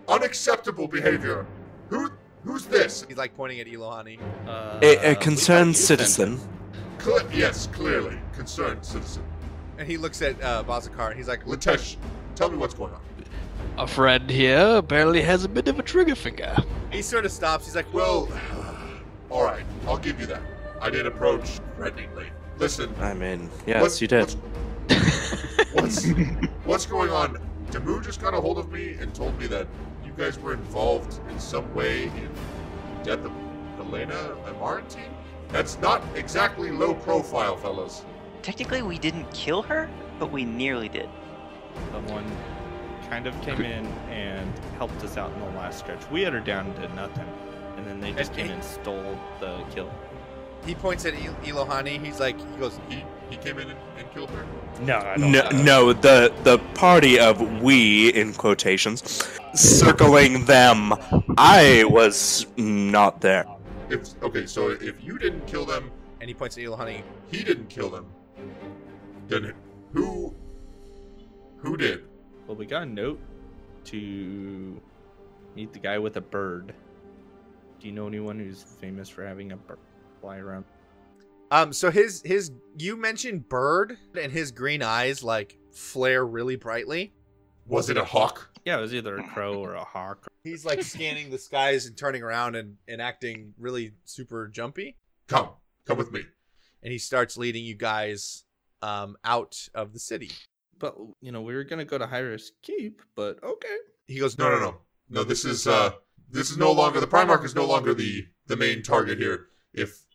unacceptable 0.10 0.90
behavior. 0.90 1.48
Who? 1.92 2.12
Who's 2.48 2.66
this? 2.66 3.06
he's 3.08 3.18
like 3.18 3.36
pointing 3.36 3.60
at 3.60 3.68
Elohani. 3.68 4.18
Uh, 4.48 4.80
A, 4.82 5.12
a 5.12 5.16
concerned 5.16 5.76
citizen. 5.76 6.40
Cle- 6.98 7.20
yes, 7.32 7.68
clearly 7.74 8.18
concerned 8.34 8.84
citizen. 8.86 9.24
And 9.78 9.88
he 9.88 9.98
looks 9.98 10.22
at 10.22 10.42
uh, 10.42 10.64
Bazakar, 10.64 11.10
and 11.10 11.18
he's 11.18 11.28
like, 11.28 11.44
Litesh, 11.46 11.98
tell 12.36 12.50
me 12.50 12.58
what's 12.58 12.74
going 12.74 12.94
on. 12.94 13.02
A 13.78 13.86
friend 13.86 14.30
here 14.30 14.78
apparently 14.78 15.22
has 15.22 15.44
a 15.44 15.50
bit 15.50 15.68
of 15.68 15.78
a 15.78 15.84
trigger 15.84 16.16
finger. 16.16 16.56
he 16.92 17.02
sort 17.02 17.26
of 17.26 17.32
stops. 17.32 17.66
He's 17.66 17.76
like, 17.76 17.92
well, 17.94 18.28
Well, 18.28 18.78
all 19.30 19.44
right, 19.44 19.64
I'll 19.86 19.98
give 19.98 20.20
you 20.20 20.26
that. 20.28 20.42
I 20.82 20.90
did 20.90 21.06
approach 21.06 21.60
threateningly. 21.76 22.28
Listen, 22.58 22.94
I 23.00 23.14
mean, 23.14 23.50
yes, 23.68 23.82
what's- 23.82 24.02
you 24.02 24.08
did. 24.08 24.34
What's, 24.88 25.74
what's 25.74 26.06
what's 26.66 26.86
going 26.86 27.12
on? 27.12 27.38
Damu 27.72 28.04
just 28.04 28.22
got 28.22 28.34
a 28.34 28.40
hold 28.42 28.58
of 28.58 28.72
me 28.72 28.94
and 29.00 29.14
told 29.14 29.38
me 29.40 29.46
that 29.48 29.68
you 29.68 29.87
guys 30.18 30.40
were 30.40 30.54
involved 30.54 31.20
in 31.30 31.40
some 31.40 31.72
way 31.74 32.06
in 32.06 32.30
the 32.98 33.04
death 33.16 33.26
of 33.26 33.32
Elena 33.80 34.36
Amarantine. 34.48 35.14
That's 35.50 35.80
not 35.80 36.04
exactly 36.16 36.72
low 36.72 36.94
profile, 36.94 37.56
fellas. 37.56 38.04
Technically, 38.42 38.82
we 38.82 38.98
didn't 38.98 39.32
kill 39.34 39.62
her, 39.64 39.90
but 40.20 40.32
we 40.32 40.44
nearly 40.44 40.90
did. 40.90 41.10
Someone 41.92 42.26
kind 43.10 43.28
of 43.28 43.40
came 43.42 43.62
in 43.62 43.86
and 44.10 44.52
helped 44.78 45.02
us 45.04 45.16
out 45.18 45.32
in 45.34 45.40
the 45.40 45.46
last 45.58 45.80
stretch. 45.80 46.10
We 46.12 46.22
had 46.22 46.34
her 46.34 46.40
down 46.40 46.74
to 46.76 46.94
nothing, 46.96 47.28
and 47.78 47.86
then 47.86 48.02
they 48.02 48.12
just 48.14 48.32
And 48.32 48.38
came 48.38 48.48
he- 48.48 48.54
and 48.54 48.64
stole 48.64 49.18
the 49.40 49.64
kill. 49.74 49.92
He 50.66 50.76
points 50.76 51.06
at 51.06 51.14
El- 51.14 51.34
Elohani. 51.44 52.04
He's 52.04 52.20
like, 52.20 52.38
he 52.38 52.58
goes, 52.58 52.80
He 52.90 53.04
he 53.30 53.38
came 53.38 53.60
in 53.60 53.70
and, 53.70 53.80
and 53.98 54.12
killed 54.14 54.30
her. 54.30 54.46
No, 54.82 54.98
I 55.00 55.18
don't. 55.18 55.32
No, 55.32 55.50
know. 55.50 55.64
no, 55.64 55.94
the 55.94 56.34
the 56.44 56.60
party 56.76 57.20
of 57.20 57.62
we 57.62 58.10
in 58.10 58.34
quotations 58.34 59.28
circling 59.54 60.46
them. 60.46 60.94
I 61.38 61.84
was 61.86 62.46
not 62.58 63.22
there. 63.22 63.46
If 63.90 64.22
okay, 64.24 64.46
so 64.46 64.70
if 64.70 65.04
you 65.04 65.18
didn't 65.18 65.46
kill 65.48 65.66
them, 65.66 65.92
and 66.22 66.30
he 66.30 66.34
points 66.34 66.58
at 66.58 66.64
Elohani. 66.64 67.04
he 67.32 67.44
didn't 67.44 67.70
kill 67.70 67.90
them. 67.90 68.06
Then 69.28 69.54
who? 69.94 70.34
Who 71.58 71.76
did? 71.76 72.06
Well, 72.48 72.56
we 72.56 72.66
got 72.66 72.84
a 72.84 72.86
note 72.86 73.20
to 73.86 74.82
meet 75.56 75.74
the 75.74 75.80
guy 75.80 75.98
with 75.98 76.18
a 76.18 76.22
bird. 76.22 76.74
Do 77.80 77.88
you 77.88 77.94
know 77.94 78.08
anyone 78.08 78.40
who's 78.40 78.64
famous 78.64 79.10
for 79.10 79.26
having 79.26 79.52
a 79.52 79.58
bird 79.58 79.80
fly 80.22 80.38
around? 80.38 80.66
Um, 81.52 81.72
so 81.72 81.90
his 81.92 82.22
his 82.24 82.52
you 82.78 82.98
mentioned 82.98 83.48
bird, 83.48 83.98
and 84.22 84.32
his 84.32 84.52
green 84.52 84.82
eyes 84.84 85.24
like 85.24 85.58
flare 85.72 86.26
really 86.26 86.56
brightly. 86.56 87.14
Was 87.66 87.90
it 87.90 87.98
a 87.98 88.04
hawk? 88.04 88.50
Yeah, 88.66 88.78
it 88.78 88.82
was 88.82 88.94
either 88.94 89.18
a 89.18 89.24
crow 89.30 89.60
or 89.64 89.76
a 89.76 89.84
hawk. 89.84 90.28
He's 90.44 90.66
like 90.66 90.82
scanning 90.84 91.30
the 91.30 91.38
skies 91.38 91.86
and 91.86 91.96
turning 91.98 92.22
around 92.24 92.56
and, 92.56 92.76
and 92.88 93.02
acting 93.02 93.54
really 93.58 93.92
super 94.06 94.48
jumpy. 94.48 94.98
Come, 95.28 95.50
come 95.86 95.98
with 95.98 96.12
me. 96.12 96.24
And 96.84 96.92
he 96.92 96.98
starts 96.98 97.38
leading 97.38 97.64
you 97.64 97.76
guys 97.76 98.44
um 98.82 99.18
out 99.24 99.68
of 99.74 99.92
the 99.94 100.00
city. 100.00 100.32
but 100.80 100.96
you 101.22 101.32
know 101.32 101.42
we 101.42 101.56
were 101.56 101.64
gonna 101.64 101.86
go 101.86 101.98
to 101.98 102.08
High 102.08 102.20
Risk 102.20 102.54
Keep, 102.62 103.02
but 103.16 103.42
okay. 103.44 103.78
He 104.06 104.20
goes, 104.20 104.38
No, 104.38 104.50
no, 104.50 104.60
no, 104.60 104.78
no. 105.10 105.24
This 105.24 105.44
is 105.46 105.66
uh, 105.68 105.92
this 106.30 106.52
is 106.52 106.58
no 106.58 106.72
longer 106.72 107.00
the 107.00 107.08
Primarch 107.08 107.44
is 107.46 107.56
no 107.56 107.66
longer 107.66 107.94
the 107.94 108.28
the 108.48 108.56
main 108.58 108.84
target 108.84 109.18
here. 109.18 109.48
If 109.74 110.06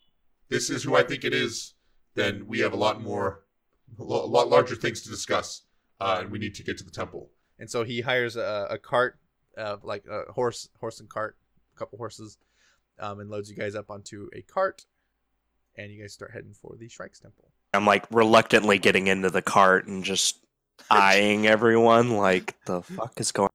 this 0.53 0.71
is 0.71 0.83
who 0.83 0.95
I 0.95 1.03
think 1.03 1.25
it 1.25 1.33
is, 1.33 1.75
then 2.15 2.47
we 2.47 2.61
have 2.61 2.73
a 2.73 2.77
lot 2.77 3.01
more, 3.03 3.45
a 3.99 4.03
lot 4.03 4.49
larger 4.49 4.75
things 4.75 5.03
to 5.03 5.09
discuss, 5.09 5.63
uh, 6.01 6.19
and 6.21 6.31
we 6.31 6.39
need 6.39 6.55
to 6.57 6.63
get 6.63 6.79
to 6.79 6.85
the 6.85 6.91
temple. 6.91 7.31
And 7.59 7.71
so 7.71 7.85
he 7.85 8.01
hires 8.01 8.37
a, 8.37 8.67
a 8.71 8.79
cart, 8.79 9.19
uh, 9.57 9.77
like 9.83 10.05
a 10.07 10.31
horse, 10.33 10.69
horse 10.79 11.01
and 11.01 11.09
cart, 11.09 11.37
a 11.75 11.79
couple 11.79 11.99
horses, 11.99 12.39
um, 12.99 13.21
and 13.21 13.31
loads 13.31 13.49
you 13.51 13.57
guys 13.57 13.75
up 13.75 13.91
onto 13.91 14.29
a 14.35 14.43
cart, 14.43 14.85
and 15.77 15.91
you 15.91 16.03
guys 16.03 16.13
start 16.13 16.33
heading 16.33 16.53
for 16.53 16.77
the 16.79 16.89
Shrike's 16.89 17.21
Temple. 17.21 17.51
I'm 17.75 17.87
like 17.87 18.05
reluctantly 18.11 18.79
getting 18.79 19.07
into 19.07 19.31
the 19.31 19.43
cart 19.43 19.87
and 19.87 20.05
just 20.05 20.39
eyeing 20.91 21.47
everyone 21.47 22.17
like 22.17 22.57
the 22.67 22.83
fuck 22.83 23.19
is 23.21 23.33
going 23.33 23.49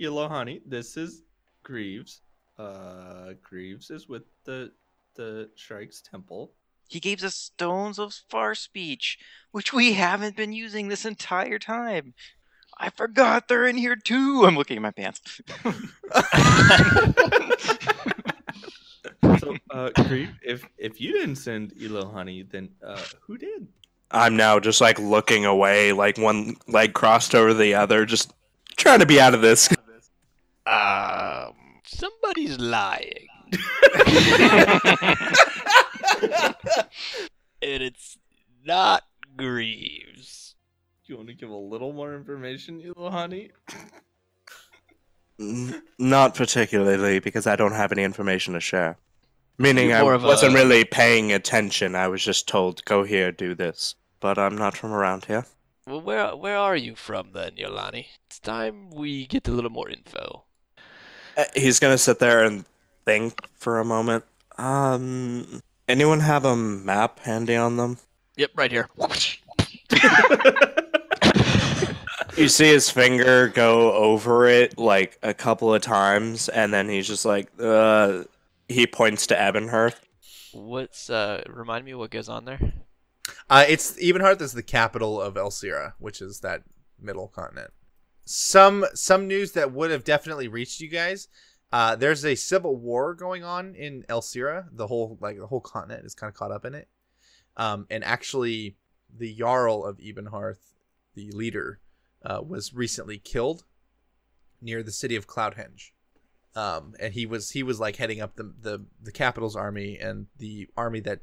Ilohani, 0.00 0.60
this 0.66 0.96
is 0.96 1.22
Greaves. 1.62 2.22
Uh, 2.58 3.32
Greaves 3.42 3.90
is 3.90 4.08
with 4.08 4.24
the 4.44 4.72
the 5.14 5.50
Shrike's 5.56 6.00
Temple. 6.00 6.52
He 6.88 7.00
gave 7.00 7.24
us 7.24 7.34
stones 7.34 7.98
of 7.98 8.14
far 8.28 8.54
speech, 8.54 9.18
which 9.50 9.72
we 9.72 9.94
haven't 9.94 10.36
been 10.36 10.52
using 10.52 10.88
this 10.88 11.04
entire 11.04 11.58
time. 11.58 12.14
I 12.78 12.90
forgot 12.90 13.48
they're 13.48 13.66
in 13.66 13.76
here 13.76 13.96
too. 13.96 14.44
I'm 14.46 14.56
looking 14.56 14.76
at 14.76 14.82
my 14.82 14.90
pants. 14.90 15.40
So, 19.38 19.56
uh, 19.70 19.90
Greaves, 20.06 20.32
if 20.42 20.66
if 20.78 21.00
you 21.00 21.12
didn't 21.12 21.36
send 21.36 21.72
Elo 21.82 22.10
Honey, 22.10 22.42
then 22.42 22.68
uh, 22.84 23.00
who 23.20 23.38
did? 23.38 23.66
I'm 24.10 24.36
now 24.36 24.60
just 24.60 24.80
like 24.80 24.98
looking 24.98 25.46
away, 25.46 25.92
like 25.92 26.18
one 26.18 26.56
leg 26.68 26.92
crossed 26.92 27.34
over 27.34 27.54
the 27.54 27.74
other, 27.74 28.04
just 28.04 28.32
trying 28.76 29.00
to 29.00 29.06
be 29.06 29.20
out 29.20 29.34
of 29.34 29.40
this. 29.40 29.68
Um, 30.66 31.54
somebody's 31.84 32.58
lying. 32.58 33.28
and 37.62 37.82
it's 37.82 38.18
not 38.64 39.04
Greaves. 39.36 40.54
Do 41.06 41.12
you 41.12 41.16
want 41.16 41.28
to 41.28 41.34
give 41.34 41.50
a 41.50 41.56
little 41.56 41.92
more 41.92 42.14
information, 42.14 42.80
Ilohani? 42.80 43.50
Not 45.98 46.34
particularly, 46.34 47.18
because 47.18 47.46
I 47.46 47.56
don't 47.56 47.72
have 47.72 47.92
any 47.92 48.02
information 48.04 48.54
to 48.54 48.60
share. 48.60 48.98
Meaning, 49.58 49.88
You're 49.90 50.14
I 50.14 50.16
wasn't 50.16 50.52
a- 50.52 50.56
really 50.56 50.84
paying 50.84 51.32
attention. 51.32 51.94
I 51.94 52.08
was 52.08 52.22
just 52.24 52.46
told, 52.48 52.84
go 52.84 53.04
here, 53.04 53.32
do 53.32 53.54
this. 53.54 53.94
But 54.20 54.38
I'm 54.38 54.56
not 54.56 54.76
from 54.76 54.92
around 54.92 55.24
here. 55.24 55.46
Well, 55.86 56.00
where 56.00 56.36
where 56.36 56.56
are 56.58 56.76
you 56.76 56.94
from 56.94 57.32
then, 57.32 57.52
Yolani? 57.56 58.06
It's 58.26 58.38
time 58.38 58.90
we 58.90 59.26
get 59.26 59.48
a 59.48 59.50
little 59.50 59.70
more 59.70 59.88
info. 59.90 60.44
Uh, 61.36 61.44
He's 61.56 61.80
gonna 61.80 61.98
sit 61.98 62.20
there 62.20 62.44
and 62.44 62.64
think 63.04 63.48
for 63.54 63.78
a 63.78 63.84
moment. 63.84 64.24
Um, 64.58 65.62
anyone 65.88 66.20
have 66.20 66.44
a 66.44 66.56
map 66.56 67.20
handy 67.20 67.56
on 67.56 67.76
them? 67.76 67.98
Yep, 68.36 68.50
right 68.54 68.70
here. 68.70 68.88
You 72.36 72.48
see 72.48 72.68
his 72.68 72.88
finger 72.88 73.48
go 73.48 73.92
over 73.92 74.46
it 74.46 74.78
like 74.78 75.18
a 75.22 75.34
couple 75.34 75.74
of 75.74 75.82
times, 75.82 76.48
and 76.48 76.72
then 76.72 76.88
he's 76.88 77.06
just 77.06 77.26
like, 77.26 77.48
uh, 77.60 78.24
he 78.68 78.86
points 78.86 79.26
to 79.26 79.34
Ebonhearth. 79.34 80.00
What's 80.52 81.10
uh? 81.10 81.42
Remind 81.46 81.84
me 81.84 81.92
what 81.94 82.10
goes 82.10 82.30
on 82.30 82.46
there. 82.46 82.72
Uh, 83.50 83.66
it's 83.68 83.92
Ebenhearth 84.00 84.40
is 84.40 84.54
the 84.54 84.62
capital 84.62 85.20
of 85.20 85.34
Elsira, 85.34 85.92
which 85.98 86.22
is 86.22 86.40
that 86.40 86.62
middle 86.98 87.28
continent. 87.28 87.70
Some 88.24 88.86
some 88.94 89.28
news 89.28 89.52
that 89.52 89.72
would 89.72 89.90
have 89.90 90.04
definitely 90.04 90.48
reached 90.48 90.80
you 90.80 90.88
guys. 90.88 91.28
Uh, 91.72 91.96
there's 91.96 92.24
a 92.24 92.34
civil 92.34 92.76
war 92.76 93.14
going 93.14 93.44
on 93.44 93.74
in 93.74 94.04
El 94.08 94.20
Elsira. 94.20 94.66
The 94.72 94.86
whole 94.86 95.18
like 95.20 95.38
the 95.38 95.46
whole 95.46 95.60
continent 95.60 96.04
is 96.04 96.14
kind 96.14 96.28
of 96.28 96.36
caught 96.36 96.52
up 96.52 96.64
in 96.64 96.74
it. 96.74 96.88
Um, 97.56 97.86
and 97.90 98.04
actually, 98.04 98.76
the 99.14 99.34
Jarl 99.34 99.84
of 99.84 99.98
Ebenhearth, 99.98 100.74
the 101.14 101.30
leader, 101.32 101.80
uh, 102.24 102.40
was 102.46 102.74
recently 102.74 103.18
killed 103.18 103.64
near 104.60 104.82
the 104.82 104.92
city 104.92 105.16
of 105.16 105.26
Cloudhenge. 105.26 105.92
Um, 106.54 106.94
and 107.00 107.14
he 107.14 107.24
was 107.24 107.50
he 107.50 107.62
was 107.62 107.80
like 107.80 107.96
heading 107.96 108.20
up 108.20 108.36
the 108.36 108.52
the 108.60 108.84
the 109.02 109.12
capital's 109.12 109.56
army, 109.56 109.98
and 109.98 110.26
the 110.36 110.68
army 110.76 111.00
that 111.00 111.20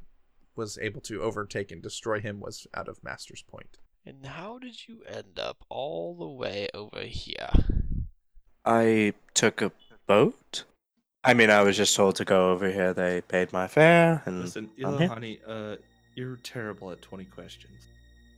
was 0.55 0.79
able 0.81 1.01
to 1.01 1.21
overtake 1.21 1.71
and 1.71 1.81
destroy 1.81 2.19
him 2.19 2.39
was 2.39 2.65
out 2.73 2.87
of 2.87 3.03
Master's 3.03 3.43
Point. 3.43 3.77
And 4.05 4.25
how 4.25 4.57
did 4.57 4.87
you 4.87 5.03
end 5.07 5.37
up 5.37 5.63
all 5.69 6.15
the 6.17 6.27
way 6.27 6.67
over 6.73 7.01
here? 7.01 7.51
I 8.65 9.13
took 9.35 9.61
a 9.61 9.71
boat. 10.09 10.63
I 11.23 11.33
mean, 11.35 11.49
I 11.51 11.61
was 11.61 11.77
just 11.77 11.95
told 11.95 12.15
to 12.15 12.25
go 12.25 12.51
over 12.51 12.69
here. 12.71 12.93
They 12.93 13.21
paid 13.21 13.53
my 13.53 13.67
fare, 13.67 14.23
and 14.25 14.41
Listen, 14.41 14.69
I'm 14.83 14.97
here. 14.97 15.07
Ilohani, 15.07 15.39
uh, 15.47 15.75
you're 16.15 16.37
terrible 16.37 16.91
at 16.91 17.01
20 17.01 17.25
questions. 17.25 17.77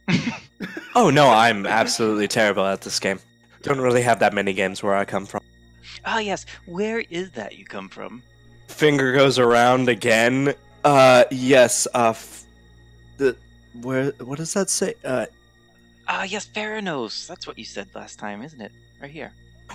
oh 0.96 1.10
no, 1.10 1.30
I'm 1.30 1.66
absolutely 1.66 2.28
terrible 2.28 2.66
at 2.66 2.82
this 2.82 3.00
game. 3.00 3.20
Don't 3.62 3.80
really 3.80 4.02
have 4.02 4.20
that 4.20 4.34
many 4.34 4.52
games 4.54 4.84
where 4.84 4.96
I 4.96 5.06
come 5.06 5.26
from. 5.26 5.42
Ah, 6.04 6.20
yes. 6.20 6.46
Where 6.66 7.00
is 7.10 7.32
that 7.32 7.58
you 7.58 7.64
come 7.66 7.88
from? 7.88 8.22
Finger 8.68 9.14
goes 9.14 9.40
around 9.40 9.88
again. 9.88 10.54
Uh, 10.84 11.24
yes. 11.32 11.88
Uh, 11.94 12.10
f- 12.10 12.44
the 13.18 13.38
where? 13.82 14.12
What 14.20 14.38
does 14.40 14.54
that 14.54 14.70
say? 14.70 14.96
Uh, 15.06 15.28
Ah, 16.08 16.24
yes, 16.24 16.50
Theranos. 16.54 17.26
That's 17.28 17.48
what 17.48 17.58
you 17.58 17.64
said 17.64 17.88
last 17.96 18.20
time, 18.20 18.42
isn't 18.42 18.60
it? 18.60 18.74
Right 19.02 19.12
here. 19.12 19.32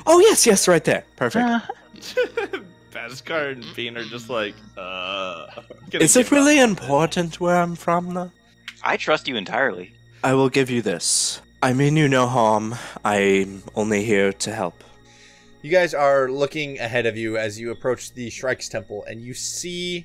Oh 0.07 0.21
yes, 0.21 0.47
yes, 0.47 0.69
right 0.69 0.85
there. 0.85 1.05
Perfect. 1.17 1.49
Uh, 2.07 2.59
Baskar 2.93 3.53
and 3.53 3.67
Bean 3.75 3.97
are 3.97 4.05
just 4.05 4.29
like, 4.31 4.55
uh. 4.77 5.47
Is 5.93 6.17
it 6.17 6.31
really 6.31 6.61
important 6.61 7.41
where 7.41 7.57
I'm 7.57 7.75
from, 7.75 8.15
though? 8.15 8.31
I 8.83 8.97
trust 8.97 9.29
you 9.29 9.37
entirely. 9.37 9.93
I 10.23 10.35
will 10.35 10.49
give 10.49 10.71
you 10.71 10.83
this. 10.83 11.41
I 11.63 11.73
mean 11.73 11.97
you 11.97 12.09
no 12.09 12.27
harm. 12.27 12.75
I'm 13.05 13.63
only 13.75 14.05
here 14.05 14.33
to 14.33 14.55
help. 14.55 14.85
You 15.63 15.71
guys 15.71 15.95
are 15.95 16.31
looking 16.31 16.79
ahead 16.79 17.07
of 17.07 17.17
you 17.17 17.39
as 17.39 17.59
you 17.59 17.71
approach 17.71 18.13
the 18.13 18.31
Shrike's 18.31 18.69
Temple, 18.69 19.05
and 19.09 19.21
you 19.21 19.35
see 19.35 20.05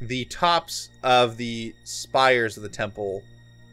the 0.00 0.24
tops 0.26 0.90
of 1.02 1.36
the 1.36 1.74
spires 1.84 2.56
of 2.56 2.62
the 2.62 2.68
temple 2.68 3.22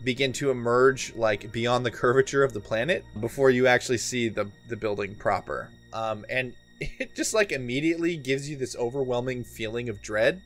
begin 0.04 0.32
to 0.34 0.52
emerge 0.52 1.14
like 1.16 1.52
beyond 1.52 1.86
the 1.86 1.92
curvature 2.02 2.44
of 2.44 2.54
the 2.54 2.60
planet 2.60 3.04
before 3.20 3.50
you 3.50 3.68
actually 3.68 3.98
see 3.98 4.30
the 4.30 4.50
the 4.68 4.76
building 4.76 5.16
proper. 5.16 5.70
Um, 5.94 6.26
and 6.30 6.54
it 6.80 7.16
just 7.16 7.34
like 7.34 7.52
immediately 7.52 8.18
gives 8.18 8.50
you 8.50 8.56
this 8.56 8.76
overwhelming 8.76 9.44
feeling 9.44 9.90
of 9.90 10.02
dread 10.02 10.42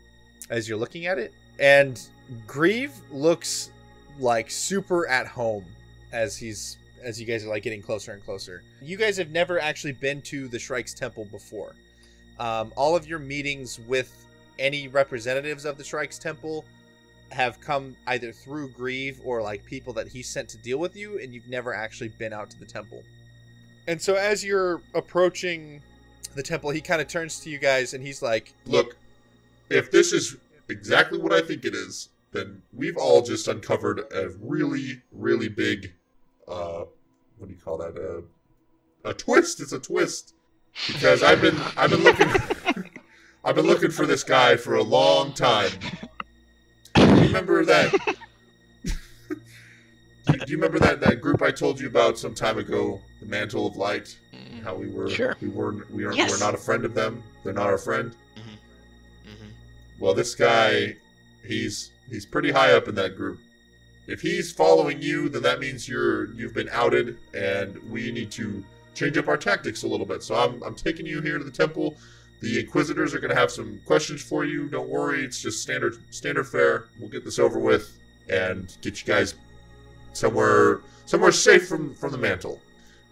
as 0.49 0.67
you're 0.67 0.77
looking 0.77 1.05
at 1.05 1.17
it. 1.17 1.33
And 1.59 2.01
Greave 2.47 2.91
looks 3.11 3.71
like 4.19 4.49
super 4.49 5.07
at 5.07 5.27
home 5.27 5.65
as 6.11 6.37
he's 6.37 6.77
as 7.03 7.19
you 7.19 7.27
guys 7.27 7.45
are 7.45 7.49
like 7.49 7.63
getting 7.63 7.81
closer 7.81 8.13
and 8.13 8.23
closer. 8.23 8.63
You 8.81 8.97
guys 8.97 9.17
have 9.17 9.31
never 9.31 9.59
actually 9.59 9.93
been 9.93 10.21
to 10.23 10.47
the 10.47 10.57
Shrike's 10.57 10.93
Temple 10.93 11.25
before. 11.25 11.73
Um, 12.39 12.71
all 12.75 12.95
of 12.95 13.05
your 13.05 13.19
meetings 13.19 13.79
with 13.87 14.25
any 14.57 14.87
representatives 14.87 15.65
of 15.65 15.77
the 15.77 15.83
Shrike's 15.83 16.17
Temple 16.17 16.63
have 17.33 17.59
come 17.59 17.95
either 18.07 18.31
through 18.31 18.69
Greave 18.69 19.19
or 19.23 19.41
like 19.41 19.65
people 19.65 19.93
that 19.93 20.07
he 20.07 20.21
sent 20.21 20.49
to 20.49 20.57
deal 20.57 20.77
with 20.77 20.95
you, 20.95 21.19
and 21.19 21.33
you've 21.33 21.47
never 21.47 21.73
actually 21.73 22.09
been 22.09 22.33
out 22.33 22.49
to 22.51 22.59
the 22.59 22.65
temple. 22.65 23.01
And 23.87 24.01
so 24.01 24.15
as 24.15 24.43
you're 24.43 24.81
approaching 24.93 25.81
the 26.35 26.43
temple, 26.43 26.69
he 26.69 26.81
kind 26.81 27.01
of 27.01 27.07
turns 27.07 27.39
to 27.41 27.49
you 27.49 27.57
guys 27.57 27.93
and 27.93 28.03
he's 28.03 28.21
like, 28.21 28.53
Look, 28.65 28.95
if 29.69 29.91
this 29.91 30.13
is 30.13 30.37
exactly 30.69 31.19
what 31.19 31.33
I 31.33 31.41
think 31.41 31.65
it 31.65 31.75
is, 31.75 32.09
then 32.31 32.61
we've 32.73 32.97
all 32.97 33.21
just 33.21 33.47
uncovered 33.47 33.99
a 34.13 34.29
really, 34.41 35.01
really 35.11 35.49
big, 35.49 35.93
uh, 36.47 36.85
what 37.37 37.47
do 37.47 37.53
you 37.53 37.59
call 37.63 37.77
that? 37.77 37.95
A, 37.97 39.09
a 39.09 39.13
twist. 39.13 39.59
It's 39.59 39.73
a 39.73 39.79
twist 39.79 40.33
because 40.87 41.21
I've 41.21 41.41
been, 41.41 41.59
I've 41.77 41.91
been 41.91 42.03
looking, 42.03 42.27
I've 43.43 43.55
been 43.55 43.67
looking 43.67 43.91
for 43.91 44.05
this 44.05 44.23
guy 44.23 44.55
for 44.55 44.75
a 44.75 44.83
long 44.83 45.33
time. 45.33 45.71
Do 47.33 47.39
you 47.39 47.45
remember 47.45 47.65
that? 47.65 48.15
do 48.85 50.51
you 50.51 50.55
remember 50.57 50.77
that 50.77 51.01
that 51.01 51.19
group 51.19 51.41
I 51.41 51.49
told 51.49 51.79
you 51.79 51.87
about 51.87 52.19
some 52.19 52.35
time 52.35 52.59
ago, 52.59 53.01
the 53.19 53.25
Mantle 53.25 53.65
of 53.65 53.75
Light? 53.75 54.15
Mm, 54.35 54.61
How 54.63 54.75
we 54.75 54.87
were, 54.87 55.09
Sure. 55.09 55.35
we 55.41 55.47
were, 55.47 55.87
we 55.89 56.03
are, 56.05 56.13
Yes. 56.13 56.29
we're 56.29 56.37
not 56.45 56.53
a 56.53 56.57
friend 56.59 56.85
of 56.85 56.93
them. 56.93 57.23
They're 57.43 57.51
not 57.53 57.65
our 57.67 57.79
friend. 57.79 58.15
mhm. 58.37 58.57
Well, 59.99 60.13
this 60.13 60.35
guy, 60.35 60.95
he's 61.43 61.89
he's 62.07 62.25
pretty 62.25 62.51
high 62.51 62.73
up 62.73 62.87
in 62.87 62.93
that 62.95 63.15
group. 63.17 63.39
If 64.05 64.21
he's 64.21 64.51
following 64.51 65.01
you, 65.01 65.27
then 65.29 65.41
that 65.41 65.59
means 65.59 65.87
you're 65.89 66.31
you've 66.33 66.53
been 66.53 66.69
outed, 66.71 67.17
and 67.33 67.77
we 67.89 68.11
need 68.11 68.29
to 68.33 68.63
change 68.93 69.17
up 69.17 69.27
our 69.27 69.37
tactics 69.37 69.81
a 69.83 69.87
little 69.87 70.05
bit. 70.05 70.21
So 70.21 70.35
I'm 70.35 70.61
I'm 70.61 70.75
taking 70.75 71.07
you 71.07 71.19
here 71.21 71.39
to 71.39 71.43
the 71.43 71.49
temple. 71.51 71.95
The 72.43 72.59
Inquisitors 72.59 73.13
are 73.13 73.19
going 73.19 73.33
to 73.33 73.39
have 73.39 73.51
some 73.51 73.79
questions 73.85 74.21
for 74.21 74.43
you. 74.43 74.67
Don't 74.67 74.89
worry, 74.89 75.23
it's 75.23 75.41
just 75.41 75.61
standard 75.61 75.95
standard 76.13 76.43
fare. 76.43 76.89
We'll 76.99 77.07
get 77.07 77.23
this 77.23 77.39
over 77.39 77.57
with 77.57 77.97
and 78.29 78.75
get 78.81 78.99
you 78.99 79.07
guys 79.07 79.35
somewhere 80.11 80.81
somewhere 81.05 81.31
safe 81.31 81.69
from 81.69 81.95
from 81.95 82.11
the 82.11 82.17
mantle. 82.17 82.59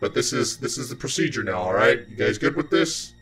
But 0.02 0.14
this 0.14 0.34
is 0.34 0.58
this 0.58 0.78
is 0.78 0.90
the 0.90 0.98
procedure 0.98 1.44
now. 1.44 1.60
All 1.60 1.74
right, 1.74 2.00
you 2.10 2.16
guys 2.18 2.38
good 2.38 2.58
with 2.58 2.70
this? 2.70 3.14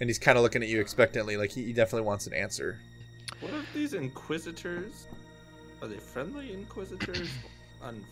And 0.00 0.10
he's 0.10 0.18
kind 0.18 0.36
of 0.36 0.44
looking 0.44 0.62
at 0.62 0.68
you 0.68 0.82
expectantly, 0.82 1.38
like 1.38 1.50
he, 1.50 1.64
he 1.64 1.72
definitely 1.72 2.06
wants 2.06 2.26
an 2.26 2.34
answer. 2.34 2.78
What 3.40 3.54
are 3.54 3.64
these 3.72 3.94
inquisitors? 3.94 5.06
Are 5.80 5.88
they 5.88 5.96
friendly 5.96 6.52
inquisitors? 6.52 7.30
Un- 7.82 8.04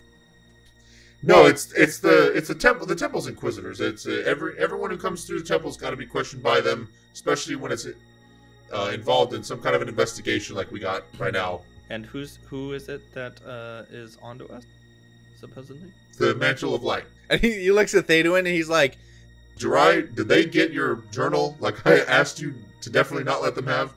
No, 1.22 1.46
it's 1.46 1.72
it's 1.72 1.98
the 1.98 2.32
it's 2.36 2.48
the 2.48 2.54
temple 2.54 2.86
the 2.86 2.96
temple's 2.96 3.28
inquisitors. 3.28 3.80
It's 3.80 4.06
uh, 4.06 4.22
every 4.26 4.58
everyone 4.58 4.90
who 4.90 4.96
comes 4.96 5.24
through 5.24 5.38
the 5.40 5.46
temple's 5.46 5.76
got 5.76 5.90
to 5.90 5.96
be 5.96 6.06
questioned 6.06 6.42
by 6.42 6.60
them, 6.60 6.88
especially 7.12 7.54
when 7.54 7.70
it's 7.70 7.86
uh, 8.72 8.90
involved 8.92 9.32
in 9.34 9.42
some 9.44 9.60
kind 9.60 9.76
of 9.76 9.82
an 9.82 9.88
investigation 9.88 10.56
like 10.56 10.70
we 10.72 10.80
got 10.80 11.04
right 11.18 11.32
now. 11.32 11.60
and 11.90 12.04
who's 12.06 12.38
who 12.48 12.72
is 12.72 12.88
it 12.88 13.02
that 13.14 13.40
uh, 13.46 13.84
is 13.94 14.18
onto 14.22 14.46
us? 14.46 14.64
Supposedly. 15.38 15.92
The 16.18 16.34
mantle 16.36 16.74
of 16.74 16.82
light. 16.82 17.04
And 17.30 17.40
he, 17.40 17.52
he 17.52 17.72
looks 17.72 17.94
at 17.94 18.06
Theoduin 18.06 18.40
and 18.40 18.48
he's 18.48 18.68
like, 18.68 18.98
Jirai, 19.58 20.14
did 20.14 20.28
they 20.28 20.44
get 20.44 20.72
your 20.72 20.96
journal 21.10 21.56
like 21.60 21.86
I 21.86 22.00
asked 22.00 22.40
you 22.40 22.54
to 22.80 22.90
definitely 22.90 23.24
not 23.24 23.42
let 23.42 23.54
them 23.54 23.66
have? 23.66 23.92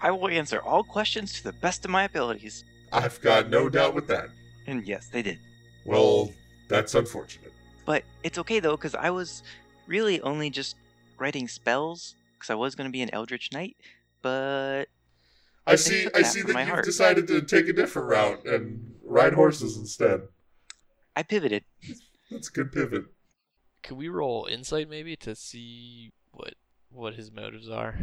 I 0.00 0.10
will 0.10 0.28
answer 0.28 0.60
all 0.60 0.82
questions 0.82 1.32
to 1.34 1.44
the 1.44 1.52
best 1.52 1.84
of 1.84 1.90
my 1.90 2.04
abilities. 2.04 2.64
I've 2.92 3.20
got 3.20 3.48
no 3.50 3.68
doubt 3.68 3.94
with 3.94 4.06
that. 4.08 4.30
And 4.66 4.86
yes, 4.86 5.06
they 5.08 5.22
did. 5.22 5.38
Well, 5.84 6.32
that's 6.72 6.94
unfortunate. 6.94 7.52
But 7.84 8.02
it's 8.22 8.38
okay 8.38 8.58
though, 8.60 8.76
because 8.76 8.94
I 8.94 9.10
was 9.10 9.42
really 9.86 10.20
only 10.22 10.50
just 10.50 10.76
writing 11.18 11.46
spells, 11.48 12.16
because 12.34 12.50
I 12.50 12.54
was 12.54 12.74
going 12.74 12.88
to 12.88 12.92
be 12.92 13.02
an 13.02 13.10
Eldritch 13.12 13.50
Knight, 13.52 13.76
but 14.22 14.86
I 15.66 15.72
They 15.72 15.76
see. 15.76 16.04
took 16.04 16.16
I 16.16 16.22
see 16.22 16.42
that 16.42 16.48
you've 16.56 16.68
heart. 16.68 16.84
decided 16.84 17.26
to 17.28 17.42
take 17.42 17.68
a 17.68 17.72
different 17.72 18.08
route 18.08 18.46
and 18.46 18.94
ride 19.04 19.34
horses 19.34 19.76
instead. 19.76 20.22
I 21.14 21.22
pivoted. 21.22 21.64
That's 22.30 22.48
a 22.48 22.52
good 22.52 22.72
pivot. 22.72 23.04
Can 23.82 23.96
we 23.96 24.08
roll 24.08 24.46
insight 24.50 24.88
maybe 24.88 25.16
to 25.16 25.34
see 25.36 26.10
what 26.32 26.54
what 26.90 27.14
his 27.14 27.30
motives 27.32 27.68
are? 27.68 27.98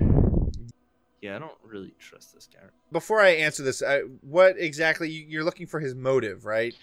Yeah, 1.22 1.36
I 1.36 1.40
don't 1.40 1.58
really 1.66 1.94
trust 2.00 2.34
this 2.34 2.48
guy. 2.52 2.62
before 2.94 3.20
I 3.20 3.30
answer 3.32 3.62
this, 3.64 3.82
I, 3.84 4.00
what 4.22 4.56
exactly 4.58 5.10
you're 5.10 5.44
looking 5.44 5.68
for 5.68 5.80
his 5.82 5.94
motive, 5.94 6.46
right? 6.46 6.74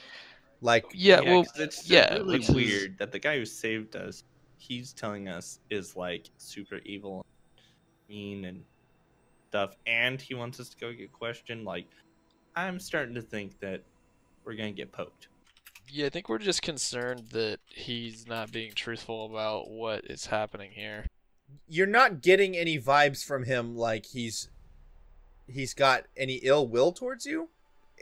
Like, 0.66 0.84
Yeah, 0.92 1.20
well, 1.20 1.44
'cause 1.44 1.60
it's 1.60 1.88
yeah, 1.88 2.14
really 2.14 2.38
which 2.40 2.48
is- 2.48 2.54
weird 2.56 2.98
that 2.98 3.12
the 3.12 3.20
guy 3.20 3.38
who 3.38 3.44
saved 3.46 3.94
us, 3.94 4.24
he's 4.58 4.92
telling 4.92 5.28
us 5.28 5.60
is 5.70 5.94
like 5.94 6.26
super 6.38 6.78
evil, 6.84 7.24
mean, 8.08 8.44
and 8.46 8.64
stuff, 9.48 9.76
and 9.86 10.20
he 10.20 10.34
wants 10.34 10.58
us 10.58 10.68
to 10.70 10.76
go 10.76 10.92
get 10.92 11.12
questioned. 11.12 11.64
Like, 11.64 11.86
I'm 12.56 12.80
starting 12.80 13.14
to 13.14 13.22
think 13.22 13.60
that 13.60 13.84
we're 14.44 14.56
gonna 14.56 14.72
get 14.72 14.90
poked. 14.90 15.28
Yeah, 15.88 16.06
I 16.06 16.08
think 16.08 16.28
we're 16.28 16.38
just 16.38 16.62
concerned 16.62 17.28
that 17.30 17.60
he's 17.68 18.26
not 18.26 18.50
being 18.50 18.72
truthful 18.72 19.26
about 19.26 19.70
what 19.70 20.04
is 20.10 20.26
happening 20.26 20.72
here. 20.72 21.06
you're 21.68 21.86
not 21.86 22.22
getting 22.22 22.56
any 22.56 22.76
vibes 22.76 23.24
from 23.24 23.44
him 23.44 23.76
like 23.76 24.04
he's 24.06 24.50
he's 25.46 25.74
got 25.74 26.04
any 26.16 26.34
ill 26.42 26.66
will 26.66 26.90
towards 26.92 27.24
you 27.24 27.48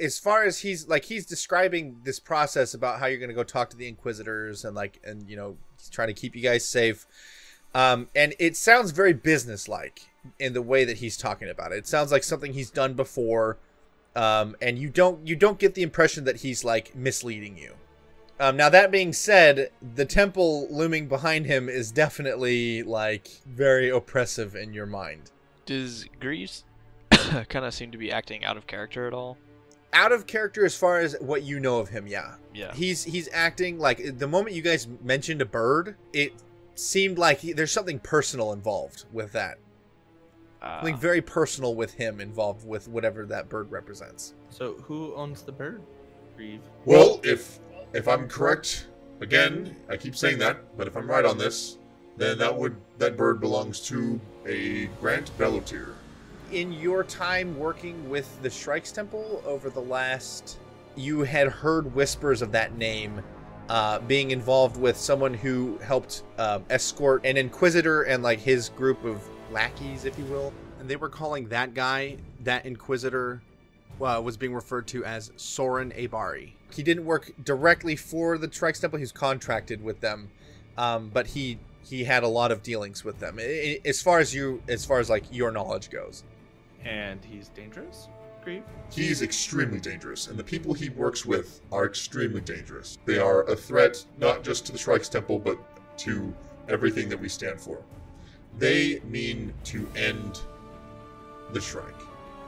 as 0.01 0.19
far 0.19 0.45
as 0.45 0.61
he's 0.61 0.89
like 0.89 1.05
he's 1.05 1.27
describing 1.27 2.01
this 2.05 2.19
process 2.19 2.75
about 2.75 2.99
how 2.99 3.07
you're 3.07 3.19
going 3.19 3.29
to 3.29 3.35
go 3.35 3.45
talk 3.45 3.71
to 3.71 3.77
the 3.77 3.89
inquisitors 3.89 4.65
and 4.65 4.75
like 4.75 5.01
and 5.05 5.29
you 5.29 5.37
know 5.37 5.57
trying 5.91 6.09
to 6.09 6.15
keep 6.15 6.35
you 6.35 6.43
guys 6.43 6.65
safe 6.67 7.07
um 7.75 8.09
and 8.15 8.35
it 8.39 8.57
sounds 8.57 8.91
very 8.91 9.13
businesslike 9.13 10.09
in 10.39 10.53
the 10.53 10.63
way 10.63 10.85
that 10.85 10.99
he's 10.99 11.17
talking 11.17 11.49
about 11.49 11.73
it 11.73 11.79
it 11.79 11.87
sounds 11.87 12.11
like 12.11 12.25
something 12.25 12.53
he's 12.53 12.71
done 12.71 12.95
before 12.95 13.59
um 14.17 14.57
and 14.61 14.79
you 14.79 14.89
don't 14.89 15.27
you 15.27 15.37
don't 15.37 15.59
get 15.59 15.75
the 15.75 15.83
impression 15.83 16.25
that 16.25 16.37
he's 16.37 16.65
like 16.65 16.95
misleading 16.95 17.57
you 17.57 17.75
um, 18.41 18.57
now 18.57 18.69
that 18.69 18.91
being 18.91 19.13
said, 19.13 19.71
the 19.95 20.05
temple 20.05 20.67
looming 20.69 21.07
behind 21.07 21.47
him 21.47 21.69
is 21.69 21.93
definitely 21.93 22.83
like 22.83 23.29
very 23.47 23.91
oppressive 23.91 24.57
in 24.57 24.73
your 24.73 24.87
mind. 24.87 25.31
Does 25.67 26.07
Greaves 26.19 26.65
kind 27.11 27.65
of 27.65 27.73
seem 27.73 27.93
to 27.93 27.99
be 27.99 28.11
acting 28.11 28.45
out 28.45 28.57
of 28.57 28.67
character 28.67 29.07
at 29.07 29.15
all? 29.15 29.39
Out 29.95 30.13
of 30.13 30.27
character 30.27 30.65
as 30.65 30.77
far 30.77 30.99
as 30.99 31.17
what 31.21 31.43
you 31.43 31.61
know 31.61 31.79
of 31.79 31.89
him, 31.89 32.07
yeah. 32.07 32.35
Yeah. 32.53 32.75
He's 32.75 33.05
he's 33.05 33.29
acting 33.33 33.79
like 33.79 34.19
the 34.19 34.27
moment 34.27 34.55
you 34.55 34.63
guys 34.63 34.87
mentioned 35.03 35.41
a 35.41 35.47
bird, 35.47 35.97
it 36.13 36.33
seemed 36.75 37.17
like 37.17 37.39
he, 37.39 37.53
there's 37.53 37.73
something 37.73 38.01
personal 38.01 38.53
involved 38.53 39.05
with 39.13 39.33
that. 39.33 39.59
Uh, 40.61 40.79
Something 40.79 40.97
very 40.97 41.21
personal 41.23 41.75
with 41.75 41.95
him 41.95 42.21
involved 42.21 42.67
with 42.67 42.89
whatever 42.89 43.27
that 43.27 43.49
bird 43.49 43.71
represents. 43.71 44.35
So, 44.51 44.75
who 44.83 45.15
owns 45.15 45.43
the 45.43 45.53
bird? 45.53 45.83
Greave. 46.37 46.61
Well, 46.85 47.21
if 47.23 47.61
if 47.93 48.09
I'm 48.09 48.29
correct, 48.29 48.89
again, 49.21 49.77
I 49.89 49.97
keep 49.97 50.17
saying 50.17 50.39
that, 50.39 50.77
but 50.77 50.87
if 50.87 50.97
I'm 50.97 51.09
right 51.09 51.25
on 51.25 51.39
this, 51.39 51.79
then 52.17 52.39
that 52.39 52.57
would 52.57 52.77
that 52.99 53.17
bird 53.17 53.41
belongs 53.41 53.79
to 53.89 54.21
a 54.47 54.87
Grant 55.01 55.31
Bellotier. 55.39 55.95
In 56.55 56.73
your 56.73 57.03
time 57.03 57.59
working 57.59 58.09
with 58.09 58.41
the 58.43 58.49
Shrikes 58.49 58.93
Temple 58.93 59.43
over 59.45 59.69
the 59.71 59.81
last, 59.81 60.61
you 60.95 61.23
had 61.23 61.49
heard 61.49 61.93
whispers 61.95 62.43
of 62.43 62.53
that 62.53 62.79
name 62.79 63.21
uh, 63.69 63.99
being 64.01 64.31
involved 64.31 64.77
with 64.77 64.97
someone 64.97 65.35
who 65.35 65.79
helped 65.79 66.23
um, 66.39 66.65
escort 66.71 67.27
an 67.27 67.37
Inquisitor 67.37 68.03
and 68.03 68.23
like 68.23 68.39
his 68.39 68.69
group 68.69 69.05
of 69.05 69.21
lackeys, 69.51 70.05
if 70.05 70.17
you 70.17 70.25
will. 70.27 70.53
And 70.79 70.89
they 70.89 70.95
were 70.95 71.09
calling 71.09 71.49
that 71.49 71.75
guy, 71.75 72.19
that 72.45 72.65
Inquisitor, 72.67 73.43
uh, 74.01 74.21
was 74.23 74.37
being 74.37 74.55
referred 74.55 74.87
to 74.89 75.05
as 75.05 75.33
Soren 75.37 75.91
Abari. 75.93 76.53
He 76.73 76.85
didn't 76.85 77.05
work 77.05 77.33
directly 77.43 77.97
for 77.97 78.39
the 78.39 78.51
Shrikes 78.53 78.79
Temple; 78.81 78.99
he 78.99 79.03
was 79.03 79.13
contracted 79.13 79.83
with 79.83 80.01
them, 80.01 80.31
um, 80.77 81.11
but 81.13 81.29
he 81.29 81.59
he 81.83 82.05
had 82.05 82.23
a 82.23 82.29
lot 82.29 82.51
of 82.51 82.63
dealings 82.63 83.05
with 83.05 83.19
them. 83.19 83.39
As 83.39 84.03
far 84.03 84.19
as 84.19 84.35
you, 84.35 84.63
as 84.69 84.85
far 84.85 84.99
as 84.99 85.09
like 85.11 85.25
your 85.31 85.51
knowledge 85.51 85.91
goes. 85.91 86.25
And 86.85 87.25
he's 87.25 87.49
dangerous? 87.49 88.09
Greave? 88.43 88.63
He's 88.93 89.23
extremely 89.23 89.81
dangerous, 89.81 90.27
and 90.29 90.39
the 90.39 90.45
people 90.45 90.75
he 90.75 90.91
works 90.91 91.25
with 91.25 91.63
are 91.73 91.87
extremely 91.87 92.43
dangerous. 92.43 92.99
They 93.07 93.19
are 93.19 93.45
a 93.45 93.57
threat 93.57 94.05
not 94.19 94.45
just 94.45 94.67
to 94.67 94.73
the 94.73 94.79
Shrikes 94.79 95.09
Temple, 95.09 95.39
but 95.39 95.59
to 95.99 96.35
everything 96.69 97.09
that 97.09 97.19
we 97.21 97.29
stand 97.29 97.61
for. 97.61 97.83
They 98.59 99.01
mean 99.05 99.55
to 99.65 99.89
end 99.97 100.41
the 101.53 101.61
Shrike. 101.61 102.01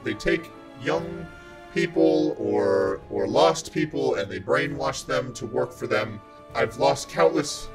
They 0.04 0.14
take 0.14 0.50
young 0.82 1.26
people 1.74 2.36
or 2.38 3.00
or 3.10 3.26
lost 3.26 3.72
people 3.72 4.14
and 4.14 4.30
they 4.30 4.40
brainwash 4.40 5.04
them 5.04 5.32
to 5.34 5.46
work 5.46 5.72
for 5.72 5.86
them. 5.86 6.20
I've 6.54 6.78
lost 6.78 7.08
countless 7.08 7.68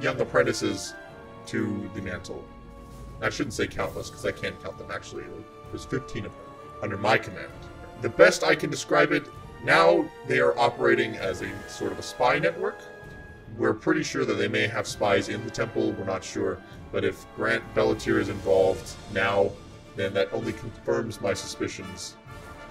young 0.00 0.20
apprentices 0.20 0.94
to 1.46 1.90
the 1.94 2.00
mantle. 2.00 2.44
I 3.20 3.30
shouldn't 3.30 3.52
say 3.54 3.66
countless 3.66 4.10
because 4.10 4.24
I 4.24 4.32
can't 4.32 4.60
count 4.62 4.78
them 4.78 4.90
actually. 4.90 5.24
There's 5.72 5.84
15 5.84 6.26
of 6.26 6.32
them 6.32 6.40
under 6.82 6.96
my 6.96 7.18
command. 7.18 7.50
The 8.02 8.10
best 8.10 8.44
I 8.44 8.54
can 8.54 8.70
describe 8.70 9.10
it, 9.12 9.26
now 9.64 10.04
they 10.28 10.38
are 10.38 10.56
operating 10.58 11.16
as 11.16 11.42
a 11.42 11.50
sort 11.68 11.92
of 11.92 11.98
a 11.98 12.02
spy 12.02 12.38
network. 12.38 12.78
We're 13.56 13.74
pretty 13.74 14.02
sure 14.02 14.24
that 14.24 14.34
they 14.34 14.48
may 14.48 14.66
have 14.66 14.86
spies 14.86 15.28
in 15.28 15.44
the 15.44 15.50
temple, 15.50 15.92
we're 15.92 16.04
not 16.04 16.22
sure. 16.22 16.58
But 16.90 17.04
if 17.04 17.24
Grant 17.36 17.62
Bellotier 17.74 18.18
is 18.20 18.28
involved 18.28 18.94
now, 19.12 19.50
then 19.96 20.12
that 20.14 20.32
only 20.32 20.52
confirms 20.52 21.20
my 21.20 21.34
suspicions. 21.34 22.16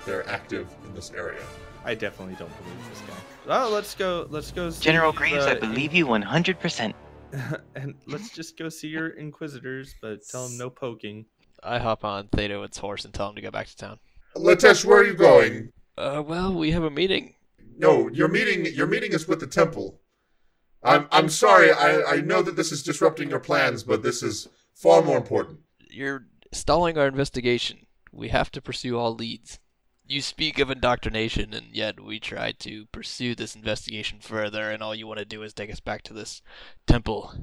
They're 0.06 0.28
active 0.30 0.68
in 0.86 0.94
this 0.94 1.12
area. 1.12 1.42
I 1.84 1.96
definitely 1.96 2.36
don't 2.36 2.52
believe 2.62 2.90
this 2.90 3.02
guy. 3.02 3.16
Oh, 3.48 3.70
let's 3.72 3.96
go. 3.96 4.28
Let's 4.30 4.52
go. 4.52 4.70
See 4.70 4.84
General 4.84 5.12
the, 5.12 5.24
I 5.24 5.52
uh, 5.54 5.60
believe 5.60 5.94
you 5.94 6.06
100%. 6.06 6.94
and 7.76 7.96
let's 8.08 8.30
just 8.30 8.58
go 8.58 8.70
see 8.70 8.88
your 8.88 9.10
inquisitors, 9.10 9.96
but 10.02 10.20
tell 10.28 10.48
them 10.48 10.58
no 10.58 10.70
poking. 10.70 11.26
I 11.64 11.80
hop 11.80 12.04
on 12.04 12.28
Theoduin's 12.28 12.78
horse 12.78 13.06
and 13.06 13.14
tell 13.14 13.30
him 13.30 13.36
to 13.36 13.42
go 13.42 13.52
back 13.52 13.68
to 13.68 13.78
town. 13.78 14.00
Latesh, 14.36 14.86
where 14.86 15.00
are 15.00 15.06
you 15.06 15.14
going? 15.14 15.72
Uh, 15.98 16.24
well, 16.26 16.54
we 16.54 16.72
have 16.72 16.84
a 16.84 16.90
meeting. 16.90 17.36
No, 17.78 18.10
your 18.10 18.28
meeting 18.28 18.66
your 18.66 18.88
meeting 18.88 19.12
is 19.12 19.28
with 19.28 19.40
the 19.40 19.48
temple. 19.48 20.00
I'm 20.84 21.08
I'm 21.12 21.30
sorry, 21.30 21.72
I, 21.72 22.02
I 22.04 22.22
know 22.22 22.42
that 22.42 22.56
this 22.56 22.72
is 22.72 22.84
disrupting 22.84 23.30
your 23.30 23.40
plans, 23.40 23.84
but 23.84 24.04
this 24.04 24.24
is 24.24 24.48
far 24.74 25.02
more 25.02 25.18
important. 25.18 25.60
You're 25.90 26.26
stalling 26.52 26.98
our 26.98 27.08
investigation. 27.08 27.86
We 28.12 28.30
have 28.30 28.52
to 28.52 28.62
pursue 28.62 28.98
all 28.98 29.14
leads. 29.14 29.60
You 30.06 30.22
speak 30.22 30.60
of 30.60 30.70
indoctrination, 30.70 31.54
and 31.54 31.68
yet 31.72 32.04
we 32.04 32.20
try 32.20 32.52
to 32.52 32.86
pursue 32.88 33.36
this 33.36 33.56
investigation 33.56 34.20
further, 34.20 34.70
and 34.70 34.84
all 34.84 34.94
you 34.94 35.08
want 35.08 35.20
to 35.20 35.26
do 35.26 35.44
is 35.44 35.54
take 35.54 35.72
us 35.72 35.80
back 35.80 36.02
to 36.04 36.14
this 36.14 36.42
temple. 36.86 37.34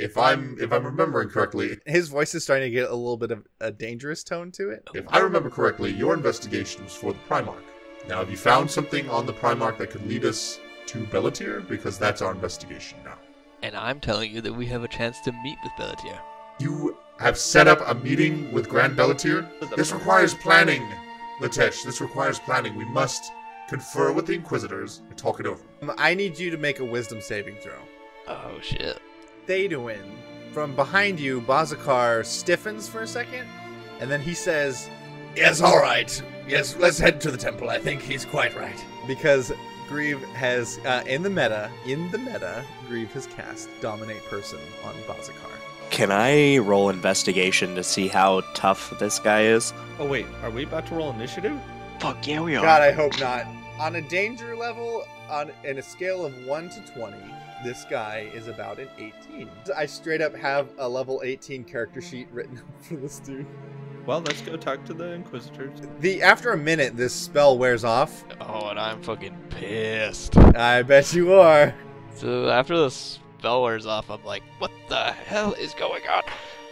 If 0.00 0.16
I'm 0.16 0.56
if 0.58 0.72
I'm 0.72 0.84
remembering 0.84 1.28
correctly, 1.28 1.78
His 1.86 2.08
voice 2.08 2.34
is 2.34 2.42
starting 2.42 2.66
to 2.66 2.70
get 2.70 2.88
a 2.88 2.94
little 2.94 3.18
bit 3.18 3.30
of 3.30 3.46
a 3.60 3.70
dangerous 3.70 4.24
tone 4.24 4.50
to 4.52 4.70
it. 4.70 4.88
if 4.94 5.04
I 5.08 5.18
remember 5.18 5.50
correctly, 5.50 5.90
your 5.92 6.14
investigation 6.14 6.84
was 6.84 6.94
for 6.94 7.12
the 7.12 7.18
Primarch. 7.28 7.62
Now, 8.08 8.18
have 8.20 8.30
you 8.30 8.36
found 8.36 8.70
something 8.70 9.10
on 9.10 9.26
the 9.26 9.32
Primarch 9.34 9.76
that 9.78 9.90
could 9.90 10.06
lead 10.08 10.24
us 10.24 10.58
to 10.86 11.04
Bellotier? 11.06 11.68
Because 11.68 11.98
that's 11.98 12.22
our 12.22 12.32
investigation 12.32 12.98
now. 13.04 13.18
And 13.62 13.76
I'm 13.76 14.00
telling 14.00 14.32
you 14.34 14.40
that 14.40 14.52
we 14.52 14.64
have 14.66 14.84
a 14.84 14.88
chance 14.88 15.20
to 15.20 15.32
meet 15.32 15.58
with 15.62 15.72
Bellatier. 15.76 16.18
You 16.58 16.96
have 17.18 17.36
set 17.36 17.68
up 17.68 17.80
a 17.86 17.94
meeting 17.94 18.50
with 18.52 18.70
Grant 18.70 18.96
Bellotier? 18.96 19.46
This 19.76 19.92
requires 19.92 20.32
planning, 20.32 20.82
Latesh. 21.40 21.84
This 21.84 22.00
requires 22.00 22.38
planning. 22.38 22.74
We 22.74 22.86
must 22.86 23.32
confer 23.68 24.12
with 24.12 24.26
the 24.26 24.32
Inquisitors, 24.32 25.02
and 25.08 25.16
talk 25.16 25.38
it 25.40 25.46
over. 25.46 25.62
I 25.96 26.14
need 26.14 26.38
you 26.38 26.50
to 26.50 26.56
make 26.56 26.80
a 26.80 26.84
wisdom 26.84 27.20
saving 27.20 27.56
throw. 27.56 27.78
Oh 28.26 28.58
shit. 28.60 29.00
Theoduin, 29.50 29.98
from 30.52 30.76
behind 30.76 31.18
you, 31.18 31.40
Bazakar 31.40 32.24
stiffens 32.24 32.88
for 32.88 33.00
a 33.00 33.06
second, 33.06 33.48
and 33.98 34.08
then 34.08 34.20
he 34.20 34.32
says, 34.32 34.88
Yes, 35.34 35.60
all 35.60 35.80
right. 35.80 36.22
Yes, 36.46 36.76
let's 36.76 36.98
head 36.98 37.20
to 37.22 37.32
the 37.32 37.36
temple. 37.36 37.68
I 37.68 37.80
think 37.80 38.00
he's 38.00 38.24
quite 38.24 38.54
right. 38.54 38.84
because 39.08 39.50
Greave 39.88 40.22
has, 40.34 40.78
uh, 40.86 41.02
in 41.04 41.24
the 41.24 41.30
meta, 41.30 41.68
in 41.84 42.12
the 42.12 42.18
meta, 42.18 42.64
Greave 42.86 43.12
has 43.12 43.26
cast 43.26 43.68
Dominate 43.80 44.22
Person 44.26 44.60
on 44.84 44.94
Bazakar. 45.08 45.50
Can 45.90 46.12
I 46.12 46.58
roll 46.58 46.88
investigation 46.88 47.74
to 47.74 47.82
see 47.82 48.06
how 48.06 48.42
tough 48.54 48.96
this 49.00 49.18
guy 49.18 49.42
is? 49.42 49.74
Oh 49.98 50.06
wait, 50.06 50.26
are 50.44 50.50
we 50.50 50.62
about 50.62 50.86
to 50.86 50.94
roll 50.94 51.10
initiative? 51.10 51.58
Fuck 51.98 52.24
yeah, 52.24 52.40
we 52.40 52.54
are. 52.54 52.62
God, 52.62 52.82
I 52.82 52.92
hope 52.92 53.18
not. 53.18 53.46
On 53.80 53.96
a 53.96 54.02
danger 54.02 54.54
level, 54.54 55.04
on 55.28 55.50
in 55.64 55.78
a 55.78 55.82
scale 55.82 56.24
of 56.24 56.46
1 56.46 56.68
to 56.70 56.80
20, 56.92 57.16
this 57.64 57.84
guy 57.90 58.30
is 58.34 58.48
about 58.48 58.78
an 58.78 58.88
18. 58.98 59.48
I 59.76 59.86
straight 59.86 60.20
up 60.20 60.34
have 60.36 60.68
a 60.78 60.88
level 60.88 61.20
18 61.24 61.64
character 61.64 62.00
sheet 62.00 62.28
written 62.32 62.58
up 62.58 62.64
for 62.84 62.96
this 62.96 63.18
dude. 63.20 63.46
Well, 64.06 64.20
let's 64.20 64.40
go 64.40 64.56
talk 64.56 64.84
to 64.86 64.94
the 64.94 65.12
Inquisitors. 65.12 65.78
The 66.00 66.22
after 66.22 66.52
a 66.52 66.56
minute, 66.56 66.96
this 66.96 67.12
spell 67.12 67.58
wears 67.58 67.84
off. 67.84 68.24
Oh, 68.40 68.68
and 68.68 68.78
I'm 68.80 69.02
fucking 69.02 69.36
pissed. 69.50 70.36
I 70.38 70.82
bet 70.82 71.12
you 71.12 71.34
are. 71.34 71.74
So 72.14 72.48
after 72.48 72.76
the 72.76 72.90
spell 72.90 73.62
wears 73.62 73.84
off, 73.86 74.10
I'm 74.10 74.24
like, 74.24 74.42
what 74.58 74.70
the 74.88 75.12
hell 75.12 75.52
is 75.52 75.74
going 75.74 76.02
on? 76.10 76.22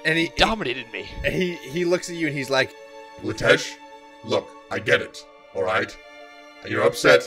And 0.06 0.16
he 0.16 0.26
He 0.26 0.32
dominated 0.36 0.90
me. 0.92 1.02
he 1.24 1.56
he 1.56 1.84
looks 1.84 2.08
at 2.08 2.16
you 2.16 2.28
and 2.28 2.36
he's 2.36 2.50
like, 2.50 2.74
Litesh, 3.22 3.74
look, 4.24 4.48
I 4.70 4.78
get 4.78 5.02
it, 5.02 5.24
alright? 5.54 5.96
You're 6.66 6.82
upset. 6.82 7.22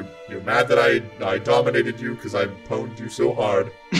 You're, 0.00 0.08
you're 0.28 0.42
mad 0.42 0.68
that 0.68 0.78
I, 0.78 1.02
I 1.24 1.38
dominated 1.38 2.00
you 2.00 2.14
because 2.14 2.34
I 2.34 2.46
pwned 2.46 2.98
you 2.98 3.08
so 3.08 3.34
hard. 3.34 3.70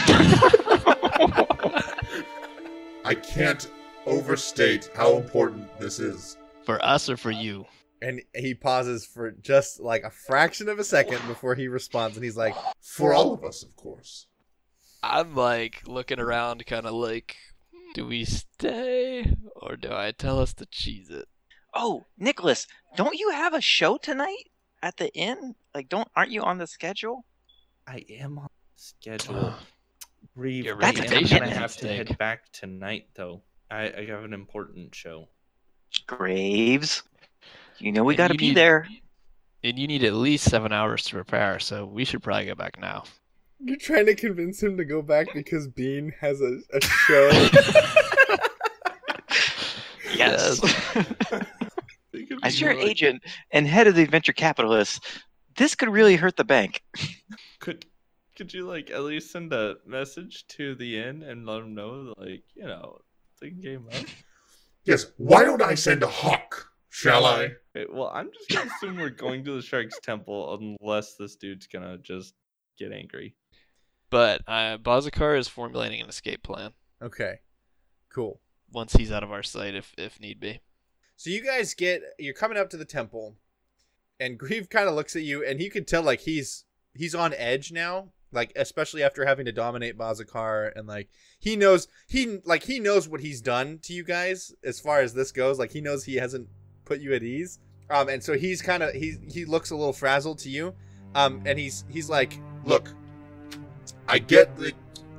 I 3.04 3.14
can't 3.14 3.70
overstate 4.06 4.90
how 4.94 5.16
important 5.16 5.78
this 5.78 5.98
is. 5.98 6.38
For 6.64 6.82
us 6.84 7.08
or 7.08 7.16
for 7.16 7.30
you? 7.30 7.66
and 8.02 8.22
he 8.34 8.54
pauses 8.54 9.04
for 9.04 9.30
just 9.30 9.78
like 9.78 10.04
a 10.04 10.10
fraction 10.10 10.70
of 10.70 10.78
a 10.78 10.84
second 10.84 11.20
before 11.26 11.54
he 11.54 11.68
responds, 11.68 12.16
and 12.16 12.24
he's 12.24 12.36
like, 12.36 12.54
For 12.80 13.12
all 13.12 13.34
of 13.34 13.44
us, 13.44 13.62
of 13.62 13.76
course. 13.76 14.26
I'm 15.02 15.34
like 15.34 15.82
looking 15.86 16.18
around, 16.18 16.64
kind 16.64 16.86
of 16.86 16.94
like, 16.94 17.36
do 17.94 18.06
we 18.06 18.24
stay 18.24 19.36
or 19.54 19.76
do 19.76 19.92
I 19.92 20.12
tell 20.12 20.40
us 20.40 20.54
to 20.54 20.66
cheese 20.66 21.10
it? 21.10 21.28
Oh, 21.74 22.06
Nicholas, 22.16 22.66
don't 22.96 23.18
you 23.18 23.32
have 23.32 23.52
a 23.52 23.60
show 23.60 23.98
tonight 23.98 24.49
at 24.82 24.96
the 24.96 25.12
inn? 25.14 25.54
Like, 25.74 25.88
don't 25.88 26.08
aren't 26.16 26.30
you 26.30 26.42
on 26.42 26.58
the 26.58 26.66
schedule? 26.66 27.24
I 27.86 28.04
am 28.10 28.38
on 28.38 28.48
schedule. 28.76 29.54
Reeve, 30.36 30.64
Your 30.66 30.82
I 30.82 30.88
am 30.90 30.94
reputation 30.96 31.38
gonna 31.38 31.50
is 31.50 31.56
have 31.56 31.76
to 31.78 31.88
head 31.88 32.16
back 32.18 32.50
tonight, 32.52 33.06
though. 33.14 33.42
I, 33.70 33.92
I 33.92 34.06
have 34.06 34.24
an 34.24 34.32
important 34.32 34.94
show. 34.94 35.28
Graves, 36.06 37.02
you 37.78 37.90
know 37.92 38.04
we 38.04 38.14
And 38.14 38.18
got 38.18 38.28
to 38.28 38.34
be 38.34 38.48
need- 38.48 38.56
there. 38.56 38.86
And 39.62 39.78
you 39.78 39.86
need 39.86 40.04
at 40.04 40.14
least 40.14 40.44
seven 40.48 40.72
hours 40.72 41.04
to 41.04 41.12
prepare, 41.14 41.58
so 41.58 41.84
we 41.84 42.04
should 42.06 42.22
probably 42.22 42.46
go 42.46 42.54
back 42.54 42.78
now. 42.80 43.04
"You're 43.58 43.76
trying 43.76 44.06
to 44.06 44.14
convince 44.14 44.62
him 44.62 44.78
to 44.78 44.84
go 44.86 45.02
back 45.02 45.26
because 45.34 45.68
Bean 45.68 46.14
has 46.20 46.40
a, 46.40 46.60
a 46.72 46.80
show." 46.82 47.30
Yes. 50.14 50.60
They 50.60 51.02
could 51.04 51.46
As 52.42 52.60
your 52.60 52.74
like- 52.74 52.86
agent 52.86 53.22
and 53.50 53.66
head 53.66 53.86
of 53.86 53.94
the 53.94 54.04
venture 54.04 54.32
capitalists, 54.32 55.00
this 55.56 55.74
could 55.74 55.88
really 55.88 56.16
hurt 56.16 56.36
the 56.36 56.44
bank. 56.44 56.82
Could 57.60 57.84
could 58.36 58.54
you 58.54 58.66
like 58.66 58.90
at 58.90 59.02
least 59.02 59.30
send 59.32 59.52
a 59.52 59.76
message 59.84 60.46
to 60.48 60.74
the 60.74 60.98
inn 60.98 61.22
and 61.22 61.44
let 61.44 61.58
them 61.58 61.74
know, 61.74 62.14
like 62.16 62.42
you 62.54 62.64
know, 62.64 63.00
the 63.38 63.50
game 63.50 63.86
up? 63.92 64.06
Yes, 64.84 65.06
why 65.18 65.44
don't 65.44 65.60
I 65.60 65.74
send 65.74 66.02
a 66.02 66.06
hawk? 66.06 66.70
Shall 66.88 67.26
I? 67.26 67.50
Okay, 67.76 67.86
well, 67.92 68.10
I'm 68.14 68.30
just 68.32 68.48
gonna 68.48 68.70
assume 68.74 68.96
we're 68.96 69.10
going 69.10 69.44
to 69.44 69.56
the 69.56 69.62
Shark's 69.62 70.00
Temple 70.02 70.58
unless 70.80 71.16
this 71.16 71.36
dude's 71.36 71.66
gonna 71.66 71.98
just 71.98 72.32
get 72.78 72.92
angry. 72.92 73.34
But 74.08 74.40
uh, 74.48 74.78
Bazakar 74.78 75.38
is 75.38 75.46
formulating 75.46 76.00
an 76.00 76.08
escape 76.08 76.42
plan 76.42 76.72
okay, 77.02 77.40
cool. 78.10 78.40
once 78.72 78.94
he's 78.94 79.12
out 79.12 79.22
of 79.22 79.30
our 79.32 79.42
sight, 79.42 79.74
if 79.74 79.92
if 79.98 80.18
need 80.18 80.40
be. 80.40 80.60
So 81.20 81.28
you 81.28 81.42
guys 81.42 81.74
get 81.74 82.00
you're 82.18 82.32
coming 82.32 82.56
up 82.56 82.70
to 82.70 82.78
the 82.78 82.86
temple, 82.86 83.36
and 84.18 84.38
Greave 84.38 84.70
kind 84.70 84.88
of 84.88 84.94
looks 84.94 85.14
at 85.14 85.20
you, 85.20 85.44
and 85.44 85.60
you 85.60 85.70
can 85.70 85.84
tell 85.84 86.02
like 86.02 86.20
he's 86.20 86.64
he's 86.94 87.14
on 87.14 87.34
edge 87.34 87.70
now, 87.72 88.12
like 88.32 88.54
especially 88.56 89.02
after 89.02 89.26
having 89.26 89.44
to 89.44 89.52
dominate 89.52 89.98
Bazakar, 89.98 90.72
and 90.74 90.88
like 90.88 91.10
he 91.38 91.56
knows 91.56 91.88
he 92.08 92.38
like 92.46 92.62
he 92.62 92.80
knows 92.80 93.06
what 93.06 93.20
he's 93.20 93.42
done 93.42 93.80
to 93.82 93.92
you 93.92 94.02
guys 94.02 94.54
as 94.64 94.80
far 94.80 95.00
as 95.00 95.12
this 95.12 95.30
goes. 95.30 95.58
Like 95.58 95.72
he 95.72 95.82
knows 95.82 96.04
he 96.04 96.14
hasn't 96.14 96.48
put 96.86 97.00
you 97.00 97.12
at 97.12 97.22
ease, 97.22 97.58
um, 97.90 98.08
and 98.08 98.24
so 98.24 98.32
he's 98.32 98.62
kind 98.62 98.82
of 98.82 98.94
he 98.94 99.18
he 99.30 99.44
looks 99.44 99.72
a 99.72 99.76
little 99.76 99.92
frazzled 99.92 100.38
to 100.38 100.48
you, 100.48 100.74
um, 101.14 101.42
and 101.44 101.58
he's 101.58 101.84
he's 101.90 102.08
like, 102.08 102.40
Look, 102.64 102.94
I 104.08 104.20
get 104.20 104.56
that 104.56 104.72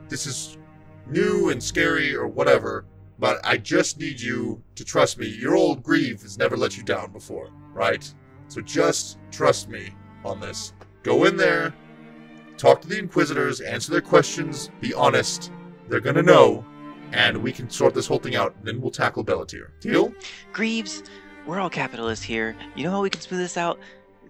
this 0.09 0.25
is 0.25 0.57
new 1.05 1.51
and 1.51 1.61
scary 1.61 2.15
or 2.15 2.25
whatever, 2.25 2.85
but 3.21 3.39
I 3.45 3.57
just 3.57 3.99
need 3.99 4.19
you 4.19 4.63
to 4.73 4.83
trust 4.83 5.19
me. 5.19 5.27
Your 5.27 5.55
old 5.55 5.83
Greave 5.83 6.23
has 6.23 6.39
never 6.39 6.57
let 6.57 6.75
you 6.75 6.81
down 6.81 7.11
before, 7.11 7.51
right? 7.71 8.11
So 8.47 8.61
just 8.61 9.19
trust 9.29 9.69
me 9.69 9.93
on 10.25 10.39
this. 10.39 10.73
Go 11.03 11.25
in 11.25 11.37
there, 11.37 11.71
talk 12.57 12.81
to 12.81 12.87
the 12.87 12.97
Inquisitors, 12.97 13.61
answer 13.61 13.91
their 13.91 14.01
questions, 14.01 14.71
be 14.81 14.91
honest. 14.95 15.51
They're 15.87 15.99
gonna 15.99 16.23
know, 16.23 16.65
and 17.11 17.37
we 17.37 17.51
can 17.51 17.69
sort 17.69 17.93
this 17.93 18.07
whole 18.07 18.17
thing 18.17 18.35
out, 18.35 18.55
and 18.57 18.65
then 18.65 18.81
we'll 18.81 18.89
tackle 18.89 19.23
Bellatir. 19.23 19.67
Deal? 19.79 20.11
Greaves, 20.51 21.03
we're 21.45 21.59
all 21.59 21.69
capitalists 21.69 22.25
here. 22.25 22.55
You 22.75 22.85
know 22.85 22.91
how 22.91 23.03
we 23.03 23.11
can 23.11 23.21
smooth 23.21 23.41
this 23.41 23.55
out? 23.55 23.79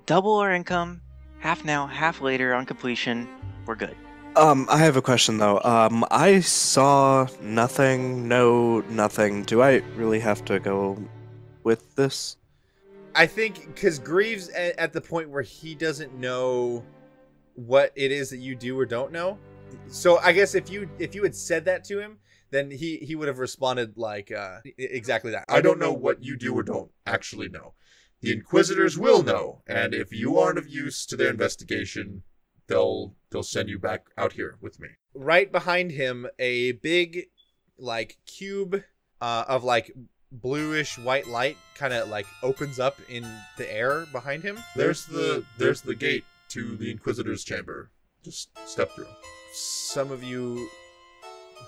Double 0.05 0.35
our 0.35 0.51
income, 0.51 0.99
half 1.39 1.63
now, 1.63 1.87
half 1.87 2.19
later 2.19 2.53
on 2.53 2.65
completion. 2.65 3.25
We're 3.65 3.75
good. 3.75 3.95
Um, 4.35 4.65
I 4.69 4.77
have 4.77 4.95
a 4.95 5.01
question 5.01 5.37
though. 5.37 5.59
Um, 5.63 6.05
I 6.09 6.39
saw 6.39 7.27
nothing, 7.41 8.27
no 8.29 8.79
nothing. 8.81 9.43
Do 9.43 9.61
I 9.61 9.81
really 9.95 10.19
have 10.19 10.45
to 10.45 10.59
go 10.59 10.97
with 11.63 11.95
this? 11.95 12.37
I 13.13 13.25
think 13.27 13.67
because 13.67 13.99
Greaves 13.99 14.49
at, 14.49 14.93
the 14.93 15.01
point 15.01 15.29
where 15.29 15.41
he 15.41 15.75
doesn't 15.75 16.13
know 16.13 16.85
what 17.55 17.91
it 17.95 18.11
is 18.11 18.29
that 18.29 18.37
you 18.37 18.55
do 18.55 18.79
or 18.79 18.85
don't 18.85 19.11
know. 19.11 19.37
So 19.87 20.17
I 20.19 20.31
guess 20.31 20.55
if 20.55 20.69
you 20.69 20.89
if 20.97 21.13
you 21.13 21.23
had 21.23 21.35
said 21.35 21.65
that 21.65 21.83
to 21.85 21.99
him, 21.99 22.17
then 22.51 22.71
he 22.71 22.97
he 22.97 23.15
would 23.15 23.27
have 23.27 23.39
responded 23.39 23.97
like 23.97 24.31
uh 24.31 24.59
exactly 24.77 25.31
that. 25.31 25.43
I 25.49 25.59
don't 25.59 25.79
know 25.79 25.91
what 25.91 26.23
you 26.23 26.37
do 26.37 26.55
or 26.57 26.63
don't 26.63 26.89
actually 27.05 27.49
know. 27.49 27.73
The 28.21 28.31
Inquisitors 28.31 28.97
will 28.97 29.23
know, 29.23 29.63
and 29.67 29.93
if 29.93 30.13
you 30.13 30.37
aren't 30.37 30.59
of 30.59 30.69
use 30.69 31.05
to 31.07 31.17
their 31.17 31.29
investigation, 31.29 32.23
they'll 32.71 33.13
they'll 33.29 33.43
send 33.43 33.69
you 33.69 33.77
back 33.77 34.05
out 34.17 34.33
here 34.33 34.57
with 34.61 34.79
me. 34.79 34.87
Right 35.13 35.51
behind 35.51 35.91
him, 35.91 36.27
a 36.39 36.71
big 36.73 37.27
like 37.77 38.17
cube 38.25 38.83
uh, 39.19 39.43
of 39.47 39.63
like 39.63 39.91
bluish 40.31 40.97
white 40.97 41.27
light 41.27 41.57
kind 41.75 41.93
of 41.93 42.07
like 42.07 42.25
opens 42.41 42.79
up 42.79 42.97
in 43.09 43.27
the 43.57 43.71
air 43.71 44.05
behind 44.13 44.43
him. 44.43 44.57
There's 44.75 45.05
the 45.05 45.43
there's 45.57 45.81
the 45.81 45.95
gate 45.95 46.23
to 46.49 46.77
the 46.77 46.89
Inquisitor's 46.89 47.43
chamber. 47.43 47.91
Just 48.23 48.49
step 48.67 48.91
through. 48.95 49.07
Some 49.53 50.11
of 50.11 50.23
you 50.23 50.69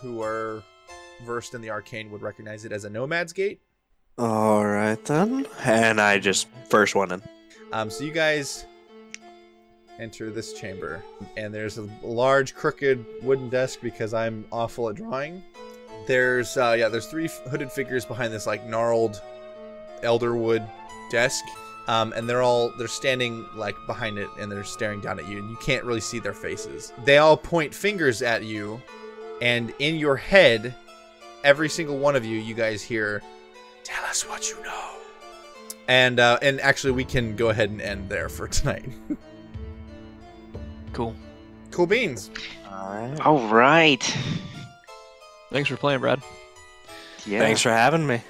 who 0.02 0.22
are 0.22 0.64
versed 1.26 1.54
in 1.54 1.62
the 1.62 1.70
arcane 1.70 2.12
would 2.12 2.22
recognize 2.22 2.64
it 2.64 2.72
as 2.72 2.86
a 2.86 2.90
nomad's 2.90 3.34
gate. 3.34 3.60
All 4.18 4.66
right 4.66 5.04
then. 5.06 5.48
And 5.64 6.00
I 6.00 6.20
just 6.20 6.48
first 6.70 6.96
one 6.96 7.12
in. 7.12 7.22
Um, 7.74 7.90
so 7.90 8.04
you 8.04 8.12
guys 8.12 8.66
enter 10.00 10.30
this 10.30 10.54
chamber, 10.54 11.04
and 11.38 11.54
there's 11.54 11.78
a 11.78 11.88
large 12.02 12.56
crooked 12.56 13.06
wooden 13.22 13.50
desk 13.50 13.80
because 13.82 14.14
I'm 14.14 14.46
awful 14.52 14.90
at 14.90 14.96
drawing. 14.96 15.44
There's 16.08 16.58
uh, 16.58 16.76
yeah, 16.78 16.90
there's 16.90 17.08
three 17.08 17.30
hooded 17.50 17.72
figures 17.72 18.06
behind 18.06 18.34
this 18.34 18.46
like 18.48 18.66
gnarled 18.68 19.22
elderwood 20.02 20.68
desk, 21.10 21.44
um, 21.88 22.14
and 22.14 22.28
they're 22.28 22.42
all 22.42 22.72
they're 22.78 22.88
standing 22.88 23.46
like 23.56 23.76
behind 23.88 24.18
it, 24.18 24.30
and 24.40 24.52
they're 24.52 24.64
staring 24.64 25.02
down 25.02 25.20
at 25.20 25.28
you, 25.28 25.40
and 25.40 25.50
you 25.50 25.58
can't 25.58 25.84
really 25.84 26.02
see 26.02 26.20
their 26.20 26.34
faces. 26.34 26.94
They 27.06 27.18
all 27.18 27.38
point 27.38 27.74
fingers 27.74 28.22
at 28.22 28.44
you, 28.44 28.82
and 29.42 29.74
in 29.80 29.96
your 29.96 30.16
head, 30.16 30.76
every 31.44 31.70
single 31.70 31.98
one 31.98 32.16
of 32.16 32.26
you, 32.26 32.38
you 32.38 32.54
guys 32.54 32.82
hear, 32.82 33.22
"Tell 33.84 34.04
us 34.06 34.28
what 34.28 34.50
you 34.50 34.62
know." 34.64 34.90
And 35.88 36.20
uh, 36.20 36.40
and 36.42 36.60
actually, 36.62 36.92
we 36.92 37.06
can 37.06 37.36
go 37.36 37.50
ahead 37.50 37.70
and 37.70 37.82
end 37.82 38.10
there 38.10 38.30
for 38.30 38.48
tonight. 38.48 38.90
Cool. 40.94 41.16
cool 41.72 41.88
beans. 41.88 42.30
All 42.72 42.88
right. 42.88 43.20
All 43.22 43.48
right. 43.48 44.18
Thanks 45.52 45.70
for 45.70 45.76
playing, 45.76 46.00
Brad. 46.00 46.22
Yeah. 47.26 47.40
Thanks 47.40 47.62
for 47.62 47.72
having 47.72 48.06
me. 48.06 48.22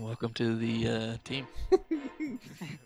Welcome 0.00 0.32
to 0.34 0.56
the 0.56 0.88
uh, 0.88 1.16
team. 1.24 1.46